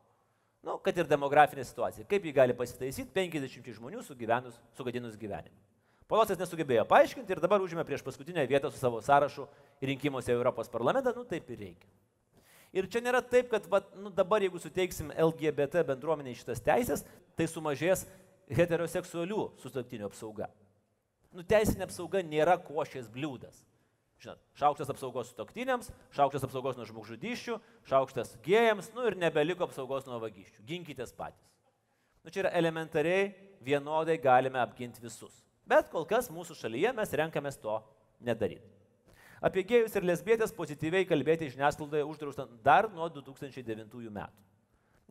Nu, 0.65 0.79
kad 0.81 0.97
ir 0.97 1.05
demografinė 1.05 1.63
situacija. 1.67 2.07
Kaip 2.09 2.25
jį 2.25 2.33
gali 2.33 2.55
pasitaisyti 2.57 3.11
50 3.13 3.69
žmonių 3.77 4.01
sugyvenus, 4.05 4.57
sugadinus 4.77 5.17
gyvenimą. 5.21 5.53
Polosas 6.09 6.37
nesugebėjo 6.37 6.85
paaiškinti 6.89 7.33
ir 7.33 7.41
dabar 7.41 7.61
užėmė 7.65 7.85
prieš 7.85 8.03
paskutinę 8.05 8.43
vietą 8.49 8.69
su 8.69 8.77
savo 8.77 8.99
sąrašu 9.01 9.47
rinkimuose 9.81 10.33
Europos 10.33 10.69
parlamentą, 10.69 11.13
nu 11.17 11.25
taip 11.25 11.49
ir 11.53 11.61
reikia. 11.63 11.89
Ir 12.75 12.89
čia 12.91 13.01
nėra 13.01 13.21
taip, 13.25 13.47
kad 13.53 13.65
va, 13.71 13.79
nu, 13.97 14.11
dabar 14.13 14.43
jeigu 14.43 14.59
suteiksim 14.61 15.13
LGBT 15.13 15.85
bendruomeniai 15.87 16.37
šitas 16.37 16.61
teisės, 16.61 17.05
tai 17.37 17.47
sumažės 17.49 18.03
heteroseksualių 18.53 19.47
sustaktinių 19.61 20.09
apsauga. 20.09 20.49
Nu, 21.33 21.45
teisinė 21.45 21.87
apsauga 21.87 22.21
nėra 22.25 22.57
košės 22.61 23.07
bliūdas. 23.11 23.63
Žinot, 24.23 24.39
šaukštas 24.55 24.91
apsaugos 24.93 25.31
sutoktiniams, 25.31 25.89
šaukštas 26.15 26.45
apsaugos 26.47 26.77
nuo 26.79 26.85
žmogžudyščių, 26.87 27.57
šaukštas 27.89 28.37
gėjams, 28.45 28.93
nu 28.95 29.09
ir 29.09 29.17
nebeliko 29.19 29.67
apsaugos 29.67 30.07
nuo 30.07 30.21
vagysčių. 30.23 30.63
Ginkitės 30.67 31.11
patys. 31.15 31.51
Nu, 32.23 32.31
čia 32.31 32.45
yra 32.45 32.53
elementariai 32.57 33.27
vienodai 33.65 34.15
galime 34.21 34.61
apginti 34.61 35.03
visus. 35.03 35.43
Bet 35.67 35.91
kol 35.91 36.07
kas 36.09 36.31
mūsų 36.33 36.55
šalyje 36.57 36.93
mes 36.95 37.13
renkamės 37.19 37.59
to 37.61 37.75
nedaryti. 38.23 38.71
Apie 39.45 39.65
gėjus 39.67 39.93
ir 39.97 40.07
lesbietės 40.07 40.53
pozityviai 40.55 41.05
kalbėti 41.05 41.51
žiniasklaidoje 41.51 42.05
uždrausta 42.07 42.47
dar 42.65 42.87
nuo 42.93 43.09
2009 43.13 44.09
metų. 44.15 44.45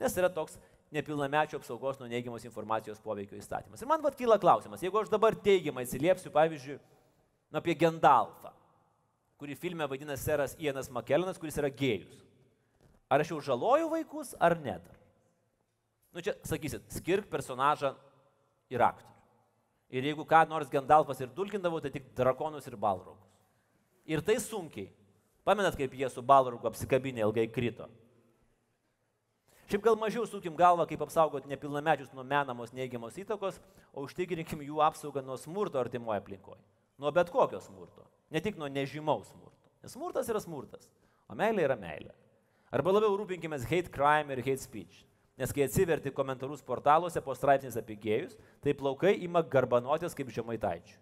Nes 0.01 0.17
yra 0.19 0.31
toks 0.33 0.57
nepilnamečio 0.95 1.61
apsaugos 1.61 2.01
nuo 2.01 2.09
neigiamos 2.11 2.47
informacijos 2.49 2.99
poveikio 3.03 3.39
įstatymas. 3.39 3.83
Ir 3.83 3.91
man 3.91 4.03
vad 4.03 4.17
kyla 4.19 4.41
klausimas, 4.43 4.83
jeigu 4.83 4.99
aš 4.99 5.13
dabar 5.13 5.37
teigiamai 5.39 5.85
atsiliepsiu, 5.87 6.33
pavyzdžiui, 6.35 6.79
nu, 6.81 7.61
apie 7.61 7.77
Gendalfą, 7.79 8.51
kurį 9.41 9.57
filme 9.59 9.87
vadina 9.91 10.17
seras 10.21 10.55
Ienas 10.61 10.91
Makelinas, 10.93 11.41
kuris 11.41 11.59
yra 11.61 11.71
gėjus. 11.73 12.23
Ar 13.11 13.23
aš 13.23 13.35
jau 13.35 13.41
žaloju 13.53 13.91
vaikus, 13.93 14.33
ar 14.41 14.57
ne 14.59 14.79
dar? 14.79 15.01
Nu 16.15 16.23
čia, 16.23 16.37
sakysit, 16.47 16.87
skirk 16.95 17.27
personažą 17.31 17.93
ir 18.71 18.83
aktorių. 18.87 19.11
Ir 19.95 20.07
jeigu 20.09 20.25
ką 20.27 20.45
nors 20.49 20.71
Gandalfas 20.71 21.21
ir 21.21 21.31
dulkindavo, 21.35 21.81
tai 21.83 21.91
tik 21.95 22.07
drakonus 22.17 22.67
ir 22.71 22.79
balrogus. 22.81 23.29
Ir 24.07 24.23
tai 24.25 24.39
sunkiai. 24.43 24.89
Pamenat, 25.45 25.77
kaip 25.77 25.93
jie 25.93 26.09
su 26.09 26.23
balrogu 26.25 26.67
apsikabinė 26.71 27.23
ilgai 27.27 27.45
krito. 27.53 27.87
Šiaip 29.69 29.85
gal 29.85 29.97
mažiau 29.97 30.25
sukim 30.29 30.57
galvą, 30.57 30.87
kaip 30.89 31.03
apsaugoti 31.05 31.51
nepilnamečius 31.51 32.13
nuo 32.17 32.25
menamos 32.25 32.73
neigiamos 32.77 33.17
įtakos, 33.21 33.59
o 33.93 34.05
užtikrinkim 34.05 34.63
jų 34.65 34.81
apsaugą 34.85 35.23
nuo 35.25 35.37
smurto 35.41 35.81
artimoje 35.81 36.21
aplinkoje. 36.21 36.61
Nuo 36.99 37.11
bet 37.15 37.31
kokio 37.31 37.61
smurto. 37.61 38.07
Ne 38.31 38.41
tik 38.43 38.59
nuo 38.59 38.69
nežymaus 38.71 39.31
smurto. 39.31 39.71
Nes 39.83 39.93
smurtas 39.93 40.29
yra 40.33 40.41
smurtas, 40.41 40.87
o 41.29 41.37
meilė 41.37 41.67
yra 41.67 41.77
meilė. 41.79 42.13
Arba 42.75 42.95
labiau 42.95 43.17
rūpinkime 43.21 43.59
hate 43.69 43.91
crime 43.93 44.33
ir 44.33 44.43
hate 44.43 44.63
speech. 44.63 45.03
Nes 45.39 45.51
kai 45.53 45.67
atsiverti 45.67 46.13
komentarus 46.15 46.63
portaluose 46.63 47.21
po 47.23 47.35
straipsniais 47.35 47.77
apie 47.79 47.97
gėjus, 47.99 48.37
tai 48.63 48.75
plaukai 48.79 49.17
ima 49.27 49.43
garbanotis 49.43 50.15
kaip 50.15 50.31
žemaitaičių. 50.35 51.01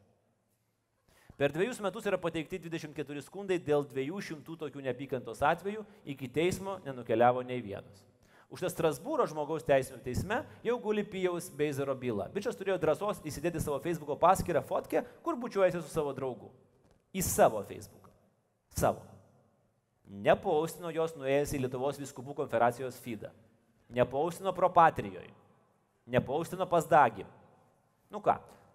Per 1.36 1.52
dviejus 1.52 1.80
metus 1.84 2.06
yra 2.08 2.18
pateikti 2.20 2.60
24 2.60 3.24
skundai 3.24 3.58
dėl 3.60 3.84
200 3.88 4.56
tokių 4.60 4.84
neapykantos 4.84 5.40
atvejų, 5.44 5.84
iki 6.14 6.28
teismo 6.28 6.78
nenukeliavo 6.84 7.44
nei 7.44 7.60
vienas. 7.64 8.04
Už 8.52 8.60
tą 8.60 8.68
Strasbūro 8.68 9.24
žmogaus 9.24 9.64
teisų 9.64 9.96
teisme 10.04 10.42
jau 10.60 10.74
guli 10.76 11.00
Pijaus 11.08 11.46
Beizero 11.48 11.94
byla. 11.96 12.26
Bičias 12.34 12.58
turėjo 12.58 12.76
drąsos 12.82 13.22
įsidėti 13.24 13.62
savo 13.64 13.78
Facebook'o 13.80 14.18
paskyrą 14.20 14.60
fotkę, 14.68 15.00
kur 15.24 15.38
bučiuojasi 15.40 15.80
su 15.80 15.88
savo 15.88 16.12
draugu. 16.12 16.50
Į 17.16 17.24
savo 17.24 17.62
Facebooką. 17.64 18.10
Savo. 18.76 19.00
Nepaustino 20.04 20.90
jos 20.92 21.14
nuėjęs 21.16 21.54
į 21.56 21.62
Lietuvos 21.64 22.00
viskupų 22.00 22.36
konfederacijos 22.42 22.98
feedą. 23.00 23.30
Nepaustino 23.88 24.52
pro 24.52 24.68
patrijoje. 24.68 25.32
Nepaustino 26.12 26.66
pas 26.68 26.84
dagį. 26.88 27.24
Nu 28.12 28.20
ką, 28.20 28.34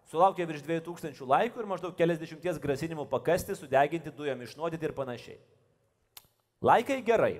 sulaukė 0.09 0.47
virš 0.49 0.63
2000 0.65 1.21
laikų 1.21 1.61
ir 1.61 1.69
maždaug 1.69 1.93
keliasdešimties 1.99 2.57
grasinimų 2.63 3.05
pakasti, 3.11 3.53
sudeginti 3.53 4.09
dujom 4.09 4.41
išnuodyti 4.41 4.89
ir 4.89 4.95
panašiai. 4.97 5.38
Laikai 6.65 7.03
gerai, 7.05 7.36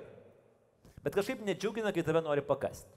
bet 1.04 1.14
kažkaip 1.14 1.44
nedžiugina, 1.46 1.92
kai 1.94 2.04
tave 2.06 2.22
nori 2.24 2.44
pakasti. 2.44 2.90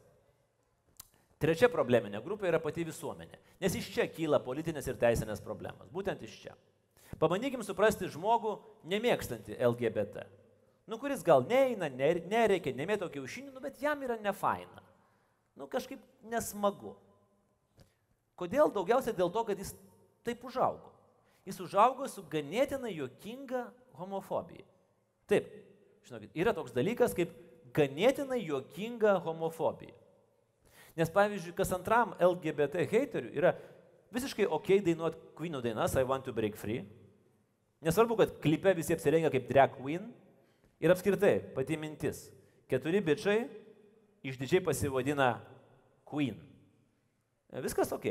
Trečia 1.41 1.71
probleminė 1.73 2.19
grupė 2.21 2.51
yra 2.51 2.59
pati 2.61 2.83
visuomenė, 2.85 3.39
nes 3.63 3.75
iš 3.79 3.87
čia 3.95 4.05
kyla 4.13 4.37
politinės 4.45 4.85
ir 4.91 4.99
teisinės 5.01 5.41
problemas. 5.41 5.89
Būtent 5.89 6.21
iš 6.21 6.35
čia. 6.43 6.53
Pabandykim 7.21 7.63
suprasti 7.65 8.09
žmogų 8.09 8.59
nemėgstantį 8.91 9.57
LGBT. 9.57 10.27
Nu, 10.89 10.99
kuris 11.01 11.23
gal 11.25 11.43
neina, 11.49 11.89
nereikia, 11.89 12.73
nemėto 12.77 13.09
kiaušinių, 13.09 13.55
nu, 13.55 13.61
bet 13.63 13.81
jam 13.81 14.01
yra 14.05 14.17
nefaina. 14.21 14.85
Nu, 15.57 15.67
kažkaip 15.69 16.01
nesmagu. 16.29 16.93
Kodėl? 18.39 18.71
Daugiausia 18.73 19.13
dėl 19.13 19.29
to, 19.33 19.43
kad 19.49 19.59
jis 19.61 19.73
taip 20.25 20.43
užaugo. 20.45 20.89
Jis 21.45 21.57
užaugo 21.63 22.05
su 22.09 22.23
ganėtinai 22.29 22.93
juokinga 22.95 23.65
homofobija. 23.97 24.65
Taip, 25.29 25.49
žinokit, 26.05 26.33
yra 26.37 26.53
toks 26.57 26.73
dalykas 26.75 27.15
kaip 27.17 27.33
ganėtinai 27.75 28.41
juokinga 28.43 29.17
homofobija. 29.25 29.95
Nes 30.97 31.11
pavyzdžiui, 31.13 31.55
kas 31.55 31.71
antram 31.75 32.15
LGBT 32.19 32.83
heiteriui 32.91 33.37
yra 33.39 33.53
visiškai 34.11 34.47
ok 34.51 34.81
dainuoti 34.83 35.21
Queen'o 35.37 35.61
dainas 35.63 35.95
I 35.95 36.03
want 36.07 36.25
to 36.27 36.33
break 36.35 36.57
free. 36.59 36.83
Nesvarbu, 37.81 38.17
kad 38.19 38.33
klipe 38.43 38.73
visi 38.77 38.93
apsirengia 38.93 39.31
kaip 39.33 39.47
drag 39.49 39.73
queen. 39.79 40.11
Ir 40.81 40.91
apskritai, 40.93 41.39
pati 41.55 41.77
mintis. 41.77 42.27
Keturi 42.69 43.01
bičiai 43.05 43.45
išdidžiai 44.25 44.61
pasivadina 44.65 45.35
queen. 46.05 46.37
Viskas 47.63 47.91
ok. 47.93 48.05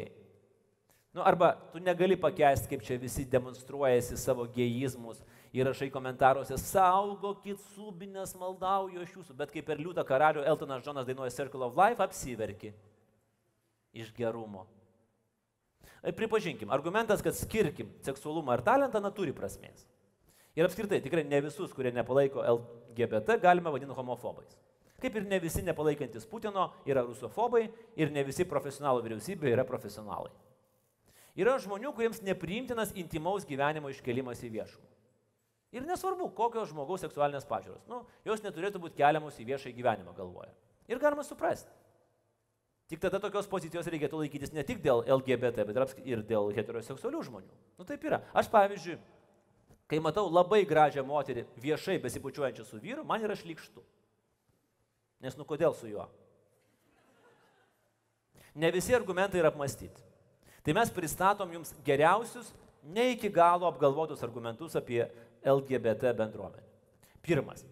Nu, 1.15 1.23
arba 1.27 1.53
tu 1.73 1.83
negali 1.83 2.17
pakęsti, 2.19 2.69
kaip 2.71 2.83
čia 2.87 2.99
visi 3.01 3.25
demonstruojasi 3.27 4.19
savo 4.21 4.47
gėjizmus 4.47 5.23
ir 5.53 5.67
rašai 5.67 5.91
komentaruose, 5.91 6.59
saugokit 6.63 7.61
subinės 7.75 8.37
maldauju 8.39 9.03
iš 9.03 9.17
jūsų, 9.17 9.37
bet 9.39 9.53
kaip 9.55 9.67
per 9.67 9.81
liūtą 9.83 10.05
karalių 10.07 10.45
Eltonas 10.47 10.85
Džonas 10.85 11.09
dainuoja 11.09 11.35
Circle 11.35 11.67
of 11.67 11.79
Life, 11.79 12.03
apsiverki 12.03 12.73
iš 13.93 14.13
gerumo. 14.15 14.67
E, 16.03 16.13
pripažinkim, 16.17 16.71
argumentas, 16.71 17.23
kad 17.23 17.35
skirkim 17.37 17.91
seksualumą 18.07 18.55
ar 18.55 18.63
talentą, 18.65 19.03
na, 19.03 19.11
turi 19.13 19.35
prasmės. 19.37 19.85
Ir 20.59 20.67
apskritai, 20.67 21.01
tikrai 21.03 21.25
ne 21.27 21.41
visus, 21.45 21.73
kurie 21.75 21.93
nepalaiko 21.95 22.43
LGBT, 22.45 23.39
galime 23.43 23.73
vadinti 23.75 23.97
homofobais. 23.97 24.55
Kaip 25.01 25.17
ir 25.17 25.27
ne 25.27 25.39
visi 25.41 25.63
nepalaikantis 25.65 26.27
Putino 26.29 26.67
yra 26.89 27.03
rusofobai 27.07 27.65
ir 27.97 28.11
ne 28.13 28.25
visi 28.27 28.45
profesionalų 28.45 29.05
vyriausybė 29.07 29.55
yra 29.55 29.65
profesionalai. 29.65 30.33
Yra 31.39 31.55
žmonių, 31.63 31.95
kuriems 31.97 32.21
nepriimtinas 32.27 32.93
intimaus 32.99 33.47
gyvenimo 33.49 33.89
iškelimas 33.93 34.43
į 34.45 34.51
viešumą. 34.59 35.00
Ir 35.71 35.85
nesvarbu, 35.87 36.33
kokios 36.35 36.73
žmogaus 36.73 37.05
seksualinės 37.05 37.47
pažiūros. 37.47 37.85
Nu, 37.91 38.03
jos 38.27 38.43
neturėtų 38.43 38.81
būti 38.83 38.99
keliamos 38.99 39.37
į 39.39 39.47
viešą 39.53 39.71
gyvenimą 39.77 40.17
galvoje. 40.17 40.51
Ir 40.91 40.99
galima 40.99 41.23
suprasti. 41.23 41.71
Tik 42.91 42.99
tada 42.99 43.21
tokios 43.23 43.47
pozicijos 43.47 43.87
reikėtų 43.87 44.19
laikytis 44.19 44.51
ne 44.51 44.65
tik 44.67 44.81
dėl 44.83 45.05
LGBT, 45.07 45.63
bet 45.69 45.93
ir 46.03 46.25
dėl 46.27 46.51
heteroseksualių 46.57 47.21
žmonių. 47.29 47.53
Nu 47.79 47.87
taip 47.87 48.03
yra. 48.03 48.19
Aš 48.35 48.49
pavyzdžiui, 48.51 48.97
kai 49.87 50.01
matau 50.03 50.27
labai 50.27 50.65
gražią 50.67 51.05
moterį 51.07 51.45
viešai 51.63 52.01
besipučiuojančią 52.03 52.67
su 52.67 52.81
vyru, 52.83 53.05
man 53.07 53.23
yra 53.23 53.39
šlikštu. 53.39 53.85
Nes 55.23 55.39
nu 55.39 55.47
kodėl 55.47 55.77
su 55.79 55.87
juo? 55.87 56.09
Ne 58.59 58.73
visi 58.75 58.97
argumentai 58.97 59.39
yra 59.39 59.55
apmastyti. 59.55 60.03
Tai 60.67 60.75
mes 60.75 60.91
pristatom 60.91 61.55
jums 61.55 61.71
geriausius, 61.87 62.51
ne 62.83 63.13
iki 63.15 63.31
galo 63.31 63.71
apgalvotus 63.71 64.27
argumentus 64.27 64.75
apie 64.75 65.05
LGBT 65.45 66.15
bendruomenę. 66.17 66.67
Pirmas. 67.23 67.65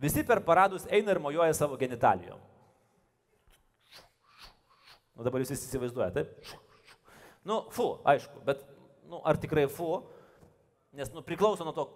Visi 0.00 0.24
per 0.26 0.42
paradus 0.44 0.86
eina 0.90 1.14
ir 1.14 1.20
mojuoja 1.22 1.54
savo 1.54 1.78
genitalijom. 1.80 2.40
Nu 5.14 5.26
dabar 5.26 5.44
jūs 5.44 5.54
įsivaizduojate, 5.54 6.24
taip? 6.24 6.54
Nu, 7.46 7.60
fu, 7.70 7.92
aišku, 8.08 8.40
bet 8.46 8.64
nu, 9.06 9.20
ar 9.22 9.38
tikrai 9.38 9.68
fu, 9.70 10.00
nes 10.96 11.12
nu, 11.14 11.22
priklauso 11.26 11.66
nuo 11.66 11.74
to, 11.76 11.86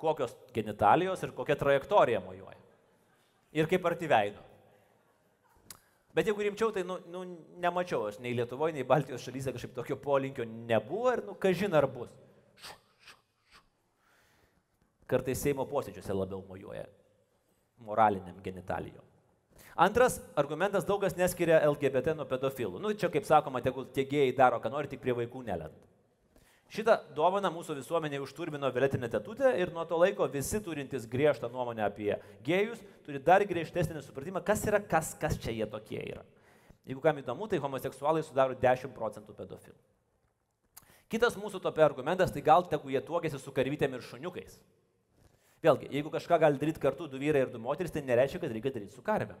kokios 0.00 0.34
genitalijos 0.56 1.22
ir 1.24 1.32
kokia 1.36 1.56
trajektorija 1.60 2.20
mojuoja. 2.24 2.58
Ir 3.56 3.68
kaip 3.68 3.86
arti 3.88 4.08
veido. 4.08 4.42
Bet 6.14 6.26
jeigu 6.26 6.42
rimčiau, 6.42 6.72
tai 6.74 6.82
nu, 6.86 6.96
nu, 7.10 7.22
nemačiau 7.62 8.08
aš 8.08 8.18
nei 8.22 8.32
Lietuvoje, 8.34 8.74
nei 8.74 8.86
Baltijos 8.86 9.22
šalyse 9.22 9.54
kažkaip 9.54 9.76
tokio 9.76 9.96
polinkio 10.00 10.46
nebuvo 10.48 11.12
ir, 11.14 11.22
nu, 11.26 11.36
kažin 11.38 11.74
ar 11.78 11.86
bus. 11.90 12.10
Kartais 15.10 15.42
Seimo 15.42 15.66
posėdžiuose 15.68 16.14
labiau 16.14 16.42
mojuoja 16.46 16.86
moraliniam 17.84 18.36
genitalijom. 18.44 19.04
Antras 19.80 20.18
argumentas 20.36 20.84
daugas 20.84 21.14
neskiria 21.16 21.62
LGBT 21.64 22.12
nuo 22.16 22.26
pedofilų. 22.28 22.80
Nu, 22.82 22.90
čia 22.92 23.08
kaip 23.12 23.24
sakoma, 23.24 23.62
tegul 23.64 23.86
tie 23.94 24.04
gėjai 24.08 24.34
daro, 24.36 24.58
ką 24.60 24.72
nori, 24.72 24.90
tik 24.90 25.00
prie 25.00 25.14
vaikų 25.16 25.44
nelenda. 25.46 25.86
Šitą 26.70 27.00
dovaną 27.16 27.50
mūsų 27.50 27.74
visuomenė 27.80 28.20
užturbino 28.22 28.68
Violetinė 28.70 29.08
tetutė 29.10 29.56
ir 29.58 29.72
nuo 29.74 29.82
to 29.90 29.96
laiko 29.98 30.28
visi 30.30 30.60
turintys 30.62 31.08
griežtą 31.10 31.48
nuomonę 31.50 31.82
apie 31.82 32.12
gėjus 32.46 32.82
turi 33.06 33.18
dar 33.26 33.42
griežtesnį 33.42 34.04
supratimą, 34.04 34.42
kas 34.46 34.62
yra 34.68 34.78
kas, 34.78 35.16
kas 35.18 35.34
čia 35.42 35.56
jie 35.56 35.66
tokie 35.66 35.98
yra. 35.98 36.22
Jeigu 36.86 37.02
kam 37.02 37.18
įdomu, 37.18 37.48
tai 37.50 37.58
homoseksualai 37.62 38.22
sudaro 38.22 38.54
10 38.54 38.94
procentų 38.94 39.34
pedofilų. 39.34 39.80
Kitas 41.10 41.34
mūsų 41.34 41.58
topė 41.64 41.82
argumentas, 41.82 42.30
tai 42.30 42.44
gal 42.46 42.62
tegu 42.70 42.92
jie 42.92 43.02
tuokėsi 43.02 43.40
su 43.42 43.50
karvytėm 43.54 43.98
ir 43.98 44.06
šuniukais. 44.06 44.60
Vėlgi, 45.60 45.90
jeigu 45.92 46.12
kažką 46.12 46.38
gali 46.40 46.60
daryti 46.60 46.80
kartu 46.80 47.08
du 47.10 47.18
vyrai 47.20 47.44
ir 47.44 47.50
du 47.52 47.60
moteris, 47.60 47.92
tai 47.92 48.00
nereiškia, 48.04 48.40
kad 48.40 48.52
reikia 48.54 48.72
daryti 48.72 48.96
su 48.96 49.04
karve. 49.04 49.36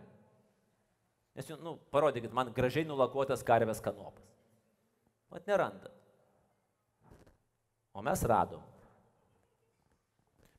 Nes, 1.38 1.48
nu, 1.62 1.78
parodykit 1.94 2.34
man 2.36 2.50
gražiai 2.52 2.84
nulakuotas 2.84 3.44
karvės 3.46 3.80
kanopas. 3.80 4.26
Mat 5.32 5.46
nerandat. 5.48 5.94
O 7.96 8.02
mes 8.04 8.22
radom. 8.26 8.60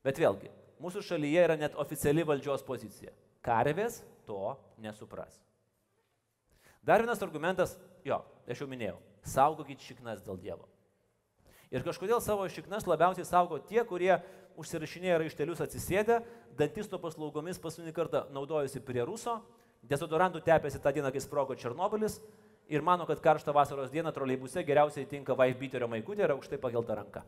Bet 0.02 0.18
vėlgi, 0.18 0.50
mūsų 0.82 1.04
šalyje 1.06 1.46
yra 1.46 1.60
net 1.60 1.78
oficiali 1.80 2.26
valdžios 2.26 2.66
pozicija. 2.66 3.14
Karvės 3.46 4.02
to 4.26 4.56
nesupras. 4.82 5.38
Dar 6.82 7.04
vienas 7.04 7.22
argumentas, 7.22 7.76
jo, 8.06 8.18
aš 8.50 8.64
jau 8.64 8.70
minėjau, 8.70 8.98
saugokit 9.22 9.84
šiknas 9.86 10.24
dėl 10.26 10.40
Dievo. 10.42 10.66
Ir 11.72 11.86
kažkodėl 11.86 12.20
savo 12.24 12.48
šiknas 12.52 12.88
labiausiai 12.90 13.28
saugo 13.28 13.62
tie, 13.64 13.84
kurie 13.88 14.16
užsirašinėja 14.60 15.20
raištelius 15.22 15.62
atsisėdę, 15.64 16.22
dantisto 16.60 17.00
paslaugomis 17.02 17.60
paskutinį 17.62 17.94
kartą 17.96 18.26
naudojusi 18.36 18.82
prie 18.84 19.06
ruso, 19.08 19.40
dezodorantų 19.88 20.44
tepėsi 20.46 20.82
tą 20.82 20.94
dieną, 20.96 21.12
kai 21.14 21.22
sprogo 21.24 21.56
Černobilis 21.56 22.20
ir 22.72 22.82
mano, 22.82 23.06
kad 23.10 23.22
karštą 23.22 23.54
vasaros 23.54 23.92
dieną 23.92 24.12
troleibuse 24.16 24.64
geriausiai 24.64 25.08
tinka 25.10 25.36
vaifbiterio 25.38 25.90
maikutė 25.92 26.28
ir 26.28 26.36
aukštai 26.36 26.60
pakelta 26.62 26.96
ranka. 27.00 27.24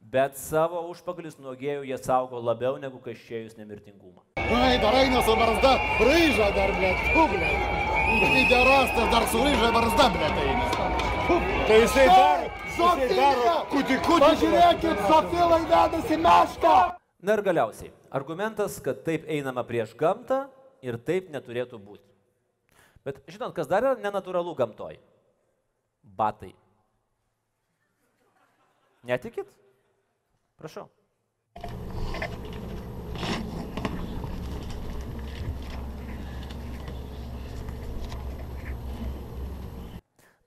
Bet 0.00 0.38
savo 0.40 0.80
užpakalis 0.90 1.36
nuo 1.38 1.52
gėjų 1.54 1.84
jie 1.86 1.96
saugo 2.00 2.40
labiau 2.42 2.78
negu 2.82 2.98
kažkėjus 3.04 3.54
nemirtingumą. 3.58 4.24
Ой, 4.40 4.78
dar 4.82 4.96
eina 4.98 5.20
su 5.22 5.36
barzda, 5.38 5.76
ryža 6.00 6.48
dar, 6.56 6.72
blėt, 6.74 7.04
tu, 7.14 7.26
blėt. 7.30 7.76
Pederastas 8.34 9.12
dar 9.12 9.28
su 9.30 9.44
ryža 9.44 9.70
barzda, 9.76 10.08
blėt, 10.16 10.40
eina. 10.46 10.70
Tai 11.68 11.76
jisai 11.78 12.06
daro, 12.10 12.48
jisai 12.80 13.16
daro, 13.16 13.54
kuti, 13.72 13.98
kuti. 14.06 14.24
Pažiūrėkit, 14.26 15.02
Sofilai 15.08 15.60
vedasi 15.70 16.18
mešką. 16.24 16.76
Na 17.20 17.36
ir 17.36 17.42
galiausiai, 17.44 17.92
argumentas, 18.10 18.78
kad 18.84 19.02
taip 19.06 19.26
einama 19.28 19.64
prieš 19.68 19.92
gamtą 19.98 20.46
ir 20.84 20.96
taip 21.04 21.28
neturėtų 21.32 21.80
būti. 21.80 22.06
Bet 23.04 23.20
žinot, 23.28 23.52
kas 23.56 23.68
dar 23.68 23.84
yra 23.84 23.96
nenatūralu 24.00 24.54
gamtoj? 24.56 24.98
Batai. 26.16 26.52
Netikit? 29.08 29.48
Prašau. 30.60 30.88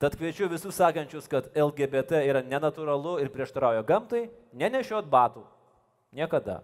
Tad 0.03 0.17
kviečiu 0.19 0.49
visus 0.51 0.75
sakančius, 0.75 1.29
kad 1.31 1.45
LGBT 1.55 2.25
yra 2.27 2.41
nenatūralu 2.43 3.21
ir 3.23 3.29
prieštarauja 3.31 3.85
gamtai, 3.87 4.25
nenešiot 4.51 5.05
batų. 5.07 5.45
Niekada. 6.11 6.57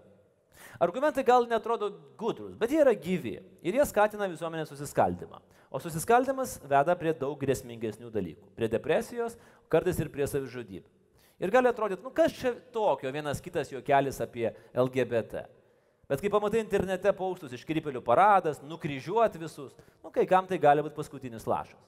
Argumentai 0.84 1.24
gal 1.24 1.46
netrodo 1.48 1.88
gudrus, 2.20 2.58
bet 2.60 2.74
jie 2.74 2.82
yra 2.84 2.92
gyvi 2.92 3.38
ir 3.40 3.78
jie 3.78 3.86
skatina 3.88 4.28
visuomenės 4.28 4.74
susiskaldimą. 4.74 5.40
O 5.72 5.80
susiskaldimas 5.80 6.58
veda 6.68 6.98
prie 7.00 7.14
daug 7.16 7.40
grėsmingesnių 7.40 8.12
dalykų. 8.12 8.50
Prie 8.60 8.68
depresijos, 8.74 9.38
kartais 9.72 10.02
ir 10.04 10.12
prie 10.12 10.28
savižudybių. 10.28 10.84
Ir 11.40 11.54
gali 11.56 11.72
atrodyti, 11.72 12.04
nu 12.04 12.12
kas 12.12 12.36
čia 12.36 12.52
tokio, 12.76 13.08
vienas 13.16 13.40
kitas 13.40 13.72
juokelis 13.72 14.20
apie 14.20 14.50
LGBT. 14.74 15.46
Bet 16.12 16.20
kai 16.20 16.34
pamatai 16.34 16.60
internete 16.66 17.16
paustus 17.16 17.56
iškrypelių 17.56 18.04
paradas, 18.04 18.60
nukryžiuot 18.68 19.40
visus, 19.40 19.72
nu 20.04 20.12
kai 20.12 20.28
kam 20.28 20.44
tai 20.50 20.60
gali 20.60 20.84
būti 20.84 21.00
paskutinis 21.00 21.48
lašas. 21.48 21.80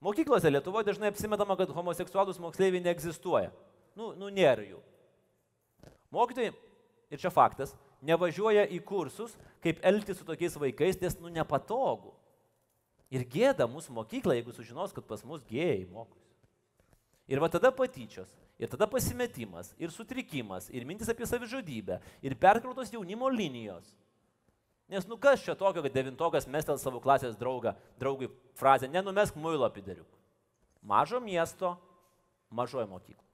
Mokyklose 0.00 0.50
Lietuvoje 0.50 0.86
dažnai 0.86 1.10
apsimetama, 1.10 1.56
kad 1.58 1.72
homoseksualus 1.74 2.38
moksleiviai 2.38 2.84
neegzistuoja. 2.84 3.50
Nu, 3.98 4.12
nu 4.14 4.30
nėra 4.30 4.62
jų. 4.62 4.78
Mokytojai, 6.14 6.52
ir 7.10 7.20
čia 7.20 7.32
faktas, 7.34 7.74
nevažiuoja 8.06 8.68
į 8.70 8.78
kursus, 8.86 9.34
kaip 9.64 9.82
elgtis 9.86 10.20
su 10.20 10.26
tokiais 10.28 10.54
vaikais, 10.60 11.00
nes 11.02 11.18
nu 11.18 11.32
nepatogu. 11.34 12.14
Ir 13.10 13.24
gėda 13.26 13.66
mūsų 13.66 13.96
mokykla, 13.96 14.36
jeigu 14.38 14.54
sužinos, 14.54 14.94
kad 14.94 15.06
pas 15.08 15.24
mus 15.26 15.42
gėjai 15.48 15.88
mokosi. 15.90 16.24
Ir 17.28 17.42
va 17.42 17.48
tada 17.52 17.72
patyčios, 17.74 18.30
ir 18.60 18.70
tada 18.70 18.86
pasimetimas, 18.88 19.74
ir 19.80 19.92
sutrikimas, 19.92 20.68
ir 20.72 20.86
mintis 20.88 21.10
apie 21.12 21.26
savižudybę, 21.28 21.98
ir 22.24 22.36
perkrautos 22.40 22.92
jaunimo 22.94 23.28
linijos. 23.32 23.90
Nes 24.88 25.04
nu 25.06 25.18
kas 25.20 25.42
čia 25.44 25.54
tokio, 25.54 25.82
kad 25.84 25.92
devintokas 25.92 26.48
mestel 26.48 26.78
savo 26.80 27.00
klasės 27.04 27.36
draugą, 27.36 27.74
draugui 28.00 28.30
frazę, 28.56 28.88
nenumesk 28.88 29.36
muilo 29.36 29.68
pideriuk. 29.70 30.08
Mažo 30.80 31.20
miesto, 31.20 31.74
mažoje 32.48 32.86
mokykloje. 32.88 33.26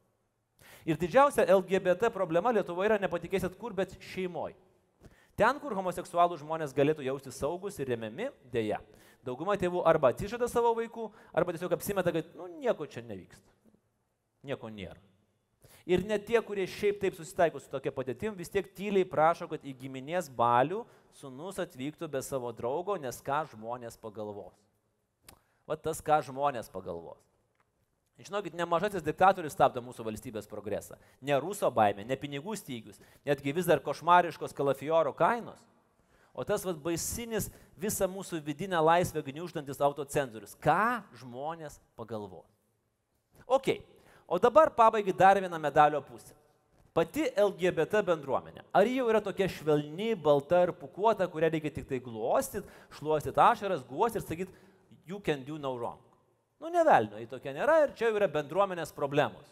Ir 0.85 0.99
didžiausia 1.01 1.47
LGBT 1.47 2.11
problema 2.13 2.51
Lietuvoje 2.53 2.91
yra, 2.91 2.99
nepatikėsit 3.01 3.55
kur, 3.61 3.73
bet 3.77 3.95
šeimoje. 4.13 4.57
Ten, 5.39 5.59
kur 5.63 5.75
homoseksualų 5.75 6.37
žmonės 6.43 6.75
galėtų 6.75 7.07
jausti 7.07 7.33
saugus 7.35 7.79
ir 7.79 7.89
remiami, 7.91 8.29
dėja. 8.53 8.83
Dauguma 9.25 9.57
tėvų 9.59 9.83
arba 9.89 10.13
atsižada 10.13 10.47
savo 10.51 10.75
vaikų, 10.77 11.09
arba 11.33 11.55
tiesiog 11.55 11.73
apsimeta, 11.75 12.13
kad 12.15 12.35
nu, 12.37 12.51
nieko 12.61 12.87
čia 12.91 13.03
nevyksta. 13.07 13.47
Nieko 14.45 14.69
nėra. 14.69 15.01
Ir 15.85 16.01
net 16.09 16.25
tie, 16.25 16.39
kurie 16.41 16.65
šiaip 16.71 17.03
taip 17.03 17.17
susitaiko 17.19 17.61
su 17.61 17.69
tokia 17.69 17.93
padėtim, 17.93 18.33
vis 18.37 18.49
tiek 18.49 18.71
tyliai 18.77 19.05
prašo, 19.05 19.49
kad 19.51 19.65
į 19.65 19.75
giminės 19.83 20.31
balių 20.33 20.81
sunus 21.13 21.61
atvyktų 21.61 22.09
be 22.09 22.23
savo 22.25 22.53
draugo, 22.57 22.97
nes 22.97 23.21
ką 23.25 23.43
žmonės 23.53 24.01
pagalvos. 24.01 24.57
Va 25.69 25.77
tas, 25.77 26.01
ką 26.05 26.23
žmonės 26.25 26.73
pagalvos. 26.73 27.21
Žinokit, 28.15 28.55
nemažasis 28.55 29.03
diktatorius 29.03 29.57
stabdo 29.57 29.83
mūsų 29.83 30.05
valstybės 30.07 30.47
progresą. 30.47 30.97
Ne 31.21 31.35
ruso 31.43 31.69
baimė, 31.75 32.05
ne 32.07 32.17
pinigų 32.17 32.55
stygius, 32.57 33.01
netgi 33.27 33.53
vis 33.53 33.67
dar 33.67 33.83
košmariškos 33.83 34.55
kalafioro 34.55 35.13
kainos. 35.17 35.59
O 36.35 36.45
tas 36.47 36.65
vad 36.67 36.79
baisinis 36.83 37.51
visą 37.79 38.07
mūsų 38.11 38.41
vidinę 38.43 38.79
laisvę 38.83 39.23
gniuždantis 39.23 39.83
autocenzorius. 39.83 40.55
Ką 40.63 41.03
žmonės 41.21 41.81
pagalvos? 41.99 42.47
Ok, 43.47 43.77
o 44.27 44.39
dabar 44.39 44.71
pabaigai 44.71 45.13
dar 45.13 45.41
vieną 45.41 45.59
medalio 45.59 46.01
pusę. 46.03 46.35
Pati 46.95 47.27
LGBT 47.35 48.05
bendruomenė. 48.07 48.63
Ar 48.71 48.87
ji 48.87 49.01
jau 49.01 49.09
yra 49.11 49.19
tokia 49.23 49.49
švelni, 49.51 50.13
balta 50.15 50.61
ir 50.63 50.71
pukuota, 50.79 51.27
kurią 51.27 51.51
reikia 51.57 51.73
tik 51.75 51.89
tai 51.89 51.99
glostyti, 51.99 52.69
šluostyti 52.95 53.43
ašaras, 53.43 53.83
guosti 53.89 54.21
ir 54.21 54.27
sakyti, 54.27 54.55
you 55.05 55.19
can 55.19 55.43
do 55.43 55.59
no 55.59 55.75
wrong. 55.75 55.99
Nu, 56.63 56.71
nevelnio, 56.71 57.19
į 57.19 57.27
tokia 57.33 57.53
nėra 57.57 57.81
ir 57.83 57.97
čia 57.99 58.07
jau 58.07 58.15
yra 58.21 58.31
bendruomenės 58.31 58.95
problemos. 58.95 59.51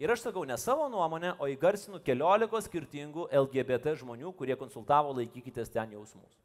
Ir 0.00 0.10
aš 0.10 0.24
sakau 0.24 0.46
ne 0.48 0.56
savo 0.58 0.88
nuomonę, 0.90 1.34
o 1.38 1.46
įgarsinu 1.52 2.00
keliolikos 2.02 2.64
skirtingų 2.66 3.28
LGBT 3.44 3.92
žmonių, 4.00 4.32
kurie 4.34 4.56
konsultavo 4.58 5.12
laikykitės 5.20 5.70
ten 5.70 5.92
jausmus. 5.92 6.40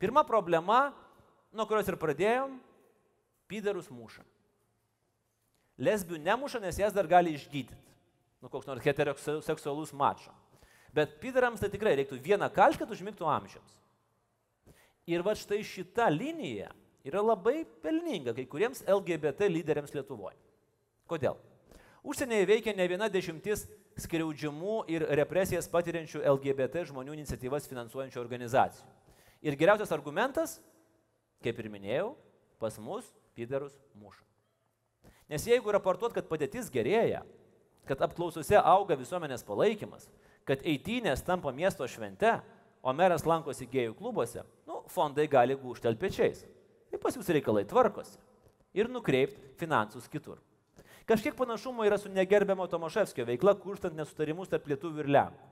Pirma 0.00 0.24
problema, 0.24 0.88
nuo 1.52 1.68
kurios 1.68 1.92
ir 1.92 2.00
pradėjom, 2.00 2.56
pydarus 3.52 3.92
muša. 3.92 4.24
Lesbių 5.80 6.20
nemuša, 6.20 6.60
nes 6.60 6.78
jas 6.78 6.92
dar 6.92 7.08
gali 7.08 7.32
išgydyti. 7.36 7.76
Nu, 8.40 8.48
koks 8.52 8.68
nors 8.68 8.84
heteroseksualus 8.84 9.92
mačo. 9.96 10.32
Bet 10.94 11.18
pydarams 11.22 11.60
tai 11.62 11.70
tikrai 11.72 11.94
reiktų 11.98 12.18
vieną 12.20 12.48
kalšką, 12.52 12.84
kad 12.84 12.94
užmigtų 12.94 13.28
amžiams. 13.28 13.76
Ir 15.08 15.24
va 15.26 15.34
štai 15.38 15.60
šita 15.66 16.08
linija 16.12 16.70
yra 17.06 17.22
labai 17.24 17.64
pelninga 17.82 18.34
kai 18.36 18.46
kuriems 18.48 18.82
LGBT 18.84 19.48
lyderiams 19.48 19.94
Lietuvoje. 19.94 20.36
Kodėl? 21.10 21.38
Užsienyje 22.06 22.48
veikia 22.48 22.74
ne 22.76 22.86
viena 22.88 23.08
dešimtis 23.12 23.66
skriaudžiamų 24.00 24.84
ir 24.92 25.04
represijas 25.20 25.68
patiriančių 25.70 26.22
LGBT 26.36 26.86
žmonių 26.88 27.16
iniciatyvas 27.18 27.68
finansuojančių 27.68 28.20
organizacijų. 28.22 28.88
Ir 29.44 29.56
geriausias 29.60 29.92
argumentas, 29.96 30.58
kaip 31.44 31.60
ir 31.60 31.70
minėjau, 31.72 32.10
pas 32.60 32.76
mus 32.80 33.08
pydarus 33.36 33.76
muša. 33.96 34.29
Nes 35.30 35.46
jeigu 35.46 35.70
raportuot, 35.70 36.14
kad 36.16 36.26
padėtis 36.26 36.70
gerėja, 36.74 37.22
kad 37.86 38.02
apklausose 38.02 38.58
auga 38.58 38.96
visuomenės 38.98 39.44
palaikymas, 39.46 40.08
kad 40.48 40.62
eitynės 40.66 41.22
tampa 41.26 41.52
miesto 41.54 41.86
švente, 41.86 42.40
o 42.82 42.92
meras 42.96 43.26
lankosi 43.28 43.68
gėjų 43.70 43.94
klubuose, 43.98 44.42
nu, 44.66 44.80
fondai 44.90 45.28
gali 45.30 45.54
gūžtelti 45.58 46.00
pečiais. 46.00 46.46
tai 46.90 46.98
pas 46.98 47.14
jūs 47.14 47.28
reikalai 47.28 47.64
tvarkosi. 47.64 48.18
Ir 48.74 48.88
nukreipti 48.88 49.54
finansus 49.58 50.08
kitur. 50.08 50.38
Kažkiek 51.06 51.34
panašumo 51.34 51.84
yra 51.86 51.98
su 51.98 52.08
negerbiamo 52.08 52.66
Tomaševskio 52.66 53.24
veikla, 53.26 53.54
kurstant 53.58 53.96
nesutarimus 53.98 54.48
tarp 54.48 54.66
lietuvių 54.66 55.02
ir 55.02 55.08
lenkų. 55.10 55.48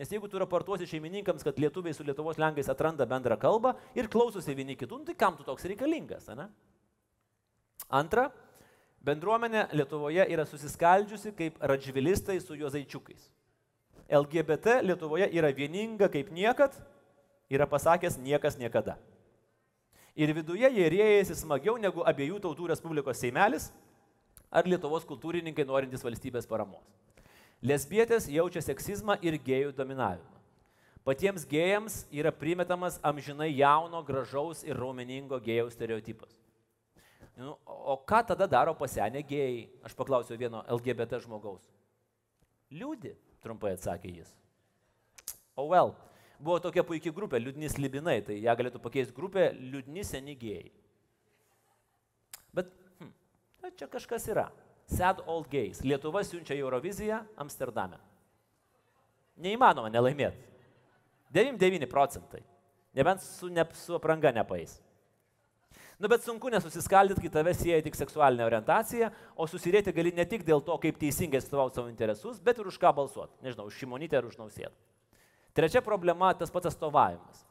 Nes 0.00 0.10
jeigu 0.10 0.28
tu 0.28 0.40
raportuosi 0.40 0.88
šeimininkams, 0.90 1.44
kad 1.46 1.58
lietuviai 1.60 1.94
su 1.94 2.02
Lietuvos 2.02 2.38
lenkais 2.40 2.68
atranda 2.72 3.06
bendrą 3.06 3.36
kalbą 3.38 3.76
ir 3.94 4.08
klausosi 4.10 4.56
vieni 4.56 4.74
kitų, 4.76 4.98
nu, 4.98 5.06
tai 5.06 5.14
kam 5.14 5.36
tu 5.38 5.46
toks 5.46 5.68
reikalingas, 5.70 6.26
ne? 6.34 6.48
Antra, 7.94 8.30
bendruomenė 9.04 9.68
Lietuvoje 9.76 10.24
yra 10.32 10.46
susiskaldžiusi 10.48 11.34
kaip 11.36 11.60
radžvilistai 11.60 12.38
su 12.40 12.56
juozaičiukais. 12.58 13.28
LGBT 14.08 14.80
Lietuvoje 14.84 15.28
yra 15.32 15.52
vieninga 15.52 16.08
kaip 16.12 16.30
niekad, 16.32 16.74
yra 17.52 17.68
pasakęs 17.68 18.18
niekas 18.18 18.58
niekada. 18.60 18.96
Ir 20.14 20.30
viduje 20.34 20.68
jie 20.70 20.90
rėjasi 20.92 21.34
smagiau 21.40 21.74
negu 21.80 22.04
abiejų 22.06 22.38
tautų 22.44 22.68
Respublikos 22.70 23.18
Seimelis 23.18 23.72
ar 24.54 24.68
Lietuvos 24.68 25.06
kultūrininkai 25.08 25.66
norintys 25.66 26.04
valstybės 26.06 26.46
paramos. 26.46 26.84
Lesbietės 27.64 28.28
jaučia 28.30 28.62
seksizmą 28.62 29.16
ir 29.24 29.40
gėjų 29.42 29.72
dominavimą. 29.74 30.30
Patiems 31.04 31.42
gėjams 31.48 32.04
yra 32.14 32.30
primetamas 32.32 33.00
amžinai 33.04 33.50
jauno, 33.50 34.00
gražaus 34.06 34.62
ir 34.64 34.78
raumeningo 34.78 35.40
gėjų 35.42 35.72
stereotipas. 35.74 36.43
Nu, 37.36 37.56
o 37.66 37.96
ką 38.06 38.20
tada 38.30 38.46
daro 38.46 38.74
pasenę 38.78 39.24
gėjai? 39.26 39.66
Aš 39.86 39.96
paklausiau 39.98 40.38
vieno 40.38 40.62
LGBT 40.70 41.18
žmogaus. 41.24 41.64
Liūdi, 42.74 43.14
trumpai 43.42 43.74
atsakė 43.74 44.12
jis. 44.20 44.30
O 45.58 45.66
well, 45.72 45.94
buvo 46.38 46.60
tokia 46.62 46.84
puikia 46.86 47.12
grupė, 47.14 47.40
liūdni 47.42 47.70
slibinai, 47.70 48.20
tai 48.26 48.38
ją 48.42 48.54
galėtų 48.58 48.82
pakeisti 48.82 49.14
grupė 49.16 49.48
liūdni 49.58 50.06
seni 50.06 50.36
gėjai. 50.38 50.70
Bet 52.54 52.70
hm, 53.00 53.12
čia 53.78 53.90
kažkas 53.90 54.30
yra. 54.30 54.48
Sad 54.90 55.22
Old 55.26 55.48
Gays. 55.50 55.80
Lietuva 55.82 56.22
siunčia 56.26 56.54
į 56.54 56.62
Euroviziją 56.62 57.22
Amsterdame. 57.40 57.98
Neįmanoma 59.40 59.90
nelaimėti. 59.90 60.52
99 61.34 61.88
procentai. 61.90 62.44
Nebent 62.94 63.22
su, 63.24 63.48
ne, 63.50 63.64
su 63.74 63.96
apranga 63.96 64.30
nepais. 64.30 64.76
Nu, 65.98 66.08
bet 66.10 66.24
sunku 66.26 66.50
nesusiskaldyti, 66.50 67.22
kai 67.22 67.30
tave 67.30 67.52
sieja 67.54 67.78
tik 67.84 67.94
seksualinė 67.94 68.44
orientacija, 68.48 69.12
o 69.38 69.46
susirėti 69.46 69.94
gali 69.94 70.10
ne 70.16 70.26
tik 70.26 70.42
dėl 70.46 70.62
to, 70.66 70.74
kaip 70.82 70.98
teisingai 70.98 71.38
atstovauti 71.38 71.78
savo 71.78 71.90
interesus, 71.92 72.40
bet 72.42 72.58
ir 72.58 72.70
už 72.70 72.78
ką 72.82 72.90
balsuoti. 72.96 73.38
Nežinau, 73.46 73.68
už 73.70 73.78
šimonytę 73.78 74.18
ar 74.18 74.26
už 74.26 74.38
nausėdą. 74.40 74.74
Trečia 75.54 75.84
problema- 75.86 76.32
tas 76.38 76.50
pats 76.50 76.66
atstovavimas. 76.66 77.44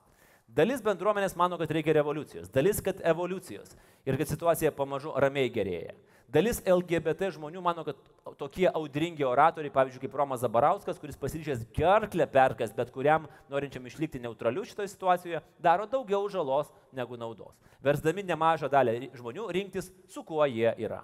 Dalis 0.53 0.83
bendruomenės 0.83 1.37
mano, 1.39 1.57
kad 1.57 1.71
reikia 1.71 1.95
revoliucijos, 1.97 2.51
dalis, 2.51 2.81
kad 2.83 2.99
evoliucijos 3.01 3.71
ir 4.05 4.17
kad 4.17 4.27
situacija 4.27 4.71
pamažu 4.75 5.13
ramiai 5.15 5.49
gerėja. 5.49 5.95
Dalis 6.29 6.61
LGBT 6.61 7.31
žmonių 7.31 7.61
mano, 7.61 7.83
kad 7.83 7.95
tokie 8.37 8.67
audringi 8.69 9.25
oratoriai, 9.27 9.71
pavyzdžiui, 9.73 10.01
kaip 10.05 10.17
Romas 10.17 10.41
Zabarauskas, 10.43 10.99
kuris 11.01 11.17
pasiryžęs 11.19 11.65
gerklę 11.75 12.27
perkas, 12.31 12.73
bet 12.75 12.91
kuriam 12.93 13.27
norinčiam 13.51 13.85
išlikti 13.87 14.21
neutraliu 14.23 14.65
šitoje 14.67 14.91
situacijoje, 14.91 15.41
daro 15.59 15.87
daugiau 15.89 16.27
žalos 16.31 16.71
negu 16.95 17.17
naudos. 17.19 17.55
Versdami 17.83 18.23
nemažą 18.27 18.69
dalį 18.71 19.11
žmonių 19.17 19.49
rinktis, 19.57 19.91
su 20.09 20.23
kuo 20.23 20.45
jie 20.45 20.71
yra. 20.77 21.01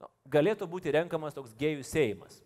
Nu, 0.00 0.10
galėtų 0.30 0.68
būti 0.70 0.92
renkamas 0.94 1.36
toks 1.36 1.56
gėjų 1.58 1.84
seimas. 1.86 2.40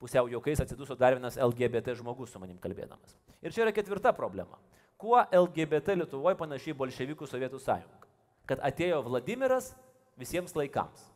Pusiau 0.00 0.28
juokais 0.28 0.60
atsiduso 0.60 0.96
dar 0.98 1.14
vienas 1.16 1.38
LGBT 1.40 1.94
žmogus 1.96 2.32
su 2.34 2.40
manim 2.42 2.58
kalbėdamas. 2.60 3.14
Ir 3.40 3.54
čia 3.54 3.64
yra 3.64 3.72
ketvirta 3.72 4.12
problema. 4.12 4.58
Kuo 5.00 5.22
LGBT 5.22 5.96
Lietuvoje 6.00 6.36
panašiai 6.38 6.76
bolševikų 6.76 7.28
Sovietų 7.28 7.60
sąjunga? 7.62 8.08
Kad 8.48 8.60
atėjo 8.64 9.00
Vladimiras 9.06 9.72
visiems 10.20 10.54
laikams. 10.56 11.13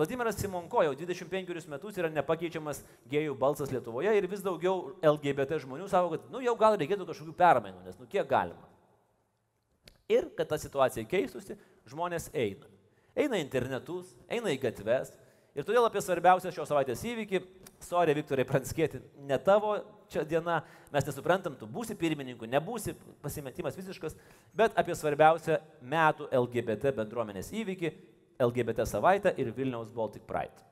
Vladimiras 0.00 0.36
Simonko 0.36 0.80
jau 0.80 0.94
25 0.96 1.66
metus 1.68 1.98
yra 2.00 2.08
nepakeičiamas 2.08 2.78
gėjų 3.12 3.34
balsas 3.36 3.68
Lietuvoje 3.68 4.14
ir 4.16 4.26
vis 4.32 4.40
daugiau 4.40 4.94
LGBT 5.04 5.58
žmonių 5.60 5.88
savo, 5.92 6.14
kad 6.14 6.30
nu 6.32 6.40
jau 6.40 6.54
gal 6.56 6.78
reikėtų 6.80 7.04
kažkokių 7.10 7.34
permainų, 7.36 7.82
nes 7.84 7.98
nu 8.00 8.06
kiek 8.08 8.24
galima. 8.30 8.64
Ir 10.08 10.30
kad 10.38 10.48
ta 10.48 10.56
situacija 10.56 11.04
keistusi, 11.04 11.58
žmonės 11.92 12.30
eina. 12.32 12.70
Eina 13.12 13.42
internetus, 13.44 14.14
eina 14.32 14.48
į 14.54 14.62
gatves. 14.62 15.12
Ir 15.52 15.66
todėl 15.68 15.84
apie 15.84 16.00
svarbiausią 16.00 16.48
šios 16.56 16.72
savaitės 16.72 17.02
įvykį, 17.04 17.42
sorė 17.84 18.14
Viktorai 18.16 18.46
Pranskėti, 18.48 19.02
ne 19.28 19.36
tavo 19.36 19.74
čia 20.08 20.24
diena, 20.24 20.62
mes 20.94 21.10
nesuprantam, 21.10 21.58
tu 21.60 21.68
būsi 21.68 21.92
pirmininku, 21.98 22.48
nebūsi, 22.48 22.96
pasimetimas 23.20 23.76
visiškas, 23.76 24.16
bet 24.56 24.80
apie 24.80 24.96
svarbiausią 24.96 25.60
metų 25.92 26.30
LGBT 26.40 26.94
bendruomenės 27.02 27.52
įvykį 27.52 27.92
LGBT 28.40 28.86
savaitę 28.88 29.34
ir 29.38 29.52
Vilniaus 29.56 29.92
Baltic 29.94 30.24
Pride. 30.28 30.66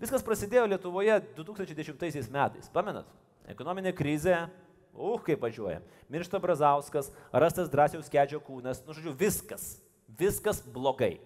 Viskas 0.00 0.24
prasidėjo 0.24 0.66
Lietuvoje 0.70 1.18
2010 1.36 2.30
metais. 2.32 2.70
Pamenat? 2.72 3.08
Ekonominė 3.50 3.92
krizė, 3.96 4.46
uh, 4.94 5.18
kaip 5.24 5.42
važiuoja. 5.42 5.80
Miršta 6.10 6.40
Brazauskas, 6.40 7.10
rastas 7.32 7.70
drąsiaus 7.72 8.10
kedžio 8.12 8.40
kūnas, 8.44 8.82
nu 8.86 8.96
žodžiu, 8.96 9.14
viskas. 9.18 9.76
Viskas 10.18 10.62
blogai. 10.64 11.18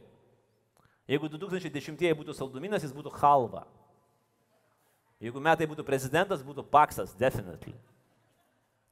Jeigu 1.08 1.28
2010 1.28 2.04
būtų 2.16 2.34
salduminas, 2.36 2.84
jis 2.84 2.94
būtų 2.96 3.12
halva. 3.20 3.66
Jeigu 5.22 5.40
metai 5.40 5.68
būtų 5.68 5.84
prezidentas, 5.86 6.42
būtų 6.44 6.64
paksas, 6.68 7.14
definitely. 7.16 7.76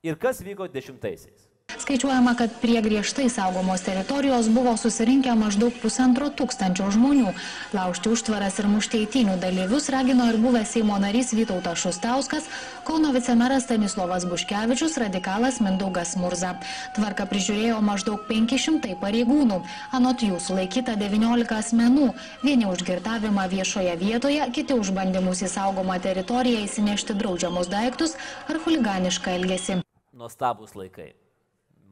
Ir 0.03 0.17
kas 0.19 0.41
vyko 0.43 0.67
dešimtaisiais? 0.71 1.52
Skaičiuojama, 1.81 2.35
kad 2.37 2.53
prie 2.61 2.83
griežtai 2.85 3.29
saugomos 3.33 3.81
teritorijos 3.87 4.51
buvo 4.53 4.77
susirinkę 4.77 5.33
maždaug 5.39 5.73
pusantro 5.81 6.29
tūkstančio 6.29 6.91
žmonių. 6.93 7.33
Laužti 7.73 8.13
užtvaras 8.13 8.59
ir 8.61 8.69
mušti 8.69 9.05
įtinių 9.07 9.39
dalyvius 9.41 9.89
ragino 9.95 10.29
ir 10.29 10.41
buvęs 10.43 10.75
Seimo 10.77 10.99
narys 11.01 11.33
Vytautas 11.37 11.81
Šustauskas, 11.83 12.49
Kauno 12.85 13.13
vicemeras 13.15 13.63
Stanislovas 13.65 14.27
Buškevičius, 14.27 14.97
radikalas 14.99 15.61
Mindaugas 15.63 16.17
Murza. 16.19 16.57
Tvarka 16.97 17.29
prižiūrėjo 17.31 17.79
maždaug 17.85 18.27
500 18.27 18.97
pareigūnų. 19.01 19.61
Anot 19.95 20.25
jų 20.27 20.41
sulaikyta 20.43 20.97
19 20.99 21.57
asmenų. 21.59 22.11
Vieni 22.43 22.67
už 22.67 22.83
girtavimą 22.89 23.47
viešoje 23.55 23.95
vietoje, 24.03 24.43
kiti 24.51 24.75
už 24.75 24.91
bandymus 24.99 25.45
į 25.47 25.53
saugomą 25.55 26.01
teritoriją 26.03 26.67
įsinešti 26.67 27.17
draudžiamus 27.23 27.71
daiktus 27.71 28.19
ar 28.49 28.59
huliganišką 28.67 29.39
elgesį. 29.39 29.83
Nuostabus 30.13 30.75
laikai. 30.75 31.13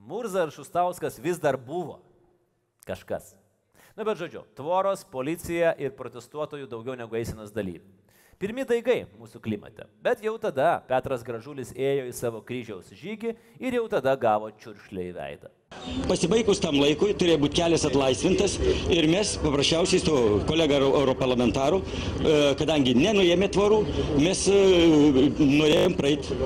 Murza 0.00 0.46
ir 0.46 0.52
Šustauskas 0.54 1.18
vis 1.20 1.38
dar 1.40 1.58
buvo 1.60 2.00
kažkas. 2.88 3.34
Na 3.96 4.04
bet 4.06 4.16
žodžiu, 4.16 4.46
tvoros, 4.56 5.02
policija 5.12 5.74
ir 5.76 5.92
protestuotojų 5.98 6.68
daugiau 6.70 6.96
negu 6.96 7.18
eisinos 7.18 7.52
dalyvių. 7.52 7.84
Pirmi 8.40 8.64
daigai 8.64 9.02
mūsų 9.20 9.36
klimate. 9.44 9.84
Bet 10.00 10.22
jau 10.24 10.32
tada 10.40 10.78
Petras 10.88 11.20
Gražulis 11.20 11.74
ėjo 11.76 12.06
į 12.08 12.12
savo 12.16 12.38
kryžiaus 12.40 12.86
žygį 12.96 13.34
ir 13.60 13.74
jau 13.76 13.82
tada 13.92 14.14
gavo 14.16 14.48
čiuršlę 14.62 15.02
į 15.10 15.12
veidą. 15.12 15.50
Pasibaigus 16.08 16.62
tam 16.64 16.78
laikui 16.80 17.12
turėjo 17.20 17.42
būti 17.42 17.58
kelias 17.58 17.84
atlaisvintas 17.84 18.54
ir 18.96 19.10
mes 19.12 19.34
paprasčiausiai 19.42 20.00
su 20.00 20.14
kolega 20.48 20.80
europarlamentaru, 20.86 21.82
kadangi 22.62 22.96
nenuėmė 22.96 23.50
tvorų, 23.52 23.82
mes 24.24 24.46
norėjom 24.48 25.98
praeiti, 26.00 26.40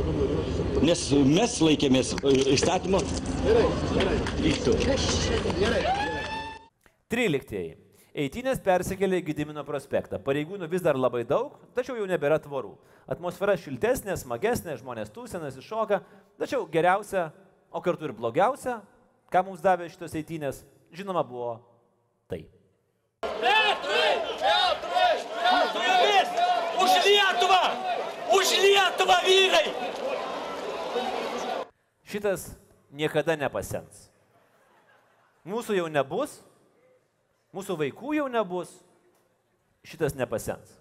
nes 0.91 1.07
mes 1.31 1.57
laikėmės 1.69 2.13
įstatymo. 2.59 3.05
Tryliktieji. 7.15 7.84
Eitinės 8.15 8.61
persikėlė 8.63 9.19
į 9.19 9.25
Gidimino 9.27 9.65
prospektą. 9.67 10.21
Pareigūnų 10.23 10.69
vis 10.71 10.83
dar 10.85 10.95
labai 10.95 11.25
daug, 11.27 11.57
tačiau 11.75 11.97
jau 11.99 12.05
nebėra 12.07 12.37
tvorų. 12.39 12.77
Atmosfera 13.11 13.57
šiltesnė, 13.59 14.15
smagesnė, 14.15 14.77
žmonės 14.79 15.11
tūsinasi, 15.11 15.65
šoka. 15.67 15.99
Tačiau 16.39 16.63
geriausia, 16.71 17.33
o 17.75 17.83
kartu 17.83 18.07
ir 18.07 18.15
blogiausia, 18.15 18.77
ką 19.35 19.43
mums 19.49 19.65
davė 19.65 19.91
šitos 19.91 20.15
eitinės, 20.15 20.63
žinoma, 20.95 21.27
buvo 21.27 21.57
tai. 22.31 22.45
Petrai! 23.27 24.15
Petrai! 24.39 25.19
Petrai! 25.43 26.23
Už 26.87 26.97
Lietuvą! 27.11 27.61
Už 28.39 28.57
Lietuvą, 28.63 29.21
vyrai! 29.27 29.67
Šitas 32.15 32.53
niekada 32.95 33.35
nepasens. 33.35 34.07
Mūsų 35.43 35.83
jau 35.83 35.91
nebus, 35.91 36.45
mūsų 37.55 37.77
vaikų 37.81 38.17
jau 38.19 38.27
nebus, 38.33 38.73
šitas 39.87 40.17
nepasens. 40.19 40.81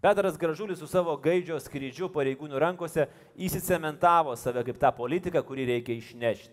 Petras 0.00 0.36
Gražulis 0.38 0.78
su 0.78 0.86
savo 0.86 1.16
gaidžio 1.18 1.56
skrydžiu 1.58 2.10
pareigūnų 2.12 2.60
rankose 2.60 3.08
įsicementavo 3.40 4.36
save 4.36 4.62
kaip 4.68 4.78
tą 4.78 4.92
politiką, 4.94 5.42
kurį 5.42 5.66
reikia 5.72 5.96
išnešti. 5.96 6.52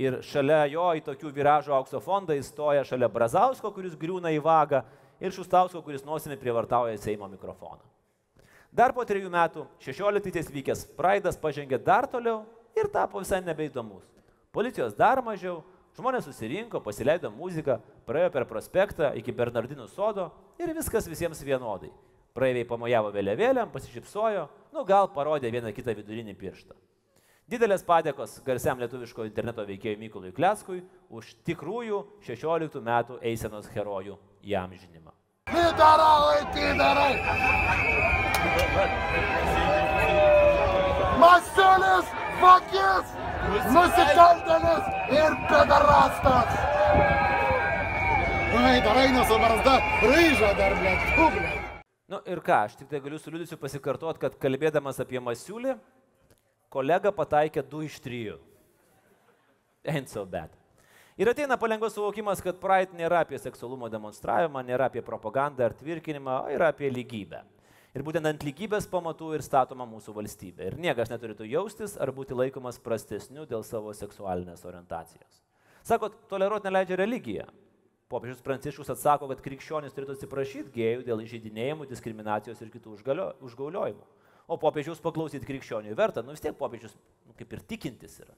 Ir 0.00 0.18
šalia 0.26 0.64
jo 0.72 0.88
į 0.98 1.04
tokių 1.06 1.30
viražų 1.36 1.74
aukso 1.76 2.00
fondą 2.02 2.34
įstoja 2.34 2.82
šalia 2.88 3.06
Brazausko, 3.12 3.70
kuris 3.70 3.94
griūna 3.94 4.32
į 4.34 4.40
vagą, 4.42 4.80
ir 5.22 5.30
Šustausko, 5.30 5.82
kuris 5.84 6.02
nosimi 6.04 6.38
prievartauja 6.40 6.96
Seimo 6.98 7.28
mikrofoną. 7.30 7.84
Dar 8.74 8.90
po 8.90 9.04
trejų 9.06 9.30
metų, 9.30 9.68
16-ais 9.78 10.50
vykęs 10.50 10.82
Praidas 10.98 11.38
pažengė 11.38 11.78
dar 11.78 12.08
toliau 12.10 12.42
ir 12.74 12.90
tapo 12.90 13.22
visai 13.22 13.38
nebeįdomus. 13.44 14.02
Policijos 14.50 14.96
dar 14.98 15.22
mažiau, 15.22 15.60
Žmonės 15.94 16.24
susirinko, 16.26 16.80
pasileido 16.82 17.30
muziką, 17.30 17.76
praėjo 18.08 18.32
per 18.34 18.48
prospektą 18.50 19.12
iki 19.14 19.32
Bernardinų 19.32 19.86
sodo 19.92 20.32
ir 20.58 20.72
viskas 20.74 21.06
visiems 21.06 21.38
vienodai. 21.46 21.92
Praeiviai 22.34 22.66
pamojavo 22.66 23.12
vėliavėlėm, 23.14 23.70
pasišypsojo, 23.70 24.48
nu 24.74 24.82
gal 24.88 25.06
parodė 25.14 25.52
vieną 25.54 25.70
kitą 25.76 25.94
vidurinį 25.94 26.34
pirštą. 26.40 26.74
Didelės 27.46 27.84
padėkos 27.86 28.40
garsiam 28.42 28.80
lietuviško 28.82 29.28
interneto 29.28 29.62
veikėjui 29.68 30.00
Mykolui 30.00 30.32
Kleskui 30.34 30.80
už 31.14 31.36
tikrųjų 31.46 32.00
16 32.26 32.82
metų 32.82 33.20
eisenos 33.22 33.68
herojų 33.70 34.18
įamžinimą. 34.42 35.12
Pidarai, 35.46 36.40
pidarai! 36.56 37.12
Masiulis, 41.20 42.10
vagis, 42.44 43.12
nusikaltėlis 43.74 44.88
ir 45.16 45.36
pedarastas! 45.50 46.56
Oi, 48.54 48.80
dar 48.84 48.98
eina 49.02 49.24
su 49.26 49.36
barzda, 49.42 49.78
ryža 50.04 50.50
dar, 50.58 50.76
blėt, 50.78 51.06
tu, 51.16 51.28
blėt. 51.34 51.62
Nu 52.12 52.20
ir 52.30 52.42
ką, 52.44 52.58
aš 52.68 52.76
tik 52.78 52.90
tai 52.90 53.00
galiu 53.02 53.18
su 53.18 53.32
liūdėsiu 53.32 53.56
pasikartoti, 53.58 54.20
kad 54.22 54.36
kalbėdamas 54.38 55.00
apie 55.02 55.18
Masiulį, 55.24 55.74
kolega 56.70 57.10
pataikė 57.16 57.64
2 57.70 57.88
iš 57.88 57.96
3. 58.04 58.36
Ain't 59.90 60.12
so 60.12 60.22
bad. 60.28 60.52
Ir 61.18 61.30
ateina 61.30 61.56
palengvas 61.60 61.94
suvokimas, 61.96 62.42
kad 62.42 62.60
Pride 62.62 62.96
nėra 62.98 63.20
apie 63.24 63.38
seksualumo 63.38 63.90
demonstravimą, 63.90 64.62
nėra 64.66 64.88
apie 64.90 65.02
propagandą 65.06 65.68
ar 65.68 65.74
tvirkinimą, 65.78 66.38
o 66.44 66.54
yra 66.54 66.70
apie 66.74 66.90
lygybę. 66.90 67.42
Ir 67.94 68.02
būtent 68.02 68.26
ant 68.26 68.42
lygybės 68.42 68.88
pamatų 68.90 69.36
ir 69.36 69.42
statoma 69.46 69.86
mūsų 69.86 70.16
valstybė. 70.16 70.66
Ir 70.66 70.78
niekas 70.82 71.12
neturėtų 71.12 71.46
jaustis 71.46 71.94
ar 71.94 72.10
būti 72.14 72.34
laikomas 72.34 72.80
prastesniu 72.82 73.44
dėl 73.46 73.62
savo 73.62 73.92
seksualinės 73.94 74.64
orientacijos. 74.66 75.38
Sakot, 75.86 76.16
toleruoti 76.30 76.66
neleidžia 76.66 76.98
religija. 76.98 77.46
Popiežius 78.10 78.42
Pranciškus 78.44 78.90
atsako, 78.92 79.28
kad 79.30 79.40
krikščionys 79.44 79.94
turėtų 79.94 80.16
atsiprašyti 80.16 80.74
gėjų 80.74 81.06
dėl 81.06 81.22
įžeidinėjimų, 81.22 81.86
diskriminacijos 81.90 82.60
ir 82.64 82.72
kitų 82.74 82.96
užgauliojimų. 83.46 84.04
O 84.50 84.58
popiežiaus 84.60 85.00
paklausyti 85.04 85.46
krikščionių 85.48 85.94
verta, 85.96 86.22
nu 86.26 86.34
vis 86.34 86.42
tiek 86.44 86.56
popiežius 86.58 86.98
nu, 87.24 87.32
kaip 87.38 87.54
ir 87.54 87.62
tikintis 87.64 88.18
yra. 88.20 88.34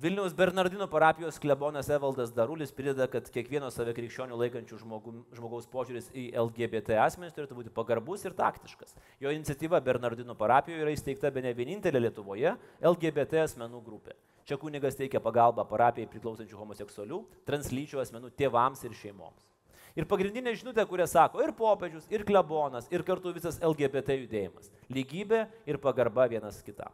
Vilniaus 0.00 0.32
Bernardino 0.32 0.86
parapijos 0.88 1.38
klebonas 1.38 1.88
Evaldas 1.90 2.30
Darulis 2.32 2.70
prideda, 2.72 3.04
kad 3.12 3.26
kiekvieno 3.28 3.68
save 3.68 3.92
krikščionių 3.92 4.38
laikančių 4.40 4.78
žmogų, 4.80 5.12
žmogaus 5.36 5.66
požiūris 5.68 6.08
į 6.16 6.24
LGBT 6.40 6.96
asmenys 7.04 7.34
turėtų 7.36 7.58
būti 7.58 7.72
pagarbus 7.76 8.24
ir 8.24 8.32
taktiškas. 8.38 8.96
Jo 9.20 9.34
iniciatyva 9.36 9.82
Bernardino 9.84 10.32
parapijoje 10.40 10.86
yra 10.86 10.96
įsteigta 10.96 11.28
be 11.28 11.44
ne 11.44 11.52
vienintelė 11.52 12.00
Lietuvoje 12.06 12.54
LGBT 12.80 13.44
asmenų 13.44 13.84
grupė. 13.84 14.16
Čia 14.48 14.56
kunigas 14.56 14.96
teikia 14.96 15.20
pagalbą 15.20 15.68
parapijai 15.68 16.08
priklausančių 16.08 16.64
homoseksualių, 16.64 17.22
translyčių 17.52 18.00
asmenų 18.00 18.32
tėvams 18.40 18.88
ir 18.88 18.96
šeimoms. 19.04 19.52
Ir 20.00 20.08
pagrindinė 20.08 20.56
žinutė, 20.56 20.88
kurią 20.88 21.12
sako 21.12 21.44
ir 21.44 21.52
popiežius, 21.52 22.08
ir 22.08 22.24
klebonas, 22.24 22.88
ir 22.88 23.04
kartu 23.04 23.36
visas 23.36 23.60
LGBT 23.60 24.22
judėjimas- 24.22 24.72
lygybė 24.96 25.48
ir 25.68 25.76
pagarba 25.76 26.30
vienas 26.30 26.64
kitam. 26.64 26.88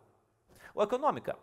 O 0.74 0.82
ekonomika 0.82 1.36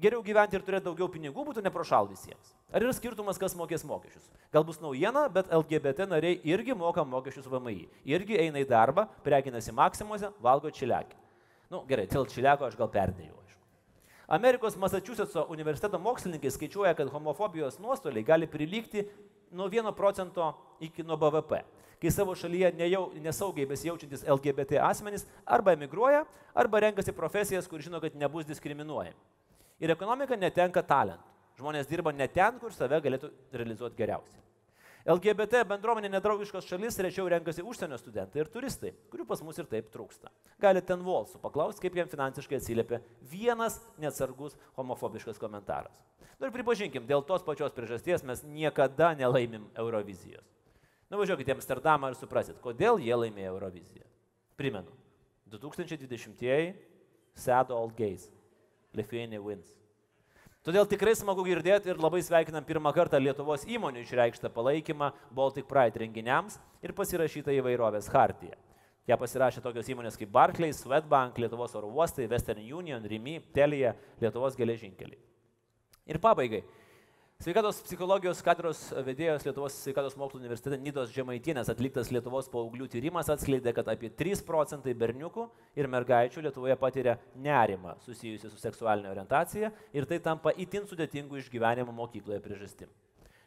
geriau 0.00 0.22
gyventi 0.24 0.56
ir 0.58 0.64
turėti 0.66 0.86
daugiau 0.86 1.08
pinigų 1.12 1.44
būtų 1.48 1.62
neprošal 1.64 2.08
visiems. 2.10 2.52
Ar 2.72 2.84
yra 2.84 2.94
skirtumas, 2.96 3.38
kas 3.40 3.56
mokės 3.58 3.84
mokesčius? 3.88 4.26
Gal 4.54 4.66
bus 4.66 4.80
naujiena, 4.82 5.26
bet 5.32 5.50
LGBT 5.54 6.08
nariai 6.10 6.40
irgi 6.46 6.76
moka 6.78 7.04
mokesčius 7.04 7.48
VMI. 7.50 7.88
Irgi 8.08 8.38
eina 8.40 8.62
į 8.62 8.68
darbą, 8.70 9.08
prekinasi 9.26 9.74
maksimuose, 9.76 10.30
valgo 10.44 10.70
čiliakį. 10.74 11.16
Na 11.68 11.78
nu, 11.78 11.82
gerai, 11.88 12.06
dėl 12.10 12.28
čiliako 12.30 12.68
aš 12.68 12.76
gal 12.78 12.90
perdėjau. 12.92 13.34
Aišku. 13.42 13.64
Amerikos 14.38 14.76
Massachusetts 14.80 15.36
universiteto 15.48 16.00
mokslininkai 16.00 16.52
skaičiuoja, 16.54 16.94
kad 16.96 17.10
homofobijos 17.12 17.80
nuostoliai 17.82 18.24
gali 18.24 18.48
prilygti 18.48 19.08
nuo 19.52 19.68
1 19.68 19.92
procento 19.96 20.54
iki 20.84 21.04
nuo 21.04 21.16
BVP 21.20 21.64
kai 22.00 22.10
savo 22.10 22.34
šalyje 22.34 22.72
nejau, 22.78 23.08
nesaugiai 23.22 23.66
besijaučiantis 23.66 24.22
LGBT 24.22 24.78
asmenys 24.86 25.26
arba 25.46 25.74
emigruoja, 25.74 26.24
arba 26.54 26.80
renkasi 26.86 27.12
profesijas, 27.12 27.66
kur 27.66 27.82
žino, 27.82 28.00
kad 28.00 28.14
nebus 28.16 28.46
diskriminuojami. 28.46 29.18
Ir 29.78 29.94
ekonomika 29.94 30.36
netenka 30.36 30.82
talentų. 30.82 31.24
Žmonės 31.58 31.88
dirba 31.90 32.12
ne 32.14 32.28
ten, 32.30 32.58
kur 32.62 32.74
save 32.74 33.00
galėtų 33.02 33.30
realizuoti 33.54 33.98
geriausiai. 33.98 34.44
LGBT 35.08 35.62
bendruomenė 35.64 36.10
nedraugiškos 36.12 36.66
šalis 36.68 36.98
rečiau 37.00 37.24
renkasi 37.30 37.62
užsienio 37.64 37.96
studentai 37.96 38.42
ir 38.42 38.50
turistai, 38.52 38.90
kurių 39.08 39.24
pas 39.30 39.40
mus 39.46 39.56
ir 39.58 39.68
taip 39.70 39.88
trūksta. 39.94 40.28
Galite 40.60 40.90
ten 40.90 41.02
Volsų 41.06 41.40
paklausti, 41.40 41.80
kaip 41.86 41.96
jam 41.96 42.10
finansiškai 42.10 42.58
atsiliepia 42.58 43.00
vienas 43.30 43.78
neatsargus 44.02 44.58
homofobiškas 44.76 45.40
komentaras. 45.40 45.94
Nu 46.38 46.46
ir 46.46 46.54
pripažinkim, 46.54 47.06
dėl 47.08 47.24
tos 47.26 47.46
pačios 47.46 47.72
priežasties 47.74 48.26
mes 48.26 48.44
niekada 48.44 49.14
nelaimim 49.18 49.64
Eurovizijos. 49.80 50.44
Nuvažiuokite 51.08 51.54
į 51.54 51.56
Amsterdamą 51.56 52.12
ir 52.12 52.18
suprasit, 52.20 52.58
kodėl 52.60 53.00
jie 53.00 53.16
laimėjo 53.16 53.54
Euroviziją. 53.54 54.04
Primenu, 54.60 54.92
2020-ieji 55.48 56.74
Sad 57.38 57.72
Old 57.72 57.96
Gays. 57.96 58.28
Lithuania 58.96 59.40
wins. 59.42 59.74
Todėl 60.66 60.84
tikrai 60.90 61.14
smagu 61.16 61.44
girdėti 61.46 61.88
ir 61.88 62.00
labai 62.00 62.20
sveikinam 62.24 62.64
pirmą 62.66 62.90
kartą 62.92 63.20
Lietuvos 63.22 63.62
įmonių 63.64 64.02
išreikštą 64.02 64.50
palaikymą 64.52 65.12
Baltic 65.32 65.68
Pride 65.70 66.02
renginiams 66.02 66.58
ir 66.84 66.92
pasirašytą 66.96 67.54
įvairovės 67.56 68.10
hartiją. 68.12 68.58
Ją 69.08 69.16
pasirašė 69.16 69.62
tokios 69.64 69.88
įmonės 69.88 70.18
kaip 70.20 70.28
Barclays, 70.28 70.82
Swedbank, 70.82 71.38
Lietuvos 71.40 71.72
oro 71.78 71.88
uostai, 71.88 72.26
Western 72.28 72.60
Union, 72.60 73.00
Rimi, 73.08 73.38
Telija, 73.56 73.94
Lietuvos 74.20 74.58
geležinkeliai. 74.58 75.16
Ir 76.08 76.20
pabaigai. 76.20 76.60
Sveikatos 77.38 77.76
psichologijos 77.86 78.40
katedros 78.42 78.80
vedėjos 79.06 79.44
Lietuvos 79.46 79.76
sveikatos 79.78 80.16
mokslo 80.18 80.40
universitete 80.40 80.74
Nidos 80.82 81.12
Žemaitienės 81.14 81.68
atliktas 81.70 82.08
Lietuvos 82.10 82.48
paauglių 82.50 82.88
tyrimas 82.90 83.28
atskleidė, 83.30 83.70
kad 83.76 83.86
apie 83.92 84.08
3 84.10 84.40
procentai 84.42 84.90
berniukų 84.98 85.44
ir 85.78 85.86
mergaičių 85.86 86.42
Lietuvoje 86.42 86.74
patiria 86.80 87.12
nerimą 87.38 87.92
susijusi 88.02 88.50
su 88.50 88.58
seksualinė 88.58 89.12
orientacija 89.12 89.70
ir 89.94 90.08
tai 90.10 90.18
tampa 90.24 90.50
itin 90.64 90.88
sudėtingų 90.90 91.38
išgyvenimo 91.38 91.94
mokykloje 92.00 92.40
priežastim. 92.42 92.90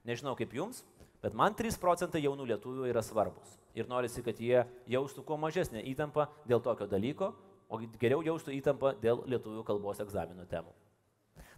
Nežinau 0.08 0.38
kaip 0.40 0.56
jums, 0.56 0.86
bet 1.20 1.36
man 1.36 1.52
3 1.60 1.76
procentai 1.84 2.22
jaunų 2.24 2.46
lietuvių 2.54 2.88
yra 2.94 3.04
svarbus. 3.04 3.58
Ir 3.76 3.92
norisi, 3.92 4.24
kad 4.24 4.40
jie 4.40 4.64
jaustų 4.88 5.26
kuo 5.28 5.36
mažesnę 5.36 5.84
įtampą 5.92 6.30
dėl 6.48 6.64
tokio 6.64 6.88
dalyko, 6.88 7.34
o 7.68 7.84
geriau 8.00 8.24
jaustų 8.24 8.56
įtampą 8.56 8.96
dėl 9.04 9.26
lietuvių 9.36 9.68
kalbos 9.68 10.00
egzaminų 10.00 10.48
temų. 10.48 10.72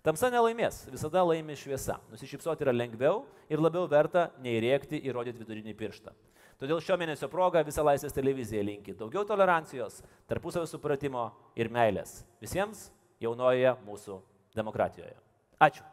Tamsa 0.04 0.28
nelaimės, 0.28 0.82
visada 0.92 1.22
laimi 1.24 1.56
šviesa. 1.56 1.96
Nusišypsoti 2.12 2.66
yra 2.66 2.74
lengviau 2.76 3.22
ir 3.48 3.62
labiau 3.64 3.88
verta 3.88 4.26
nei 4.44 4.58
rėkti 4.60 5.00
ir 5.00 5.16
rodyti 5.16 5.40
vidurinį 5.40 5.72
pirštą. 5.80 6.12
Todėl 6.60 6.82
šio 6.84 6.98
mėnesio 7.00 7.30
proga 7.32 7.64
visą 7.64 7.86
Laisvės 7.88 8.12
televiziją 8.16 8.66
linki 8.68 8.98
daugiau 9.00 9.24
tolerancijos, 9.28 10.02
tarpusavio 10.28 10.68
supratimo 10.68 11.30
ir 11.56 11.72
meilės 11.72 12.26
visiems 12.44 12.90
jaunoje 13.24 13.72
mūsų 13.88 14.20
demokratijoje. 14.60 15.16
Ačiū. 15.64 15.88